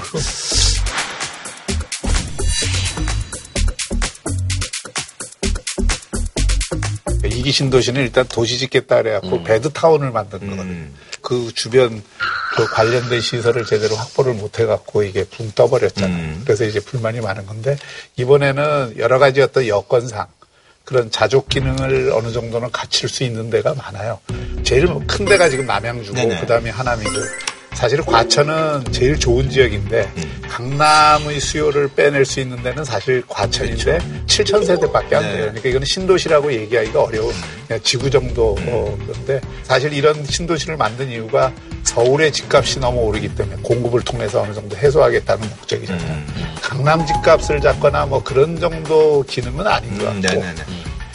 이기 7.26 7.52
신도시는 7.52 8.02
일단 8.02 8.28
도시 8.28 8.60
짓겠다 8.60 8.98
그래갖고 9.02 9.44
배드타운을 9.44 10.12
만든 10.12 10.40
거거든요. 10.40 10.88
그 11.22 11.52
주변 11.56 12.04
그 12.56 12.66
관련된 12.68 13.20
시설을 13.22 13.66
제대로 13.66 13.96
확보를 13.96 14.34
못 14.34 14.60
해갖고 14.60 15.04
이게 15.04 15.24
붕 15.24 15.52
떠버렸잖아요. 15.56 16.42
그래서 16.44 16.66
이제 16.66 16.80
불만이 16.80 17.22
많은 17.22 17.46
건데 17.46 17.78
이번에는 18.18 18.96
여러 18.98 19.18
가지 19.18 19.42
어떤 19.42 19.68
여건상 19.68 20.28
그런 20.90 21.12
자족 21.12 21.48
기능을 21.50 22.12
어느 22.16 22.32
정도는 22.32 22.72
갖출 22.72 23.08
수 23.10 23.24
있는 23.24 23.52
데가 23.52 23.76
많아요. 23.76 24.20
제일 24.64 24.88
큰 25.06 25.24
데가 25.24 25.48
지금 25.48 25.68
남양주고. 25.68 26.18
그다음에 26.42 26.72
하남이고. 26.72 27.12
사실 27.74 28.02
과천은 28.02 28.92
제일 28.92 29.18
좋은 29.18 29.52
지역인데 29.52 30.12
강남의 30.50 31.40
수요를 31.40 31.90
빼낼 31.96 32.26
수 32.26 32.40
있는 32.40 32.62
데는 32.64 32.84
사실 32.84 33.24
과천인데 33.28 34.00
7천 34.26 34.66
세대밖에 34.66 35.16
안 35.16 35.22
돼요. 35.22 35.38
그러니까 35.46 35.70
이거는 35.70 35.86
신도시라고 35.86 36.52
얘기하기가 36.52 37.04
어려운 37.04 37.32
그냥 37.68 37.80
지구 37.84 38.10
정도 38.10 38.58
어, 38.66 38.98
그런데 39.06 39.40
사실 39.64 39.94
이런 39.94 40.26
신도시를 40.26 40.76
만든 40.76 41.10
이유가 41.10 41.54
서울의 41.84 42.32
집값이 42.32 42.80
너무 42.80 43.02
오르기 43.02 43.36
때문에 43.36 43.62
공급을 43.62 44.02
통해서 44.02 44.42
어느 44.42 44.54
정도 44.54 44.76
해소하겠다는 44.76 45.48
목적이잖아요. 45.48 46.24
강남 46.62 47.06
집값을 47.06 47.62
잡거나 47.62 48.08
뭐 48.08 48.22
그런 48.24 48.60
정도 48.60 49.24
기능은 49.24 49.66
아닌 49.66 49.98
것 49.98 50.06
같고 50.22 50.44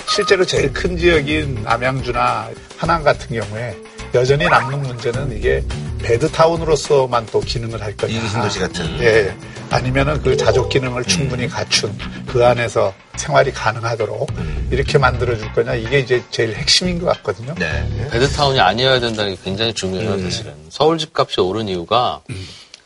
실제로 0.08 0.44
제일 0.44 0.72
큰 0.72 0.96
지역인 0.96 1.62
남양주나 1.64 2.50
하남 2.76 3.02
같은 3.02 3.38
경우에 3.38 3.76
여전히 4.14 4.44
남는 4.44 4.82
문제는 4.82 5.36
이게 5.36 5.62
베드타운으로서만 6.02 7.26
또 7.32 7.40
기능을 7.40 7.82
할 7.82 7.96
거냐. 7.96 8.14
이기신도시 8.14 8.58
같은. 8.60 9.00
예. 9.00 9.34
아니면은 9.70 10.22
그 10.22 10.36
자족 10.36 10.68
기능을 10.68 11.04
충분히 11.04 11.48
갖춘 11.48 11.96
그 12.26 12.44
안에서 12.44 12.94
생활이 13.16 13.50
가능하도록 13.52 14.30
이렇게 14.70 14.98
만들어줄 14.98 15.52
거냐. 15.52 15.74
이게 15.74 16.00
이제 16.00 16.22
제일 16.30 16.54
핵심인 16.54 17.00
것 17.00 17.06
같거든요. 17.06 17.54
네. 17.58 18.08
베드타운이 18.12 18.60
아니어야 18.60 19.00
된다는 19.00 19.34
게 19.34 19.40
굉장히 19.42 19.72
중요해요, 19.72 20.20
사실은. 20.20 20.52
서울 20.68 20.98
집값이 20.98 21.40
오른 21.40 21.68
이유가 21.68 22.20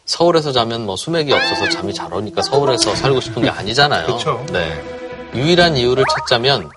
서울에서 0.06 0.52
자면 0.52 0.86
뭐 0.86 0.96
수맥이 0.96 1.30
없어서 1.30 1.68
잠이 1.68 1.92
잘 1.92 2.14
오니까 2.14 2.40
서울에서 2.40 2.94
살고 2.94 3.20
싶은 3.20 3.42
게 3.42 3.50
아니잖아요. 3.50 4.06
그렇죠. 4.06 4.46
네. 4.50 4.82
유일한 5.34 5.76
이유를 5.76 6.04
찾자면 6.10 6.70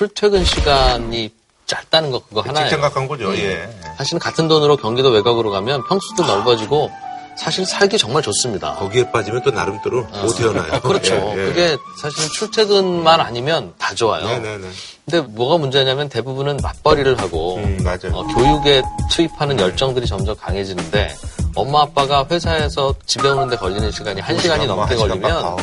출퇴근 0.00 0.44
시간이 0.44 1.30
짧다는 1.66 2.10
거 2.10 2.20
그거 2.20 2.40
하나예요. 2.40 2.68
직장 2.68 2.80
가까운 2.80 3.06
거죠. 3.08 3.28
음. 3.28 3.36
예. 3.36 3.68
사실은 3.98 4.18
같은 4.18 4.48
돈으로 4.48 4.76
경기도 4.76 5.10
외곽으로 5.10 5.50
가면 5.50 5.84
평수도 5.88 6.24
넓어지고 6.24 6.90
사실 7.36 7.64
살기 7.66 7.96
정말 7.98 8.22
좋습니다. 8.22 8.74
거기에 8.74 9.10
빠지면 9.10 9.42
또 9.42 9.50
나름대로 9.50 10.02
못 10.02 10.36
태어나요. 10.36 10.72
어, 10.74 10.80
그렇죠. 10.80 11.14
예, 11.14 11.30
예. 11.32 11.34
그게 11.46 11.76
사실은 12.00 12.28
출퇴근만 12.34 13.20
아니면 13.20 13.72
다 13.78 13.94
좋아요. 13.94 14.24
네 14.26 14.38
네 14.38 14.58
네. 14.58 14.68
근데 15.10 15.26
뭐가 15.28 15.56
문제냐면 15.58 16.08
대부분은 16.08 16.58
맞벌이를 16.62 17.18
하고 17.18 17.56
음. 17.56 17.84
어, 18.12 18.24
교육에 18.26 18.82
투입하는 19.10 19.58
열정들이 19.58 20.06
점점 20.06 20.36
강해지는데 20.36 21.16
엄마 21.56 21.82
아빠가 21.82 22.24
회사에서 22.30 22.94
집에 23.06 23.28
오는데 23.28 23.56
걸리는 23.56 23.90
시간이 23.90 24.20
한시간이 24.20 24.66
뭐 24.66 24.76
넘게 24.76 24.94
걸리면. 24.96 25.56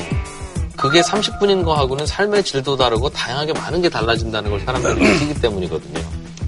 그게 0.78 1.02
30분인 1.02 1.64
거하고는 1.66 2.06
삶의 2.06 2.44
질도 2.44 2.78
다르고 2.78 3.10
다양하게 3.10 3.54
많은 3.54 3.82
게 3.82 3.90
달라진다는 3.90 4.52
걸 4.52 4.60
사람들이 4.62 4.94
느끼기 5.02 5.42
때문이거든요. 5.42 6.00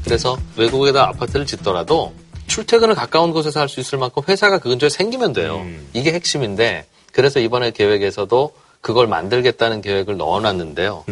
그래서 0.03 0.37
외국에다 0.55 1.07
아파트를 1.09 1.45
짓더라도 1.45 2.13
출퇴근을 2.47 2.95
가까운 2.95 3.31
곳에서 3.31 3.59
할 3.59 3.67
수 3.69 3.79
있을 3.79 3.97
만큼 3.99 4.23
회사가 4.27 4.59
그 4.59 4.69
근처에 4.69 4.89
생기면 4.89 5.33
돼요. 5.33 5.57
음. 5.57 5.87
이게 5.93 6.13
핵심인데 6.13 6.85
그래서 7.11 7.39
이번에 7.39 7.71
계획에서도 7.71 8.53
그걸 8.81 9.07
만들겠다는 9.07 9.81
계획을 9.81 10.17
넣어놨는데요. 10.17 11.05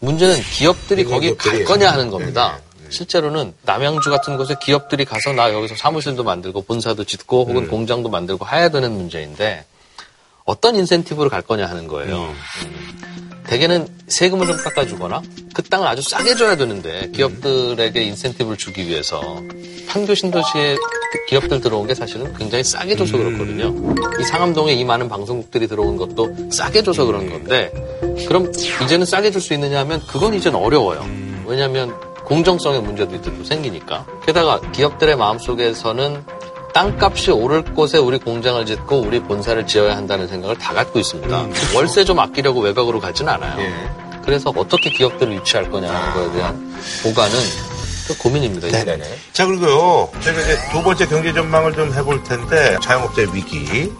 문제는 0.00 0.40
기업들이 0.40 1.04
거기 1.04 1.36
갈 1.36 1.52
기업들이. 1.52 1.64
거냐 1.64 1.90
하는 1.92 2.10
겁니다. 2.10 2.58
실제로는 2.88 3.52
남양주 3.62 4.10
같은 4.10 4.36
곳에 4.36 4.54
기업들이 4.62 5.04
가서 5.04 5.32
나 5.32 5.52
여기서 5.52 5.74
사무실도 5.76 6.22
만들고 6.24 6.62
본사도 6.62 7.04
짓고 7.04 7.44
혹은 7.44 7.68
공장도 7.68 8.08
만들고 8.08 8.46
해야 8.46 8.68
되는 8.68 8.92
문제인데 8.92 9.64
어떤 10.46 10.76
인센티브로 10.76 11.28
갈 11.28 11.42
거냐 11.42 11.66
하는 11.66 11.86
거예요. 11.88 12.34
음. 12.64 13.42
대개는 13.46 13.86
세금을 14.08 14.46
좀 14.46 14.56
깎아주거나 14.56 15.22
그 15.54 15.62
땅을 15.62 15.86
아주 15.86 16.02
싸게 16.02 16.34
줘야 16.34 16.56
되는데 16.56 17.10
기업들에게 17.14 18.02
인센티브를 18.02 18.56
주기 18.56 18.88
위해서 18.88 19.20
판교 19.88 20.14
신도시에 20.14 20.76
기업들 21.28 21.60
들어온 21.60 21.86
게 21.86 21.94
사실은 21.94 22.34
굉장히 22.36 22.64
싸게 22.64 22.96
줘서 22.96 23.16
그렇거든요. 23.16 23.72
이 24.20 24.24
상암동에 24.24 24.72
이 24.72 24.84
많은 24.84 25.08
방송국들이 25.08 25.68
들어온 25.68 25.96
것도 25.96 26.50
싸게 26.50 26.82
줘서 26.82 27.04
그런 27.04 27.30
건데 27.30 27.70
그럼 28.26 28.50
이제는 28.84 29.06
싸게 29.06 29.30
줄 29.30 29.40
수 29.40 29.54
있느냐 29.54 29.78
하면 29.80 30.02
그건 30.08 30.34
이제는 30.34 30.58
어려워요. 30.58 31.06
왜냐하면 31.46 31.94
공정성의 32.24 32.82
문제도 32.82 33.22
또 33.22 33.44
생기니까. 33.44 34.04
게다가 34.26 34.60
기업들의 34.72 35.16
마음속에서는 35.16 36.24
땅값이 36.76 37.30
오를 37.30 37.64
곳에 37.64 37.96
우리 37.96 38.18
공장을 38.18 38.66
짓고 38.66 39.00
우리 39.00 39.18
본사를 39.18 39.66
지어야 39.66 39.96
한다는 39.96 40.28
생각을 40.28 40.58
다 40.58 40.74
갖고 40.74 40.98
있습니다. 40.98 41.46
월세 41.74 42.04
좀 42.04 42.18
아끼려고 42.18 42.60
외곽으로 42.60 43.00
가진 43.00 43.26
않아요. 43.30 43.56
그래서 44.22 44.52
어떻게 44.54 44.90
기업들을 44.90 45.32
유치할 45.36 45.70
거냐는 45.70 46.12
거에 46.12 46.30
대한 46.32 46.74
보관은 47.02 47.32
또 48.08 48.14
고민입니다. 48.16 48.68
이제. 48.68 48.76
자, 49.32 49.46
그리고요. 49.46 50.10
저희가 50.20 50.42
이제 50.42 50.58
두 50.70 50.82
번째 50.82 51.06
경제 51.06 51.32
전망을 51.32 51.72
좀 51.72 51.94
해볼 51.94 52.22
텐데, 52.24 52.76
자영업자의 52.82 53.34
위기. 53.34 53.90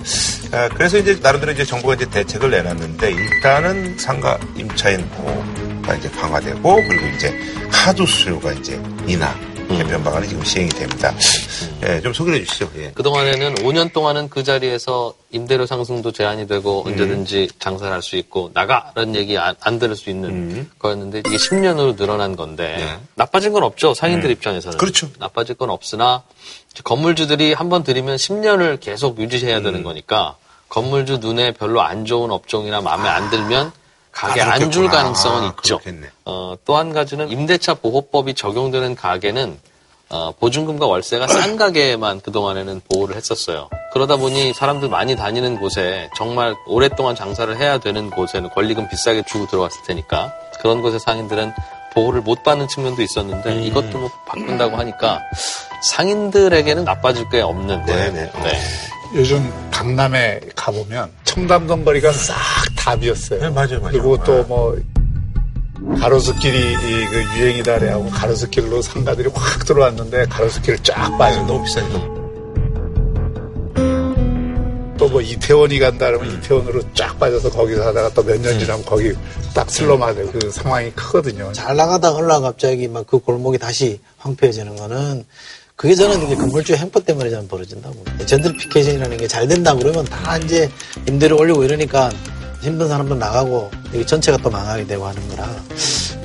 아, 0.53 0.69
그래서 0.69 0.99
이제 0.99 1.19
나름대로 1.23 1.53
이제 1.53 1.65
정부가 1.65 1.95
이제 1.95 2.05
대책을 2.11 2.51
내놨는데, 2.51 3.11
일단은 3.11 3.97
상가 3.99 4.39
임차인보가 4.55 5.95
이제 5.95 6.11
강화되고, 6.11 6.75
그리고 6.75 7.07
이제 7.17 7.35
하도 7.71 8.05
수요가 8.05 8.53
이제 8.53 8.79
인하. 9.07 9.35
개편 9.69 10.03
방안이 10.05 10.29
지금 10.29 10.45
시행이 10.45 10.69
됩니다. 10.71 11.13
예, 11.85 12.01
좀 12.01 12.13
소개해 12.13 12.45
주시죠. 12.45 12.71
예. 12.77 12.91
그동안에는 12.93 13.55
5년 13.57 13.93
동안은 13.93 14.29
그 14.31 14.43
자리에서 14.45 15.15
임대료 15.31 15.67
상승도 15.67 16.13
제한이 16.13 16.47
되고 16.47 16.85
언제든지 16.87 17.49
장사를 17.59 17.93
할 17.93 18.03
수 18.03 18.17
있고 18.17 18.51
나가라는 18.55 19.17
얘기 19.17 19.37
안, 19.39 19.55
안 19.61 19.79
들을 19.79 19.97
수 19.97 20.11
있는 20.11 20.69
거였는데 20.79 21.21
이게 21.21 21.37
10년으로 21.37 21.97
늘어난 21.97 22.37
건데 22.37 22.99
나빠진 23.17 23.53
건 23.53 23.65
없죠. 23.65 23.95
상인들 23.95 24.31
입장에서는. 24.31 24.79
그렇죠. 24.79 25.09
나빠질 25.19 25.57
건 25.57 25.71
없으나 25.71 26.23
건물주들이 26.85 27.53
한 27.55 27.69
번 27.69 27.83
들이면 27.83 28.17
10년을 28.17 28.79
계속 28.81 29.19
유지해야 29.19 29.61
되는 29.61 29.83
거니까 29.83 30.37
건물주 30.69 31.19
눈에 31.19 31.53
별로 31.53 31.81
안 31.83 32.05
좋은 32.05 32.31
업종이나 32.31 32.81
마음에 32.81 33.09
안 33.09 33.29
들면 33.31 33.73
가게 34.17 34.41
아, 34.41 34.53
안 34.53 34.71
줄. 34.71 34.89
가능성은 34.89 35.43
아, 35.43 35.55
있죠. 35.59 35.79
어, 36.25 36.55
또 36.65 36.77
한 36.77 36.93
가지는 36.95 37.29
임대차 37.31 37.75
보호법이 37.75 38.33
적용되는 38.35 38.95
가게는 38.95 39.59
어, 40.09 40.33
보증금과 40.39 40.87
월세가 40.87 41.27
싼 41.27 41.57
가게에만 41.59 42.21
그동안에는 42.23 42.81
보호를 42.91 43.15
했었어요. 43.17 43.69
그러다 43.93 44.17
보니 44.17 44.55
사람들 44.55 44.89
많이 44.89 45.17
다니는 45.17 45.59
곳에 45.59 46.09
정말 46.17 46.55
오랫동안 46.67 47.15
장사를 47.15 47.55
해야 47.59 47.79
되는 47.79 48.11
곳에는 48.11 48.49
권리금 48.51 48.89
비싸게 48.89 49.25
주고 49.27 49.47
들어왔을 49.49 49.83
테니까 49.87 50.33
그런 50.61 50.81
곳의 50.81 51.01
상인들은 51.01 51.53
보호를 51.93 52.21
못 52.23 52.43
받는 52.43 52.69
측면도 52.69 53.03
있었는데 53.03 53.63
이것도 53.65 53.99
뭐 53.99 54.11
바꾼다고 54.27 54.77
하니까 54.77 55.21
상인들에게는 55.83 56.85
나빠질 56.85 57.29
게 57.31 57.41
없는 57.41 57.85
네네. 57.85 58.31
네. 58.43 58.61
요즘 59.17 59.51
강남에 59.71 60.41
가보면 60.55 61.11
청담동 61.25 61.85
거리가 61.85 62.13
싹 62.13 62.35
다 62.77 62.95
비었어요. 62.97 63.41
네, 63.41 63.51
맞아요, 63.51 63.81
맞아요. 63.81 63.93
그리고 63.93 64.23
또 64.23 64.45
뭐 64.47 64.77
가로수길이 66.01 66.59
이그 66.59 67.23
유행이다래 67.39 67.91
하고 67.91 68.09
가로수길로 68.11 68.81
상가들이 68.83 69.29
확 69.35 69.65
들어왔는데 69.65 70.27
가로수길을 70.27 70.79
쫙 70.83 71.17
빠져. 71.19 71.43
너무 71.43 71.65
비싸니까. 71.65 72.17
또뭐 74.99 75.21
이태원이 75.21 75.79
간다 75.79 76.07
그러면 76.07 76.33
이태원으로 76.39 76.81
쫙 76.95 77.19
빠져서 77.19 77.51
거기서 77.51 77.87
하다가 77.89 78.11
또 78.15 78.23
몇 78.23 78.41
년 78.41 78.59
지나면 78.59 78.85
거기 78.85 79.13
딱 79.55 79.71
슬럼화되고 79.71 80.33
그 80.33 80.51
상황이 80.51 80.91
크거든요. 80.93 81.53
잘 81.53 81.77
나가다가 81.77 82.19
흘러 82.19 82.41
갑자기 82.41 82.89
막 82.89 83.07
그 83.07 83.19
골목이 83.19 83.59
다시 83.59 84.01
황폐해지는 84.19 84.77
거는 84.77 85.25
그게 85.77 85.95
저는 85.95 86.25
이제 86.27 86.35
건물주 86.35 86.75
횡포 86.75 87.01
때문에 87.01 87.29
저는 87.31 87.49
벌어진다고 87.49 87.95
봅니다. 87.95 88.25
gentrification이라는 88.27 89.17
게 89.19 89.27
잘 89.29 89.47
된다 89.47 89.75
그러면 89.75 90.05
다 90.07 90.39
이제 90.39 90.71
임대료 91.07 91.37
올리고 91.39 91.65
이러니까 91.65 92.11
힘든 92.63 92.89
사람도 92.89 93.15
나가고 93.17 93.71
이게 93.93 94.07
전체가 94.07 94.39
또 94.39 94.49
망하게 94.51 94.87
되고 94.87 95.05
하는 95.07 95.29
거라 95.29 95.47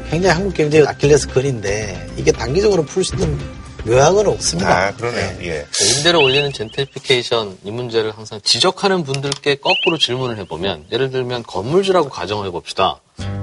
굉장히 0.09 0.35
한국 0.35 0.53
경제의 0.53 0.87
아킬레스 0.87 1.27
건인데 1.29 2.09
이게 2.17 2.31
단기적으로 2.31 2.83
풀 2.83 3.03
수 3.03 3.15
있는 3.15 3.37
묘약은 3.83 4.27
없습니다. 4.27 4.87
아, 4.87 4.95
그러네요. 4.95 5.37
예. 5.41 5.65
임대료 5.97 6.21
올리는 6.23 6.53
젠트리피케이션 6.53 7.57
이 7.63 7.71
문제를 7.71 8.11
항상 8.15 8.39
지적하는 8.43 9.03
분들께 9.03 9.55
거꾸로 9.55 9.97
질문을 9.97 10.37
해보면 10.37 10.85
예를 10.91 11.09
들면 11.09 11.41
건물주라고 11.43 12.09
가정을 12.09 12.45
해봅시다. 12.47 12.99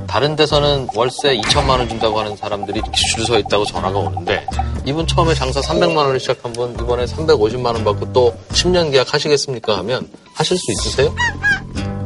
다른 0.06 0.36
데서는 0.36 0.88
월세 0.94 1.36
2천만 1.36 1.70
원 1.78 1.88
준다고 1.88 2.18
하는 2.20 2.36
사람들이 2.36 2.80
줄 3.14 3.24
서 3.26 3.38
있다고 3.38 3.64
전화가 3.66 3.98
오는데 3.98 4.46
이분 4.86 5.06
처음에 5.06 5.34
장사 5.34 5.60
300만 5.60 5.96
원을 5.96 6.18
시작한 6.20 6.52
분 6.54 6.72
이번에 6.80 7.04
350만 7.04 7.66
원 7.66 7.84
받고 7.84 8.12
또 8.12 8.34
10년 8.52 8.90
계약 8.90 9.12
하시겠습니까 9.12 9.76
하면 9.78 10.08
하실 10.34 10.56
수 10.56 10.72
있으세요? 10.72 11.14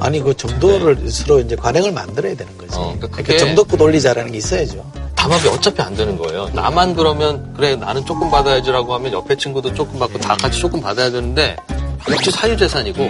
아니 0.01 0.21
그 0.21 0.37
정도를 0.37 1.09
서로 1.11 1.39
이제 1.39 1.55
관행을 1.55 1.93
만들어야 1.93 2.35
되는 2.35 2.59
거지. 2.59 2.71
그러니까 2.73 2.99
그러니까 3.09 3.17
그게- 3.19 3.37
정도껏 3.39 3.81
올리자라는 3.81 4.33
게 4.33 4.39
있어야죠. 4.39 4.85
담합이 5.15 5.47
어차피 5.49 5.81
안 5.81 5.95
되는 5.95 6.19
거예요. 6.19 6.49
나만 6.53 6.97
그러면 6.97 7.55
그래 7.57 7.77
나는 7.77 8.05
조금 8.05 8.29
받아야지라고 8.29 8.93
하면 8.95 9.13
옆에 9.13 9.37
친구도 9.37 9.73
조금 9.75 10.01
받고 10.01 10.19
다 10.19 10.35
같이 10.37 10.59
조금 10.59 10.81
받아야 10.81 11.09
되는데 11.13 11.55
역시 12.11 12.33
사유재산이고 12.33 13.09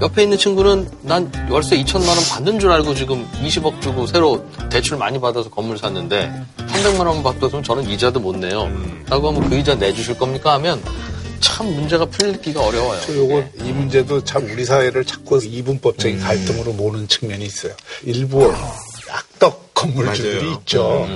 옆에 0.00 0.24
있는 0.24 0.36
친구는 0.36 0.88
난 1.02 1.32
월세 1.50 1.76
2천만 1.82 2.08
원 2.08 2.18
받는 2.28 2.58
줄 2.58 2.70
알고 2.70 2.94
지금 2.94 3.26
20억 3.42 3.80
주고 3.80 4.06
새로 4.06 4.44
대출 4.70 4.98
많이 4.98 5.18
받아서 5.18 5.48
건물 5.48 5.78
샀는데 5.78 6.30
300만 6.58 7.06
원 7.06 7.22
받았으면 7.22 7.62
저는 7.64 7.88
이자도 7.88 8.20
못 8.20 8.36
내요. 8.36 8.70
라고 9.08 9.28
하면 9.28 9.48
그 9.48 9.56
이자 9.56 9.74
내주실 9.74 10.18
겁니까 10.18 10.52
하면 10.54 10.82
참 11.40 11.66
문제가 11.74 12.04
풀리기가 12.06 12.60
어려워요. 12.60 13.00
저 13.06 13.14
요거 13.14 13.44
이 13.64 13.72
문제도 13.72 14.22
참 14.22 14.44
우리 14.44 14.64
사회를 14.64 15.04
자꾸 15.04 15.42
이분법적인 15.42 16.20
갈등으로 16.20 16.72
모는 16.74 17.08
측면이 17.08 17.44
있어요. 17.46 17.72
일부 18.04 18.52
악덕 19.10 19.72
건물주들이 19.72 20.44
맞아요. 20.44 20.58
있죠. 20.60 21.08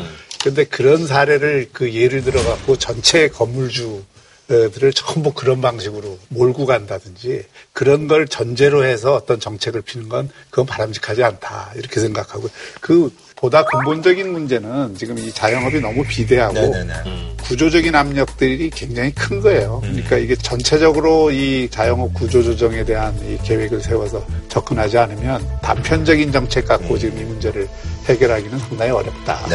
근데 0.42 0.64
그런 0.64 1.06
사례를 1.06 1.68
그 1.72 1.92
예를 1.92 2.24
들어 2.24 2.42
갖고 2.42 2.76
전체 2.76 3.28
건물주 3.28 4.02
들을 4.50 4.92
전부 4.92 5.32
그런 5.32 5.60
방식으로 5.60 6.18
몰고 6.28 6.66
간다든지 6.66 7.44
그런 7.72 8.08
걸 8.08 8.26
전제로 8.26 8.84
해서 8.84 9.14
어떤 9.14 9.38
정책을 9.38 9.82
피는 9.82 10.08
건 10.08 10.28
그건 10.50 10.66
바람직하지 10.66 11.22
않다 11.22 11.70
이렇게 11.76 12.00
생각하고 12.00 12.48
그 12.80 13.14
보다 13.36 13.64
근본적인 13.64 14.32
문제는 14.32 14.96
지금 14.96 15.16
이 15.18 15.32
자영업이 15.32 15.80
너무 15.80 16.02
비대하고 16.04 16.54
네네네. 16.54 17.36
구조적인 17.42 17.94
압력들이 17.94 18.70
굉장히 18.70 19.14
큰 19.14 19.40
거예요. 19.40 19.78
그러니까 19.82 20.18
이게 20.18 20.34
전체적으로 20.34 21.30
이 21.30 21.68
자영업 21.70 22.12
구조 22.12 22.42
조정에 22.42 22.84
대한 22.84 23.16
이 23.26 23.38
계획을 23.42 23.80
세워서 23.80 24.26
접근하지 24.48 24.98
않으면 24.98 25.46
단편적인 25.62 26.32
정책 26.32 26.66
갖고 26.66 26.98
지금 26.98 27.18
이 27.18 27.24
문제를 27.24 27.68
해결하기는 28.06 28.58
상당히 28.58 28.90
어렵다. 28.90 29.46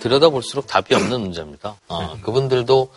들여다볼수록 0.00 0.66
답이 0.66 0.94
없는 0.94 1.20
문제입니다. 1.20 1.74
어, 1.88 2.16
그분들도 2.22 2.88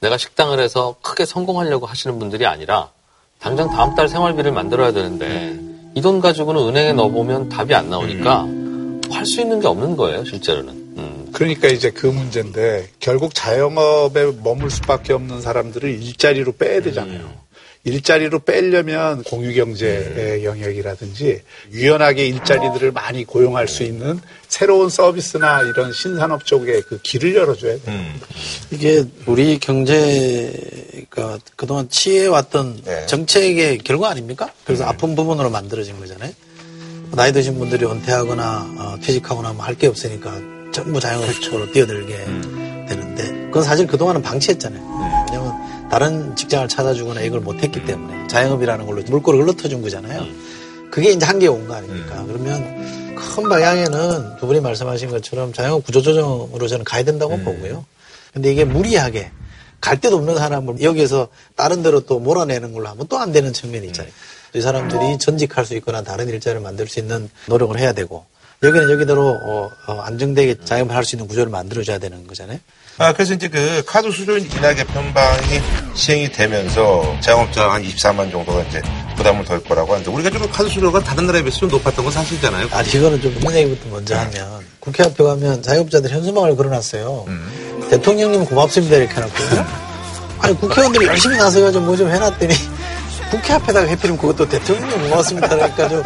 내가 0.00 0.16
식당을 0.16 0.58
해서 0.60 0.96
크게 1.02 1.24
성공하려고 1.26 1.86
하시는 1.86 2.18
분들이 2.18 2.46
아니라 2.46 2.90
당장 3.38 3.68
다음 3.70 3.94
달 3.94 4.08
생활비를 4.08 4.52
만들어야 4.52 4.92
되는데 4.92 5.58
이 5.94 6.00
돈 6.02 6.20
가지고는 6.20 6.68
은행에 6.68 6.92
넣어보면 6.92 7.48
답이 7.48 7.74
안 7.74 7.90
나오니까 7.90 8.46
할 9.10 9.26
수 9.26 9.40
있는 9.40 9.60
게 9.60 9.66
없는 9.66 9.96
거예요, 9.96 10.24
실제로는. 10.24 11.30
그러니까 11.32 11.68
이제 11.68 11.90
그 11.90 12.06
문제인데 12.06 12.88
결국 13.00 13.34
자영업에 13.34 14.32
머물 14.42 14.70
수밖에 14.70 15.12
없는 15.12 15.40
사람들을 15.40 15.88
일자리로 16.02 16.52
빼야 16.52 16.80
되잖아요. 16.82 17.28
일자리로 17.84 18.40
빼려면 18.40 19.22
공유경제의 19.22 20.44
영역이라든지 20.44 21.40
유연하게 21.72 22.26
일자리들을 22.26 22.92
많이 22.92 23.24
고용할 23.24 23.68
수 23.68 23.82
있는 23.84 24.20
새로운 24.48 24.90
서비스나 24.90 25.62
이런 25.62 25.90
신산업 25.92 26.44
쪽에 26.44 26.82
그 26.82 27.00
길을 27.02 27.34
열어줘야 27.34 27.78
돼요. 27.80 27.96
이게 28.70 29.04
우리 29.26 29.58
경제가 29.58 31.38
그동안 31.56 31.88
취해왔던 31.88 32.82
정책의 33.06 33.78
결과 33.78 34.10
아닙니까? 34.10 34.52
그래서 34.64 34.84
아픈 34.84 35.14
부분으로 35.14 35.48
만들어진 35.50 35.98
거잖아요. 35.98 36.32
나이 37.12 37.32
드신 37.32 37.58
분들이 37.58 37.84
은퇴하거나 37.86 38.74
어, 38.78 38.96
퇴직하거나 39.02 39.52
뭐 39.54 39.64
할 39.64 39.74
게 39.74 39.86
없으니까 39.86 40.32
전부 40.72 41.00
자영업 41.00 41.28
쪽으로 41.40 41.72
뛰어들게 41.72 42.14
되는데 42.88 43.24
그건 43.46 43.62
사실 43.64 43.86
그동안은 43.86 44.22
방치했잖아요. 44.22 45.26
왜냐면 45.30 45.69
다른 45.90 46.36
직장을 46.36 46.68
찾아주거나 46.68 47.20
이걸 47.22 47.40
못했기 47.40 47.84
때문에 47.84 48.26
자영업이라는 48.28 48.86
걸로 48.86 49.02
물꼬를 49.02 49.42
흘러터준 49.42 49.82
거잖아요. 49.82 50.24
그게 50.90 51.10
이제 51.10 51.24
한계에 51.26 51.48
온 51.48 51.66
거 51.68 51.74
아닙니까? 51.74 52.24
그러면 52.26 53.14
큰 53.16 53.48
방향에는 53.48 54.36
두 54.38 54.46
분이 54.46 54.60
말씀하신 54.60 55.10
것처럼 55.10 55.52
자영업 55.52 55.84
구조조정으로 55.84 56.68
저는 56.68 56.84
가야 56.84 57.02
된다고 57.04 57.36
보고요. 57.38 57.84
근데 58.32 58.52
이게 58.52 58.64
무리하게 58.64 59.30
갈 59.80 60.00
데도 60.00 60.16
없는 60.16 60.36
사람을 60.36 60.82
여기에서 60.82 61.28
다른 61.56 61.82
데로 61.82 62.00
또 62.06 62.18
몰아내는 62.20 62.72
걸로 62.72 62.88
하면 62.88 63.06
또 63.08 63.18
안 63.18 63.32
되는 63.32 63.52
측면이 63.52 63.86
있잖아요. 63.88 64.12
이 64.54 64.60
사람들이 64.60 65.18
전직할 65.18 65.64
수 65.64 65.74
있거나 65.76 66.02
다른 66.02 66.28
일자리를 66.28 66.60
만들 66.60 66.86
수 66.86 66.98
있는 67.00 67.30
노력을 67.46 67.76
해야 67.78 67.92
되고 67.92 68.24
여기는 68.62 68.90
여기대로 68.90 69.40
어, 69.42 69.70
어, 69.86 70.00
안정되게 70.02 70.56
자영업을 70.64 70.94
할 70.94 71.02
수 71.04 71.16
있는 71.16 71.26
구조를 71.26 71.50
만들어줘야 71.50 71.98
되는 71.98 72.26
거잖아요. 72.26 72.58
아, 72.98 73.12
그래서 73.14 73.32
이제 73.32 73.48
그 73.48 73.82
카드 73.86 74.10
수수료 74.10 74.36
인하 74.36 74.74
개편방이 74.74 75.60
시행이 75.94 76.30
되면서 76.32 77.02
자영업자 77.20 77.70
한 77.72 77.82
24만 77.82 78.30
정도가 78.30 78.60
이제 78.64 78.82
부담을 79.16 79.46
덜 79.46 79.62
거라고 79.64 79.94
하는데 79.94 80.10
우리가 80.10 80.28
좀 80.28 80.46
카드 80.50 80.68
수수료가 80.68 81.00
다른 81.00 81.24
나라에 81.26 81.40
비해서 81.42 81.60
좀 81.60 81.70
높았던 81.70 82.04
건 82.04 82.12
사실이잖아요. 82.12 82.68
아, 82.72 82.82
이거는 82.82 83.22
좀 83.22 83.32
무슨 83.40 83.54
얘기부터 83.60 83.88
먼저 83.88 84.14
하면 84.18 84.60
국회 84.78 85.04
앞에 85.04 85.24
가면 85.24 85.62
자영업자들 85.62 86.10
현수막을 86.10 86.54
걸어놨어요. 86.56 87.26
대통령님 87.88 88.44
고맙습니다 88.44 88.96
이렇게 88.96 89.14
해놨거든요. 89.14 89.66
아니 90.40 90.54
국회의원들이 90.56 91.06
열심히 91.06 91.36
나서가지고 91.38 91.84
뭐 91.84 91.96
좀 91.96 92.10
해놨더니 92.10 92.54
국회 93.30 93.52
앞에다가 93.54 93.86
해피면 93.86 94.18
그것도 94.18 94.48
대통령님 94.48 95.08
고맙습니다 95.10 95.48
그러니까 95.48 95.88
좀 95.88 96.02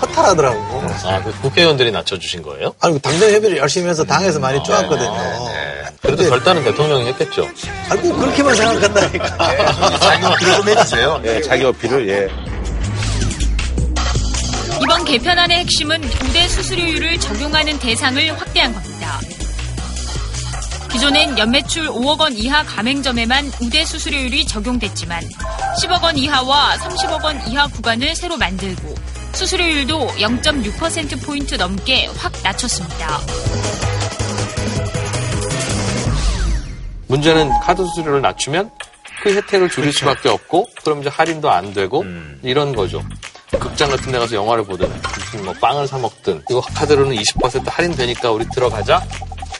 허탈하더라고. 0.00 0.82
아, 1.04 1.22
그 1.22 1.32
국회의원들이 1.42 1.90
낮춰주신 1.92 2.42
거예요? 2.42 2.74
아니 2.80 2.98
당대 2.98 3.34
협의를 3.34 3.58
열심히 3.58 3.88
해서 3.88 4.04
당에서 4.04 4.40
많이 4.40 4.62
쪼았거든요. 4.62 5.14
그래도 6.00 6.28
결단은 6.28 6.64
대통령이 6.64 7.06
했겠죠. 7.08 7.48
아니 7.88 8.00
꼭 8.02 8.16
그렇게만 8.18 8.54
생각한다니까. 8.56 9.98
자기 9.98 10.24
어필을 10.24 10.56
좀 10.56 10.68
해주세요. 10.68 11.22
예, 11.26 11.40
자기 11.42 11.64
어필을, 11.64 12.08
예. 12.08 12.28
이번 14.82 15.04
개편안의 15.04 15.58
핵심은 15.58 16.02
우대 16.02 16.48
수수료율을 16.48 17.20
적용하는 17.20 17.78
대상을 17.78 18.40
확대한 18.40 18.74
겁니다. 18.74 19.20
기존엔 20.92 21.38
연매출 21.38 21.88
5억 21.88 22.20
원 22.20 22.34
이하 22.34 22.62
가맹점에만 22.64 23.50
우대 23.62 23.84
수수료율이 23.84 24.46
적용됐지만 24.46 25.22
10억 25.82 26.02
원 26.02 26.18
이하와 26.18 26.76
30억 26.76 27.24
원 27.24 27.48
이하 27.48 27.66
구간을 27.66 28.14
새로 28.14 28.36
만들고 28.36 28.94
수수료율도 29.32 30.08
0.6%포인트 30.18 31.54
넘게 31.54 32.08
확 32.18 32.32
낮췄습니다. 32.42 33.20
문제는 37.08 37.50
카드 37.62 37.84
수수료를 37.86 38.20
낮추면 38.20 38.70
그 39.22 39.34
혜택을 39.34 39.70
줄일 39.70 39.92
수밖에 39.94 40.28
없고 40.28 40.68
그럼 40.84 41.00
이제 41.00 41.08
할인도 41.08 41.50
안 41.50 41.72
되고 41.72 42.04
이런 42.42 42.74
거죠. 42.74 43.02
극장 43.58 43.90
같은 43.90 44.12
데 44.12 44.18
가서 44.18 44.34
영화를 44.36 44.64
보든 44.64 44.90
무슨 45.18 45.44
뭐 45.44 45.54
빵을 45.54 45.86
사 45.86 45.96
먹든 45.98 46.42
이거 46.50 46.60
카드로는 46.60 47.16
20% 47.16 47.64
할인되니까 47.66 48.30
우리 48.30 48.46
들어가자 48.50 49.02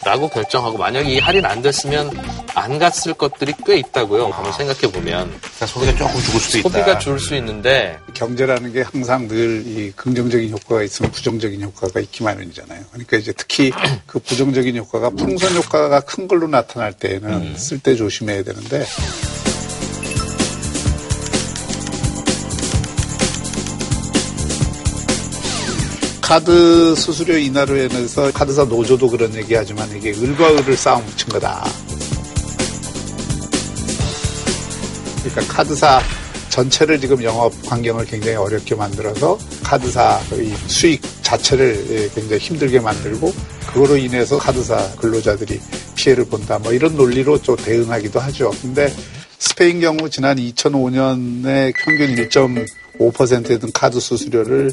라고 0.05 0.29
결정하고 0.29 0.79
만약에 0.79 1.09
이 1.13 1.19
할인 1.19 1.45
안 1.47 1.63
됐으면 1.63 2.11
안 2.55 2.79
갔을 2.79 3.15
것들이 3.15 3.55
꽤 3.65 3.79
있다고요. 3.79 4.27
한번 4.31 4.53
생각해 4.53 4.81
보면 4.93 5.33
소비가 5.67 5.95
조금 5.97 6.21
죽을 6.21 6.41
수도 6.41 6.59
있다. 6.59 6.69
소비가 6.69 6.99
줄 6.99 7.19
수 7.21 7.35
있는데 7.37 7.99
경제라는 8.15 8.73
게 8.73 8.83
항상 8.83 9.29
늘 9.29 9.63
이 9.65 9.93
긍정적인 9.95 10.51
효과가 10.51 10.83
있으면 10.83 11.13
부정적인 11.13 11.63
효과가 11.63 12.01
있기 12.01 12.25
마련이잖아요. 12.25 12.81
그러니까 12.91 13.17
이제 13.17 13.33
특히 13.37 13.71
그 14.07 14.19
부정적인 14.19 14.77
효과가 14.77 15.11
풍선 15.11 15.55
효과가 15.55 16.01
큰 16.01 16.27
걸로 16.27 16.49
나타날 16.49 16.93
때에는 16.95 17.57
쓸 17.57 17.79
때 17.79 17.95
조심해야 17.95 18.43
되는데 18.43 18.85
카드 26.33 26.95
수수료 26.95 27.37
인하로 27.37 27.77
인해서 27.77 28.33
카드사 28.33 28.65
노조도 28.65 29.07
그런 29.11 29.35
얘기하지만 29.35 29.87
이게 29.95 30.15
을과 30.19 30.53
을을 30.53 30.63
붙인 30.65 31.29
거다. 31.29 31.63
그러니까 35.23 35.55
카드사 35.55 36.01
전체를 36.49 36.99
지금 37.03 37.23
영업 37.23 37.53
환경을 37.71 38.07
굉장히 38.07 38.39
어렵게 38.39 38.75
만들어서 38.75 39.37
카드사의 39.63 40.57
수익 40.69 41.03
자체를 41.21 41.87
예, 41.91 42.09
굉장히 42.15 42.39
힘들게 42.39 42.81
만들고 42.81 43.31
그거로 43.67 43.99
인해서 43.99 44.39
카드사 44.39 44.97
근로자들이 44.97 45.61
피해를 45.97 46.25
본다. 46.25 46.59
뭐 46.59 46.73
이런 46.73 46.97
논리로 46.97 47.43
좀 47.43 47.57
대응하기도 47.57 48.19
하죠. 48.19 48.51
근데 48.63 48.91
스페인 49.39 49.81
경우 49.81 50.09
지난 50.09 50.39
2005년에 50.39 51.75
평균 51.77 52.17
1.5%였던 52.17 53.73
카드 53.75 54.01
수수료를 54.01 54.73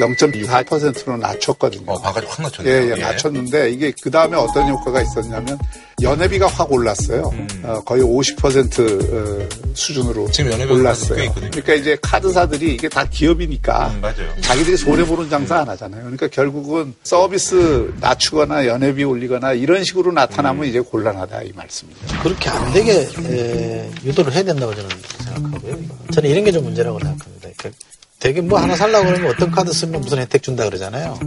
0.24%로 0.00 1.16
낮췄거든요. 1.16 1.84
어, 1.86 2.00
바가지 2.00 2.26
확 2.28 2.42
낮췄네요. 2.42 2.74
예, 2.74 2.86
예, 2.88 2.90
예. 2.96 3.00
낮췄는데 3.00 3.70
이게 3.70 3.92
그 4.02 4.10
다음에 4.10 4.36
어떤 4.36 4.68
효과가 4.68 5.00
있었냐면 5.02 5.58
연회비가 6.02 6.46
확 6.48 6.70
올랐어요. 6.70 7.32
어, 7.62 7.80
거의 7.84 8.02
50% 8.02 9.12
어, 9.12 9.48
수준으로 9.74 10.26
음. 10.26 10.32
지금 10.32 10.52
연회비가 10.52 10.74
올랐어요. 10.74 11.32
그러니까 11.32 11.74
이제 11.74 11.96
카드사들이 12.02 12.74
이게 12.74 12.88
다 12.88 13.04
기업이니까 13.08 13.88
음, 13.94 14.00
맞아요. 14.02 14.28
자기들이 14.42 14.76
손해 14.76 15.04
보는 15.06 15.30
장사 15.30 15.60
안 15.60 15.68
하잖아요. 15.70 16.02
그러니까 16.02 16.26
결국은 16.28 16.92
서비스 17.04 17.92
낮추거나 18.00 18.66
연회비 18.66 19.04
올리거나 19.04 19.52
이런 19.54 19.84
식으로 19.84 20.12
나타나면 20.12 20.64
음. 20.64 20.68
이제 20.68 20.80
곤란하다 20.80 21.42
이 21.44 21.52
말씀입니다. 21.54 22.22
그렇게 22.22 22.50
안 22.50 22.72
되게 22.72 23.08
에, 23.24 23.90
유도를 24.04 24.32
해야 24.34 24.42
된다고 24.42 24.74
저는 24.74 24.90
생각하고요. 25.24 25.78
저는 26.12 26.28
이런 26.30 26.44
게 26.44 26.56
좀 26.56 26.64
문제라고 26.64 26.98
생각합니다. 27.00 27.48
그러니까 27.54 27.70
되게 28.18 28.40
뭐 28.40 28.58
하나 28.58 28.74
살라고 28.76 29.06
그러면 29.06 29.30
어떤 29.30 29.50
카드 29.50 29.72
쓰면 29.72 30.00
무슨 30.00 30.18
혜택 30.18 30.42
준다 30.42 30.64
그러잖아요. 30.64 31.18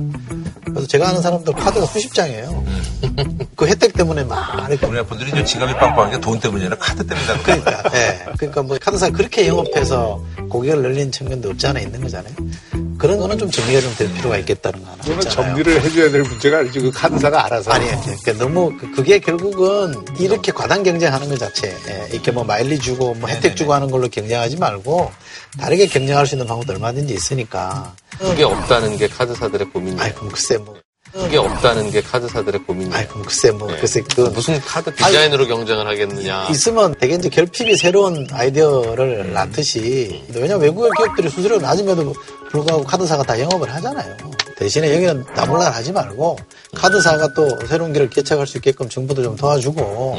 그래서 0.79 0.87
제가 0.87 1.09
아는 1.09 1.21
사람들 1.21 1.53
카드가 1.53 1.85
수십 1.87 2.13
장이에요. 2.13 2.63
그 3.55 3.67
혜택 3.67 3.93
때문에 3.93 4.23
막 4.23 4.67
이렇게 4.69 4.85
우리나라 4.85 5.05
분들이 5.05 5.29
이제 5.31 5.43
지갑이 5.43 5.73
빵빵한 5.73 6.11
게 6.11 6.19
돈 6.19 6.39
때문이 6.39 6.63
아니라 6.65 6.77
카드 6.77 7.05
때문이다. 7.05 7.37
그러니까, 7.43 7.83
예. 7.95 8.19
그러니까 8.37 8.61
뭐 8.63 8.77
카드사 8.79 9.09
그렇게 9.09 9.47
영업해서 9.47 10.23
고객을 10.49 10.81
늘리는 10.81 11.11
측면도 11.11 11.49
없지 11.49 11.67
않아 11.67 11.79
있는 11.81 12.01
거잖아요. 12.01 12.33
그런 12.97 13.17
거는 13.17 13.37
좀 13.37 13.49
정리가 13.49 13.79
좀 13.81 13.89
될 13.99 14.13
필요가 14.13 14.37
있겠다는 14.37 14.81
거 14.83 14.91
하나 14.91 15.01
그거는 15.01 15.23
있잖아요. 15.23 15.53
정리를 15.55 15.81
해줘야 15.83 16.11
될 16.11 16.21
문제가 16.23 16.59
아니지 16.59 16.79
그 16.79 16.91
카드사가 16.91 17.45
알아서. 17.45 17.71
아니, 17.71 17.85
그러니까 17.87 18.33
너무 18.33 18.75
그- 18.77 18.91
그게 18.91 19.19
결국은 19.19 19.93
이렇게 20.19 20.51
과당 20.51 20.83
경쟁하는 20.83 21.27
것 21.29 21.37
자체, 21.39 21.75
예, 21.89 22.07
이렇게 22.11 22.31
뭐 22.31 22.43
마일리 22.43 22.77
주고 22.79 23.13
뭐 23.15 23.29
혜택 23.29 23.55
주고 23.57 23.73
하는 23.73 23.89
걸로 23.89 24.07
경쟁하지 24.09 24.57
말고 24.57 25.11
다르게 25.59 25.87
경쟁할 25.87 26.27
수 26.27 26.35
있는 26.35 26.45
방법도 26.47 26.73
얼마든지 26.73 27.13
있으니까. 27.13 27.93
그게 28.17 28.43
없다는 28.43 28.97
게 28.97 29.07
카드사들의 29.07 29.69
고민이에요. 29.71 30.01
아이, 30.01 30.13
그럼 30.13 30.29
글쎄 30.29 30.57
뭐. 30.57 30.68
그게 31.11 31.37
없다는 31.37 31.89
게 31.91 32.01
카드사들의 32.01 32.61
고민이에요. 32.65 32.95
아이, 32.95 33.07
그럼 33.07 33.23
글쎄 33.23 33.51
뭐, 33.51 33.67
글쎄 33.67 34.01
그 34.15 34.21
무슨 34.21 34.59
카드 34.61 34.93
디자인으로 34.93 35.47
경쟁을 35.47 35.87
하겠느냐. 35.87 36.47
있으면 36.51 36.93
되게 36.99 37.15
이제 37.15 37.29
결핍이 37.29 37.75
새로운 37.77 38.27
아이디어를 38.31 39.33
낳듯이 39.33 40.23
왜냐면 40.33 40.61
외국의 40.61 40.91
기업들이 40.97 41.29
수수료가 41.29 41.65
낮음에도 41.65 42.13
불구하고 42.51 42.83
카드사가 42.83 43.23
다 43.23 43.39
영업을 43.39 43.73
하잖아요. 43.75 44.15
대신에 44.57 44.93
여기는 44.93 45.25
나몰라 45.35 45.69
하지 45.69 45.91
말고 45.91 46.37
카드사가 46.75 47.33
또 47.33 47.47
새로운 47.65 47.93
길을 47.93 48.09
개척할 48.09 48.45
수 48.45 48.57
있게끔 48.57 48.89
정부도 48.89 49.23
좀 49.23 49.35
도와주고 49.35 50.17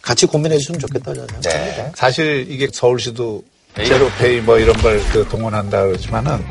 같이 0.00 0.26
고민해 0.26 0.56
주시면 0.58 0.80
좋겠다고 0.80 1.14
저는 1.14 1.28
생각합니다. 1.42 1.82
네. 1.84 1.92
사실 1.94 2.46
이게 2.48 2.68
서울시도 2.72 3.42
제로페이 3.76 4.40
뭐 4.40 4.58
이런 4.58 4.74
걸 4.78 4.98
그 5.12 5.26
동원한다 5.28 5.84
그러지만은 5.86 6.42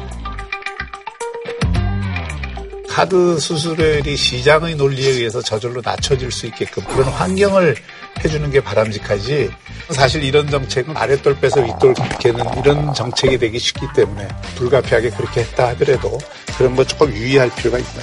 카드 2.91 3.39
수수료율이 3.39 4.17
시장의 4.17 4.75
논리에 4.75 5.11
의해서 5.11 5.41
저절로 5.41 5.81
낮춰질 5.83 6.29
수 6.29 6.45
있게끔 6.47 6.83
그런 6.83 7.07
환경을 7.07 7.75
해주는 8.23 8.51
게 8.51 8.61
바람직하지. 8.61 9.49
사실 9.91 10.23
이런 10.25 10.49
정책은 10.49 10.97
아랫돌 10.97 11.39
빼서 11.39 11.61
윗돌 11.61 11.93
깨는 12.19 12.43
이런 12.59 12.93
정책이 12.93 13.37
되기 13.37 13.57
쉽기 13.59 13.87
때문에 13.95 14.27
불가피하게 14.55 15.11
그렇게 15.11 15.41
했다 15.41 15.69
하더라도 15.69 16.17
그런 16.57 16.75
거 16.75 16.83
조금 16.83 17.09
유의할 17.13 17.49
필요가 17.55 17.79
있다. 17.79 18.01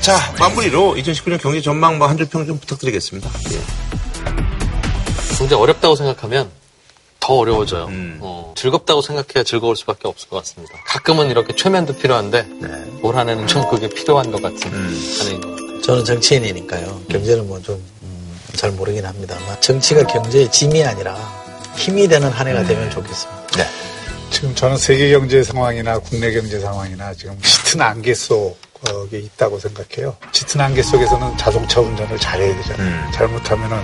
자, 0.00 0.16
마무리로 0.38 0.94
2019년 0.96 1.40
경제 1.40 1.60
전망 1.60 1.98
뭐 1.98 2.08
한줄 2.08 2.28
평 2.30 2.46
좀 2.46 2.58
부탁드리겠습니다. 2.58 3.30
예. 3.52 3.60
굉장히 5.36 5.62
어렵다고 5.62 5.94
생각하면 5.96 6.48
더 7.20 7.34
어려워져요. 7.34 7.86
음. 7.86 8.18
어, 8.20 8.54
즐겁다고 8.56 9.02
생각해야 9.02 9.44
즐거울 9.44 9.76
수밖에 9.76 10.08
없을 10.08 10.28
것 10.28 10.36
같습니다. 10.38 10.74
가끔은 10.86 11.30
이렇게 11.30 11.54
최면도 11.54 11.96
필요한데 11.96 12.46
올 13.02 13.16
한 13.16 13.28
해는 13.28 13.46
좀 13.46 13.68
그게 13.68 13.88
필요한 13.88 14.30
것 14.30 14.40
같은 14.40 14.72
음. 14.72 15.16
한 15.20 15.26
해인 15.28 15.40
것 15.40 15.50
같아요. 15.50 15.80
저는 15.82 16.04
정치인이니까요. 16.04 17.02
경제는 17.10 17.46
뭐좀잘 17.48 18.70
모르긴 18.76 19.04
합니다만 19.06 19.60
정치가 19.60 20.04
경제의 20.06 20.50
짐이 20.50 20.82
아니라 20.84 21.16
힘이 21.76 22.06
되는 22.08 22.28
한 22.30 22.46
해가 22.48 22.64
되면 22.64 22.90
좋겠습니다. 22.90 23.46
네. 23.56 23.66
지금 24.30 24.54
저는 24.54 24.76
세계 24.76 25.10
경제 25.10 25.42
상황이나 25.42 25.98
국내 25.98 26.30
경제 26.32 26.60
상황이나 26.60 27.14
지금 27.14 27.38
짙은 27.40 27.80
안개 27.80 28.12
속에 28.14 29.18
있다고 29.18 29.58
생각해요. 29.58 30.16
짙은 30.32 30.60
안개 30.60 30.82
속에서는 30.82 31.36
자동차 31.38 31.80
운전을 31.80 32.18
잘해야 32.18 32.54
되잖아요. 32.62 33.10
잘못하면은 33.12 33.78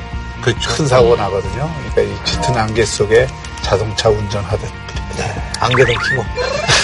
큰 0.53 0.87
사고가 0.89 1.17
나거든요. 1.23 1.73
그러니까 1.95 2.03
이 2.03 2.25
짙은 2.27 2.57
안개 2.57 2.85
속에 2.85 3.27
자동차 3.63 4.09
운전하듯. 4.11 4.69
안개등 5.61 5.95
켜고. 5.95 6.25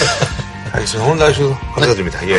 알겠습니다. 0.73 1.05
오늘 1.09 1.19
나와주셔서 1.19 1.59
감사드립니다. 1.75 2.27
예. 2.29 2.37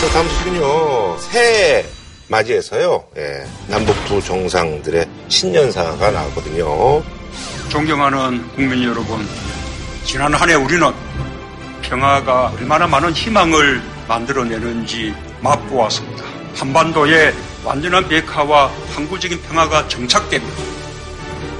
자, 0.00 0.08
다음 0.12 0.28
소식은요. 0.28 1.18
새해 1.18 1.84
맞이해서요. 2.28 3.04
예. 3.16 3.44
남북 3.66 3.96
두 4.06 4.20
정상들의 4.22 5.06
신년사가 5.28 6.10
나왔거든요. 6.10 7.02
존경하는 7.70 8.46
국민 8.54 8.84
여러분, 8.84 9.26
지난 10.04 10.34
한 10.34 10.48
해 10.50 10.54
우리는 10.54 10.92
평화가 11.80 12.52
얼마나 12.58 12.86
많은 12.86 13.12
희망을 13.12 13.82
만들어내는지 14.06 15.14
맛보았습니다. 15.40 16.24
한반도에 16.54 17.32
완전한 17.64 18.06
비핵화와 18.08 18.70
항구적인 18.94 19.40
평화가 19.42 19.88
정착되면 19.88 20.46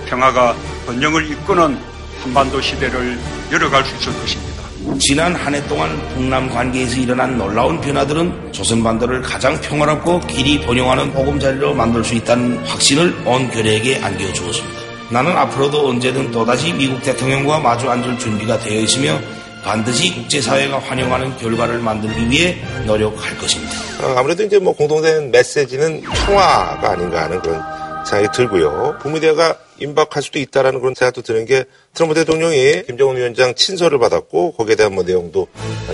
평화가 0.07 0.55
번영을 0.87 1.31
이끄는 1.31 1.79
한반도 2.23 2.61
시대를 2.61 3.19
열어갈 3.51 3.85
수 3.85 3.95
있을 3.97 4.13
것입니다. 4.21 4.53
지난 4.99 5.35
한 5.35 5.55
해 5.55 5.65
동안 5.69 5.97
북남 6.15 6.51
관계에서 6.51 6.97
일어난 6.97 7.39
놀라운 7.39 7.81
변화들은 7.81 8.53
조선반도를 8.53 9.23
가장 9.23 9.61
평화롭고 9.61 10.21
길이 10.21 10.61
번영하는 10.61 11.13
보금자리로 11.13 11.75
만들 11.75 12.05
수 12.05 12.15
있다는 12.15 12.65
확신을 12.67 13.23
온 13.25 13.49
교례에게 13.51 14.01
안겨주었습니다. 14.03 14.81
나는 15.11 15.37
앞으로도 15.37 15.89
언제든 15.89 16.31
또다시 16.33 16.73
미국 16.73 17.01
대통령과 17.03 17.61
마주 17.61 17.91
앉을 17.91 18.19
준비가 18.19 18.59
되어 18.59 18.81
있으며 18.81 19.19
반드시 19.63 20.15
국제사회가 20.15 20.79
환영하는 20.79 21.37
결과를 21.37 21.79
만들기 21.79 22.31
위해 22.31 22.57
노력할 22.87 23.39
것입니다. 23.39 23.73
어, 24.03 24.15
아무래도 24.19 24.43
이제 24.43 24.59
뭐 24.59 24.75
공통된 24.75 25.31
메시지는 25.31 26.03
평화가 26.03 26.91
아닌가 26.91 27.23
하는 27.25 27.41
그런 27.41 27.63
생각이 28.05 28.37
들고요. 28.37 28.99
북미 29.01 29.21
대화가 29.21 29.57
임박할 29.79 30.23
수도 30.23 30.39
있다라는 30.39 30.81
그런 30.81 30.95
생각도 30.95 31.23
드는 31.23 31.47
게 31.47 31.65
트럼프 31.95 32.15
대통령이 32.15 32.85
김정은 32.87 33.17
위원장 33.17 33.55
친서를 33.55 33.99
받았고 33.99 34.53
거기에 34.55 34.77
대한 34.77 34.95
뭐 34.95 35.05
내용도 35.05 35.47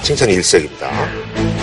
칭찬이 0.02 0.32
일색입니다. 0.34 1.57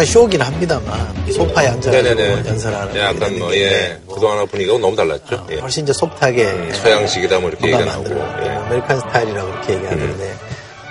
약간 0.00 0.06
쇼긴 0.06 0.40
합니다만 0.40 1.30
소파에 1.30 1.68
앉아가지고 1.68 2.48
연설하는 2.48 2.94
네, 2.94 3.00
약간 3.00 3.38
뭐, 3.38 3.54
예. 3.54 3.98
그동안 4.08 4.46
분위기가 4.46 4.78
너무 4.78 4.96
달랐죠. 4.96 5.46
예. 5.50 5.58
훨씬 5.58 5.84
이제 5.84 5.92
soft하게 5.92 6.44
음, 6.44 6.72
서양식이다 6.72 7.38
뭐 7.38 7.50
이렇게 7.50 7.66
얘기가 7.66 7.84
나오고. 7.84 8.08
만들고 8.08 8.46
예. 8.46 8.48
American 8.50 8.98
스타일이라고 9.00 9.50
그렇게 9.52 9.74
얘기하는데 9.74 10.36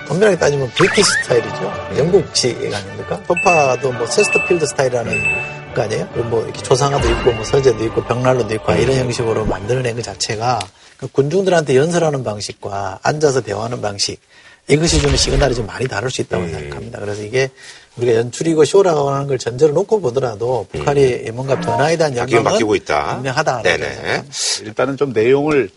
엄밀하게 0.08 0.38
따지면 0.38 0.70
British 0.70 1.10
스타일이죠. 1.22 1.72
영국식 1.98 2.56
아닙니까? 2.56 3.20
소파도 3.26 3.92
뭐 3.92 4.06
체스터필드 4.08 4.66
스타일이라는 4.66 5.74
거 5.74 5.82
아니에요? 5.82 6.06
뭐 6.30 6.44
이렇게 6.44 6.62
초상화도 6.62 7.08
있고 7.10 7.32
뭐 7.32 7.44
서재도 7.44 7.84
있고 7.86 8.04
벽난로도 8.04 8.54
있고 8.54 8.72
이런 8.74 8.96
형식으로 8.96 9.44
만들어낸 9.44 9.96
그 9.96 10.02
자체가 10.02 10.60
그 10.98 11.08
군중들한테 11.08 11.76
연설하는 11.76 12.22
방식과 12.22 13.00
앉아서 13.02 13.40
대화하는 13.40 13.80
방식 13.80 14.20
이것이 14.68 15.00
주는 15.00 15.16
시그널이 15.16 15.54
좀 15.54 15.66
많이 15.66 15.88
다를 15.88 16.10
수 16.10 16.20
있다고 16.20 16.46
생각합니다. 16.46 17.00
그래서 17.00 17.22
이게 17.22 17.50
우리가 17.96 18.14
연출이고 18.14 18.64
쇼라고 18.64 19.10
하는 19.10 19.26
걸 19.26 19.38
전제로 19.38 19.72
놓고 19.72 20.00
보더라도 20.00 20.66
북한이 20.72 21.30
뭔가 21.32 21.58
변화에 21.60 21.96
대한 21.96 22.16
영향은 22.16 22.44
바뀌고 22.44 22.74
있다. 22.76 23.16
분명하다. 23.16 23.62
네네. 23.62 24.22
일단은 24.62 24.96
좀 24.96 25.12
내용을 25.12 25.68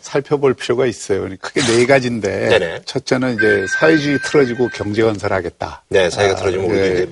살펴볼 0.00 0.54
필요가 0.54 0.86
있어요. 0.86 1.28
크게 1.40 1.60
네 1.60 1.86
가지인데 1.86 2.48
네네. 2.48 2.80
첫째는 2.84 3.34
이제 3.34 3.66
사회주의 3.78 4.18
틀어지고 4.24 4.68
경제 4.74 5.02
건설하겠다. 5.02 5.82
네, 5.88 6.10
사회가 6.10 6.32
아, 6.32 6.36
틀어지면 6.36 6.70
예. 6.70 6.70
우리도 6.70 6.94
이제 6.94 7.10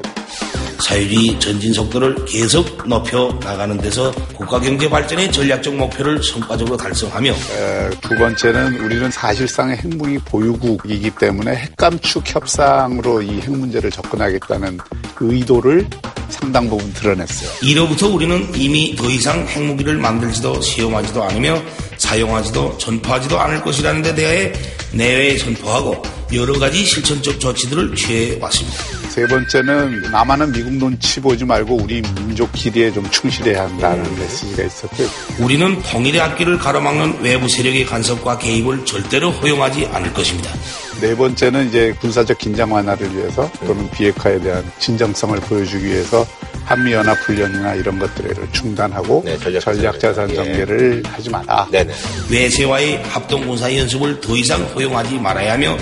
사유리 0.81 1.39
전진 1.41 1.72
속도를 1.72 2.24
계속 2.27 2.87
높여 2.89 3.39
나가는 3.43 3.77
데서 3.79 4.12
국가 4.35 4.61
경제 4.61 4.89
발전의 4.89 5.33
전략적 5.33 5.74
목표를 5.74 6.22
성과적으로 6.22 6.77
달성하며 6.77 7.33
에, 7.33 7.91
두 8.01 8.14
번째는 8.16 8.81
우리는 8.81 9.11
사실상 9.11 9.70
핵무기 9.70 10.18
보유국이기 10.18 11.11
때문에 11.18 11.55
핵감축 11.57 12.22
협상으로 12.27 13.22
이 13.22 13.37
핵 13.39 13.51
문제를 13.51 13.91
접근하겠다는 13.91 14.79
의도를 15.20 15.87
상당 16.29 16.68
부분 16.68 16.93
드러냈어요. 16.95 17.51
이로부터 17.62 18.09
우리는 18.09 18.49
이미 18.55 18.95
더 18.97 19.09
이상 19.09 19.47
핵무기를 19.47 19.97
만들지도 19.97 20.61
시험하지도 20.61 21.22
않으며 21.22 21.61
사용하지도 21.99 22.79
전파하지도 22.79 23.39
않을 23.39 23.62
것이라는 23.62 24.03
데 24.03 24.14
대하여 24.14 24.53
내외에 24.93 25.37
전파하고 25.37 26.03
여러 26.33 26.59
가지 26.59 26.85
실천적 26.85 27.39
조치들을 27.39 27.95
취해 27.95 28.37
왔습니다. 28.41 28.79
세 29.11 29.27
번째는 29.27 30.11
남한은 30.11 30.53
미국 30.53 30.72
눈치 30.74 31.20
보지 31.20 31.45
말고 31.45 31.77
우리 31.77 32.03
민족 32.03 32.53
기대에 32.53 32.93
좀 32.93 33.09
충실해야 33.11 33.64
한다는 33.64 34.03
메시지가 34.18 34.64
있었고요. 34.64 35.09
우리는 35.39 35.81
통일의 35.83 36.20
앞길을 36.20 36.59
가로막는 36.59 37.20
외부 37.20 37.49
세력의 37.49 37.87
간섭과 37.87 38.39
개입을 38.39 38.85
절대로 38.85 39.31
허용하지 39.31 39.87
않을 39.87 40.12
것입니다. 40.12 40.51
네 41.01 41.15
번째는 41.15 41.69
이제 41.69 41.95
군사적 42.01 42.39
긴장 42.39 42.73
완화를 42.73 43.15
위해서 43.15 43.51
또는 43.67 43.89
비핵화에 43.91 44.41
대한 44.41 44.65
진정성을 44.79 45.39
보여주기 45.41 45.85
위해서 45.85 46.27
한미 46.65 46.93
연합 46.93 47.15
훈련이나 47.19 47.75
이런 47.75 47.99
것들을 47.99 48.35
중단하고 48.53 49.25
전략 49.61 50.01
자산 50.01 50.35
전개를 50.35 51.03
하지 51.07 51.31
마라. 51.31 51.69
외세와의 52.31 53.03
합동 53.05 53.47
군사 53.47 53.75
연습을 53.75 54.21
더 54.21 54.37
이상 54.37 54.63
허용하지 54.75 55.19
말아야 55.19 55.53
하며 55.53 55.77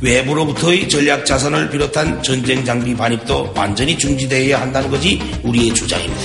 외부로부터의 0.00 0.88
전략 0.88 1.26
자산을 1.26 1.70
비롯한 1.70 2.22
전쟁 2.22 2.64
장비 2.64 2.94
반입도 2.96 3.52
완전히 3.54 3.98
중지되어야 3.98 4.60
한다는 4.60 4.90
것이 4.90 5.20
우리의 5.44 5.74
주장입니다. 5.74 6.22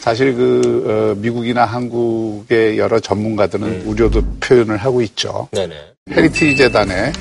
사실 0.00 0.34
그 0.34 0.84
어, 0.86 1.20
미국이나 1.20 1.64
한국의 1.64 2.78
여러 2.78 3.00
전문가들은 3.00 3.82
우려도 3.86 4.22
표현을 4.40 4.76
하고 4.76 5.02
있죠. 5.02 5.48
헤리티지 6.10 6.56
재단의 6.56 7.12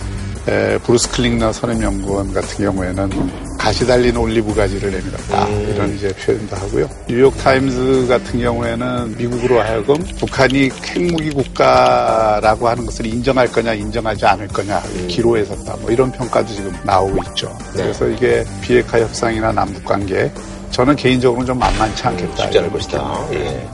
에, 0.48 0.78
브루스 0.80 1.10
클링너 1.12 1.52
선임연구원 1.52 2.32
같은 2.34 2.66
경우에는 2.66 3.10
가시 3.58 3.86
달린 3.88 4.16
올리브 4.16 4.54
가지를 4.54 4.92
내밀었다 4.92 5.48
이런 5.48 5.96
이제 5.96 6.10
표현도 6.10 6.56
하고요. 6.56 6.90
뉴욕 7.08 7.36
타임즈 7.38 8.06
같은 8.08 8.40
경우에는 8.40 9.16
미국으로 9.18 9.60
하여금 9.60 9.96
북한이 10.20 10.70
핵무기 10.84 11.32
국가라고 11.32 12.68
하는 12.68 12.86
것을 12.86 13.08
인정할 13.08 13.48
거냐 13.52 13.74
인정하지 13.74 14.24
않을 14.24 14.48
거냐 14.50 14.84
기로에 15.08 15.44
섰다 15.46 15.78
뭐 15.78 15.90
이런 15.90 16.12
평가도 16.12 16.48
지금 16.48 16.72
나오고 16.84 17.24
있죠. 17.30 17.52
그래서 17.74 18.08
이게 18.08 18.46
비핵화 18.62 19.00
협상이나 19.00 19.52
남북 19.52 19.84
관계 19.84 20.32
저는 20.70 20.96
개인적으로는 20.96 21.48
좀 21.48 21.58
만만치 21.58 22.04
않겠다. 22.04 22.44
쉽지 22.44 22.60
않을 22.60 22.72
것이다. 22.72 23.28
예. 23.32 23.68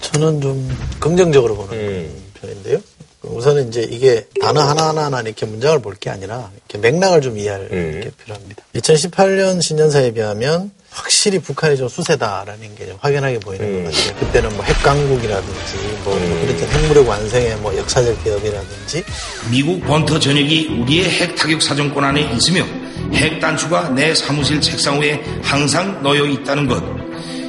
저는 0.00 0.40
좀 0.40 0.76
긍정적으로 1.00 1.56
보는 1.56 1.70
편인데요. 1.70 2.13
우선은 3.44 3.68
이제 3.68 3.86
이게 3.90 4.26
단어 4.40 4.62
하나하나 4.62 5.20
이렇게 5.20 5.44
문장을 5.44 5.78
볼 5.82 5.94
게 6.00 6.08
아니라 6.10 6.50
이렇게 6.56 6.78
맥락을 6.78 7.20
좀 7.20 7.38
이해할 7.38 7.68
게 7.68 8.10
필요합니다. 8.22 8.62
2018년 8.74 9.60
신년사에 9.62 10.12
비하면 10.12 10.70
확실히 10.90 11.38
북한이 11.38 11.76
좀 11.76 11.88
수세다라는 11.88 12.74
게 12.74 12.86
좀 12.86 12.96
확연하게 13.00 13.38
보이는 13.40 13.84
것 13.84 13.92
같아요. 13.92 14.16
그때는 14.20 14.56
뭐 14.56 14.64
핵강국이라든지 14.64 15.76
뭐 16.04 16.14
그랬던 16.14 16.68
핵무력 16.68 17.06
완성의 17.08 17.56
뭐 17.56 17.76
역사적 17.76 18.24
기업이라든지 18.24 19.04
미국 19.50 19.80
본토 19.84 20.18
전역이 20.18 20.78
우리의 20.82 21.10
핵 21.10 21.36
타격 21.36 21.60
사정권 21.62 22.02
안에 22.02 22.22
있으며 22.36 22.64
핵 23.12 23.40
단추가 23.40 23.88
내 23.90 24.14
사무실 24.14 24.60
책상 24.60 25.00
위에 25.00 25.22
항상 25.42 26.02
놓여 26.02 26.24
있다는 26.26 26.66
것. 26.66 26.82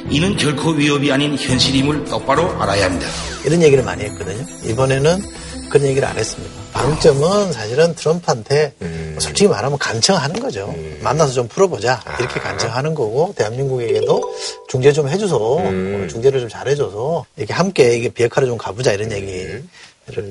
이는 0.08 0.36
결코 0.36 0.70
위협이 0.70 1.10
아닌 1.10 1.36
현실임을 1.36 2.04
똑바로 2.04 2.48
알아야 2.62 2.84
합니다. 2.84 3.08
이런 3.44 3.60
얘기를 3.62 3.82
많이 3.82 4.04
했거든요. 4.04 4.44
이번에는 4.64 5.20
그런 5.68 5.86
얘기를 5.86 6.06
안 6.06 6.16
했습니다. 6.16 6.54
방점은 6.72 7.52
사실은 7.52 7.94
트럼프한테 7.94 8.72
솔직히 9.18 9.48
말하면 9.48 9.78
간청하는 9.78 10.40
거죠. 10.40 10.74
만나서 11.00 11.32
좀 11.32 11.48
풀어보자. 11.48 12.02
이렇게 12.20 12.38
간청하는 12.40 12.94
거고, 12.94 13.32
대한민국에게도 13.36 14.22
중재 14.68 14.92
좀 14.92 15.08
해줘서, 15.08 15.36
어, 15.36 16.06
중재를 16.08 16.40
좀 16.40 16.48
잘해줘서, 16.48 17.24
이렇게 17.36 17.52
함께 17.54 17.96
이게 17.96 18.08
비핵화를 18.08 18.48
좀 18.48 18.58
가보자. 18.58 18.92
이런 18.92 19.10
얘기를 19.12 19.62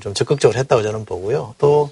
좀 0.02 0.14
적극적으로 0.14 0.58
했다고 0.60 0.84
저는 0.84 1.06
보고요. 1.06 1.56
또, 1.58 1.90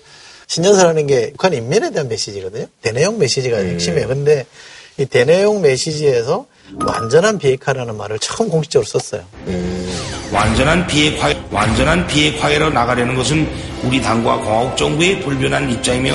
신년사라는 0.47 1.07
게 1.07 1.31
북한 1.31 1.53
인면에 1.53 1.91
대한 1.91 2.07
메시지거든요. 2.07 2.67
대내용 2.81 3.17
메시지가 3.17 3.57
핵심이에요. 3.57 4.07
근데 4.07 4.45
이 4.97 5.05
대내용 5.05 5.61
메시지에서 5.61 6.45
완전한 6.76 7.38
비핵화라는 7.38 7.97
말을 7.97 8.20
처음 8.20 8.49
공식적으로 8.49 8.88
썼어요. 8.88 9.24
완전한 10.32 10.88
비핵화, 10.88 11.34
완전한 11.51 12.07
비핵화로 12.07 12.72
나가려는 12.72 13.16
것은 13.16 13.47
우리 13.84 14.01
당과 14.01 14.38
공화국 14.38 14.78
정부의 14.78 15.22
불변한 15.22 15.70
입장이며 15.72 16.14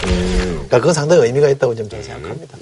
그러니까 0.00 0.78
그건 0.78 0.94
상당히 0.94 1.26
의미가 1.26 1.48
있다고 1.50 1.74
좀 1.74 1.88
저는 1.88 2.04
생각합니다. 2.04 2.58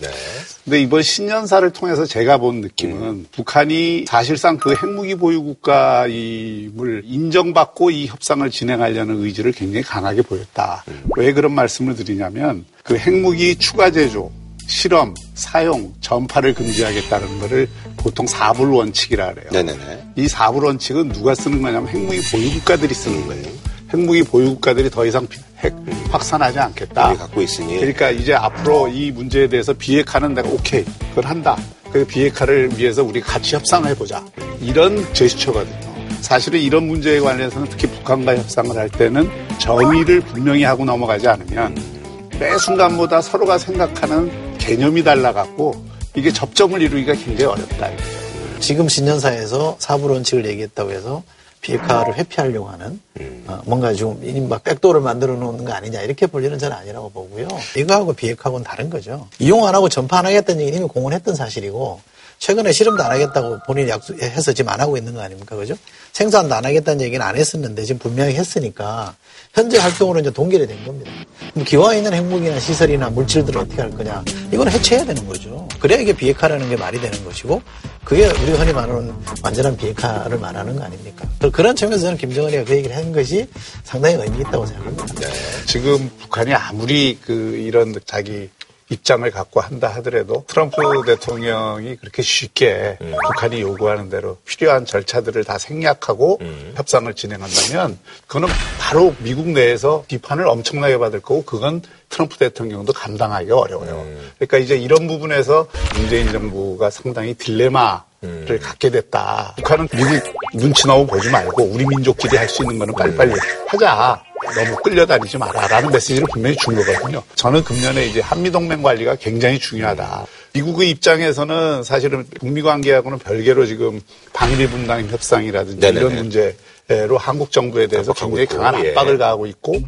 근데 0.65 0.81
이번 0.81 1.03
신년사를 1.03 1.71
통해서 1.71 2.05
제가 2.05 2.39
본 2.39 2.61
느낌은 2.61 3.27
북한이 3.31 4.07
사실상 4.09 4.57
그 4.59 4.75
핵무기 4.75 5.15
보유 5.15 5.43
국가임을 5.45 7.03
인정받고 7.05 7.91
이 7.91 8.07
협상을 8.07 8.51
진행하려는 8.51 9.23
의지를 9.23 9.53
굉장히 9.53 9.85
강하게 9.85 10.23
보였다. 10.23 10.85
왜 11.17 11.33
그런 11.33 11.53
말씀을 11.53 11.95
드리냐면 11.95 12.65
그 12.83 12.97
핵무기 12.97 13.57
추가 13.57 13.93
제조, 13.93 14.33
실험, 14.67 15.15
사용, 15.35 15.93
전파를 16.01 16.55
금지하겠다는 16.55 17.41
것을 17.41 17.69
보통 17.97 18.27
사불 18.27 18.73
원칙이라 18.73 19.35
그래요. 19.35 19.49
네네네. 19.53 20.13
이 20.17 20.29
사불 20.29 20.65
원칙은 20.65 21.11
누가 21.11 21.35
쓰는 21.35 21.63
거냐면 21.63 21.89
핵무기 21.89 22.21
보유 22.31 22.51
국가들이 22.55 22.95
쓰는 22.95 23.27
거예요. 23.27 23.45
핵무기 23.93 24.23
보유 24.25 24.51
국가들이 24.51 24.91
더 24.91 25.07
이상 25.07 25.27
핵 25.59 25.75
확산하지 26.11 26.59
않겠다. 26.59 27.17
갖고 27.17 27.41
있으니. 27.43 27.77
그러니까 27.77 28.11
이제 28.11 28.35
앞으로 28.35 28.89
이 28.89 29.11
문제에 29.11 29.49
대해서 29.49 29.73
비핵화는 29.73 30.35
내가 30.35 30.49
오케이, 30.49 30.85
그건 31.11 31.25
한다. 31.25 31.57
그 31.93 32.05
비핵화를 32.05 32.77
위해서 32.77 33.03
우리 33.03 33.21
같이 33.21 33.55
협상을 33.55 33.89
해보자. 33.91 34.25
이런 34.61 35.07
제스처거든요. 35.15 35.97
사실은 36.21 36.61
이런 36.61 36.87
문제에 36.89 37.21
관해서는 37.21 37.69
특히 37.71 37.87
북한과 37.89 38.37
협상을 38.37 38.77
할 38.77 38.89
때는 38.89 39.31
정의를 39.59 40.21
분명히 40.23 40.65
하고 40.65 40.85
넘어가지 40.85 41.29
않으면 41.29 41.96
매 42.39 42.59
순간보다 42.59 43.23
서로가 43.23 43.57
생각하는 43.59 44.59
개념이 44.59 45.03
달라갖고 45.03 45.75
이게 46.15 46.33
접점을 46.33 46.81
이루기가 46.81 47.15
굉장히 47.15 47.45
어렵다. 47.45 47.89
이거죠. 47.89 48.61
지금 48.61 48.89
신년사에서 48.89 49.77
사불 49.79 50.11
원칙을 50.13 50.47
얘기했다고 50.47 50.91
해서 50.91 51.23
비핵화를 51.63 52.15
회피하려고 52.17 52.69
하는 52.69 53.01
어, 53.47 53.61
뭔가 53.65 53.93
좀 53.95 54.21
이른바 54.23 54.59
백도를 54.59 55.01
만들어 55.01 55.35
놓는 55.35 55.65
거 55.65 55.73
아니냐 55.73 56.03
이렇게 56.03 56.27
볼 56.27 56.45
일은 56.45 56.59
저는 56.59 56.77
아니라고 56.77 57.11
보고요. 57.11 57.49
이거하고 57.77 58.13
비핵화하고는 58.13 58.65
다른 58.65 58.91
거죠. 58.91 59.29
이용 59.39 59.67
안 59.67 59.75
하고 59.75 59.89
전파 59.89 60.19
안 60.19 60.27
하겠다는 60.27 60.61
얘기는 60.61 60.79
이미 60.79 60.89
공언했던 60.89 61.35
사실이고 61.35 62.01
최근에 62.39 62.73
실험도 62.73 63.03
안 63.03 63.13
하겠다고 63.13 63.59
본인이 63.67 63.91
약속해서 63.91 64.53
지금 64.53 64.71
안 64.71 64.81
하고 64.81 64.97
있는 64.97 65.15
거 65.15 65.21
아닙니까? 65.21 65.57
그죠? 65.57 65.75
생산도 66.13 66.55
안 66.55 66.65
하겠다는 66.65 67.05
얘기는 67.05 67.25
안 67.25 67.37
했었는데 67.37 67.85
지금 67.85 67.99
분명히 67.99 68.35
했으니까 68.35 69.15
현재 69.53 69.79
활동으로 69.79 70.21
이제 70.21 70.31
동결이 70.31 70.67
된 70.67 70.85
겁니다. 70.85 71.11
그럼 71.53 71.65
기왕 71.65 71.97
있는 71.97 72.13
핵무기나 72.13 72.61
시설이나 72.61 73.11
물질들을 73.11 73.61
어떻게 73.61 73.81
할 73.81 73.91
거냐? 73.91 74.25
이건 74.53 74.71
해체해야 74.71 75.07
되는 75.07 75.27
거죠. 75.27 75.67
그래야 75.81 75.99
이게 75.99 76.13
비핵화라는 76.13 76.69
게 76.69 76.77
말이 76.77 77.01
되는 77.01 77.25
것이고 77.25 77.63
그게 78.05 78.27
우리가 78.27 78.59
흔히 78.59 78.73
말하는 78.73 79.13
완전한 79.43 79.77
비핵화를 79.77 80.39
말하는 80.39 80.77
거 80.77 80.85
아닙니까? 80.85 81.27
그런 81.53 81.75
측면에서 81.75 82.05
저는 82.07 82.19
김정은이가 82.19 82.65
그 82.65 82.77
얘기를 82.77 82.97
한 82.97 83.13
것이 83.13 83.49
상당히 83.83 84.15
의미 84.15 84.41
있다고 84.41 84.65
생각합니다. 84.67 85.29
지금 85.67 86.11
북한이 86.21 86.55
아무리 86.55 87.19
그 87.21 87.57
이런 87.57 87.95
자기 88.05 88.49
입장을 88.89 89.29
갖고 89.31 89.61
한다 89.61 89.89
하더라도 89.97 90.45
트럼프 90.47 90.77
대통령이 91.07 91.97
그렇게 91.97 92.23
쉽게 92.23 92.99
북한이 92.99 93.61
요구하는 93.61 94.09
대로 94.11 94.39
필요한 94.45 94.87
절차들을 94.87 95.45
다 95.45 95.59
생략하고 95.59 96.41
협상을 96.77 97.13
진행한다면 97.15 97.99
그거는 98.27 98.49
바로 98.79 99.15
미국 99.19 99.49
내에서 99.49 100.05
비판을 100.07 100.47
엄청나게 100.47 100.99
받을 100.99 101.21
거고 101.21 101.45
그건 101.45 101.83
트럼프 102.09 102.37
대통령도 102.39 102.93
감당하기 102.93 103.51
어려워요. 103.51 104.07
그러니까 104.37 104.59
이제 104.59 104.77
이런 104.77 105.07
부분에서 105.09 105.67
문재인 105.97 106.31
정부가 106.31 106.91
상당히 106.91 107.35
딜레마 107.35 108.05
를 108.23 108.59
갖게 108.59 108.91
됐다. 108.91 109.53
북한은 109.57 109.89
미국 109.95 110.21
눈치 110.55 110.87
너무 110.87 111.07
보지 111.07 111.31
말고 111.31 111.63
우리 111.65 111.85
민족끼리 111.87 112.37
할 112.37 112.49
수 112.49 112.63
있는 112.63 112.79
거는 112.79 112.95
빨리빨리 112.95 113.35
하자. 113.69 114.23
너무 114.55 114.77
끌려다니지 114.83 115.39
마라. 115.39 115.67
라는 115.69 115.91
메시지를 115.91 116.27
분명히 116.33 116.57
준 116.57 116.75
거거든요. 116.75 117.23
저는 117.35 117.65
금년에 117.65 118.07
이제 118.07 118.21
한미동맹 118.21 118.83
관리가 118.83 119.17
굉장히 119.17 119.59
중요하다. 119.59 120.27
미국의 120.55 120.91
입장에서는 120.91 121.83
사실은 121.83 122.25
북미 122.39 122.63
관계하고는 122.63 123.19
별개로 123.19 123.67
지금 123.67 124.01
방위 124.33 124.67
분담 124.67 125.07
협상이라든지 125.09 125.81
네네네. 125.81 126.01
이런 126.01 126.15
문제로 126.17 127.19
한국 127.19 127.53
정부에 127.53 127.87
대해서 127.87 128.13
굉장히 128.13 128.47
강한 128.47 128.83
예. 128.85 128.91
압박을 128.91 129.19
가하고 129.19 129.47
있고 129.47 129.81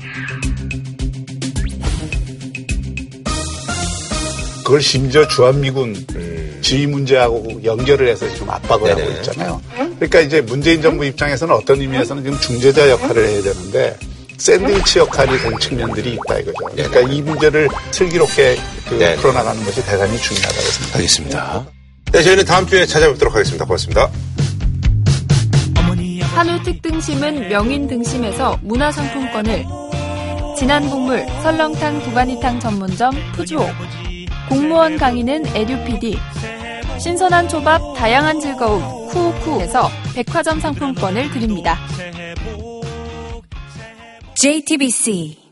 그걸 4.64 4.82
심지어 4.82 5.26
주한미군 5.26 6.58
지위 6.60 6.86
문제하고 6.86 7.64
연결을 7.64 8.08
해서 8.08 8.28
지금 8.34 8.50
압박을 8.50 8.90
하고 8.90 9.10
있잖아요. 9.12 9.62
그러니까 9.96 10.20
이제 10.20 10.42
문재인 10.42 10.82
정부 10.82 11.06
입장에서는 11.06 11.54
어떤 11.54 11.80
의미에서는 11.80 12.22
지금 12.22 12.38
중재자 12.38 12.90
역할을 12.90 13.26
해야 13.26 13.42
되는데 13.42 13.96
샌드위치 14.38 15.00
역할이 15.00 15.36
된 15.38 15.58
측면들이 15.58 16.14
있다 16.14 16.38
이거죠. 16.38 16.64
그러니까 16.74 17.00
이 17.00 17.22
문제를 17.22 17.68
슬기롭게 17.90 18.56
그 18.88 18.98
풀어나가는 19.20 19.62
것이 19.64 19.84
대단히 19.84 20.16
중요하다고 20.16 20.60
생각합니다. 20.60 20.96
알겠습니다. 20.96 21.66
네, 22.12 22.22
저희는 22.22 22.44
다음 22.44 22.66
주에 22.66 22.86
찾아뵙도록 22.86 23.34
하겠습니다. 23.34 23.64
고맙습니다. 23.64 24.08
한우 26.34 26.62
특등심은 26.62 27.48
명인 27.48 27.88
등심에서 27.88 28.58
문화상품권을 28.62 29.64
진한 30.56 30.88
국물 30.88 31.26
설렁탕 31.42 32.02
두바니탕 32.04 32.60
전문점 32.60 33.12
푸주옥 33.32 33.68
공무원 34.48 34.96
강의는 34.96 35.46
에듀피디 35.54 36.16
신선한 37.00 37.48
초밥 37.48 37.94
다양한 37.96 38.40
즐거움 38.40 39.08
쿠우쿠에서 39.08 39.90
백화점 40.14 40.60
상품권을 40.60 41.30
드립니다. 41.32 41.76
JTBC 44.40 45.47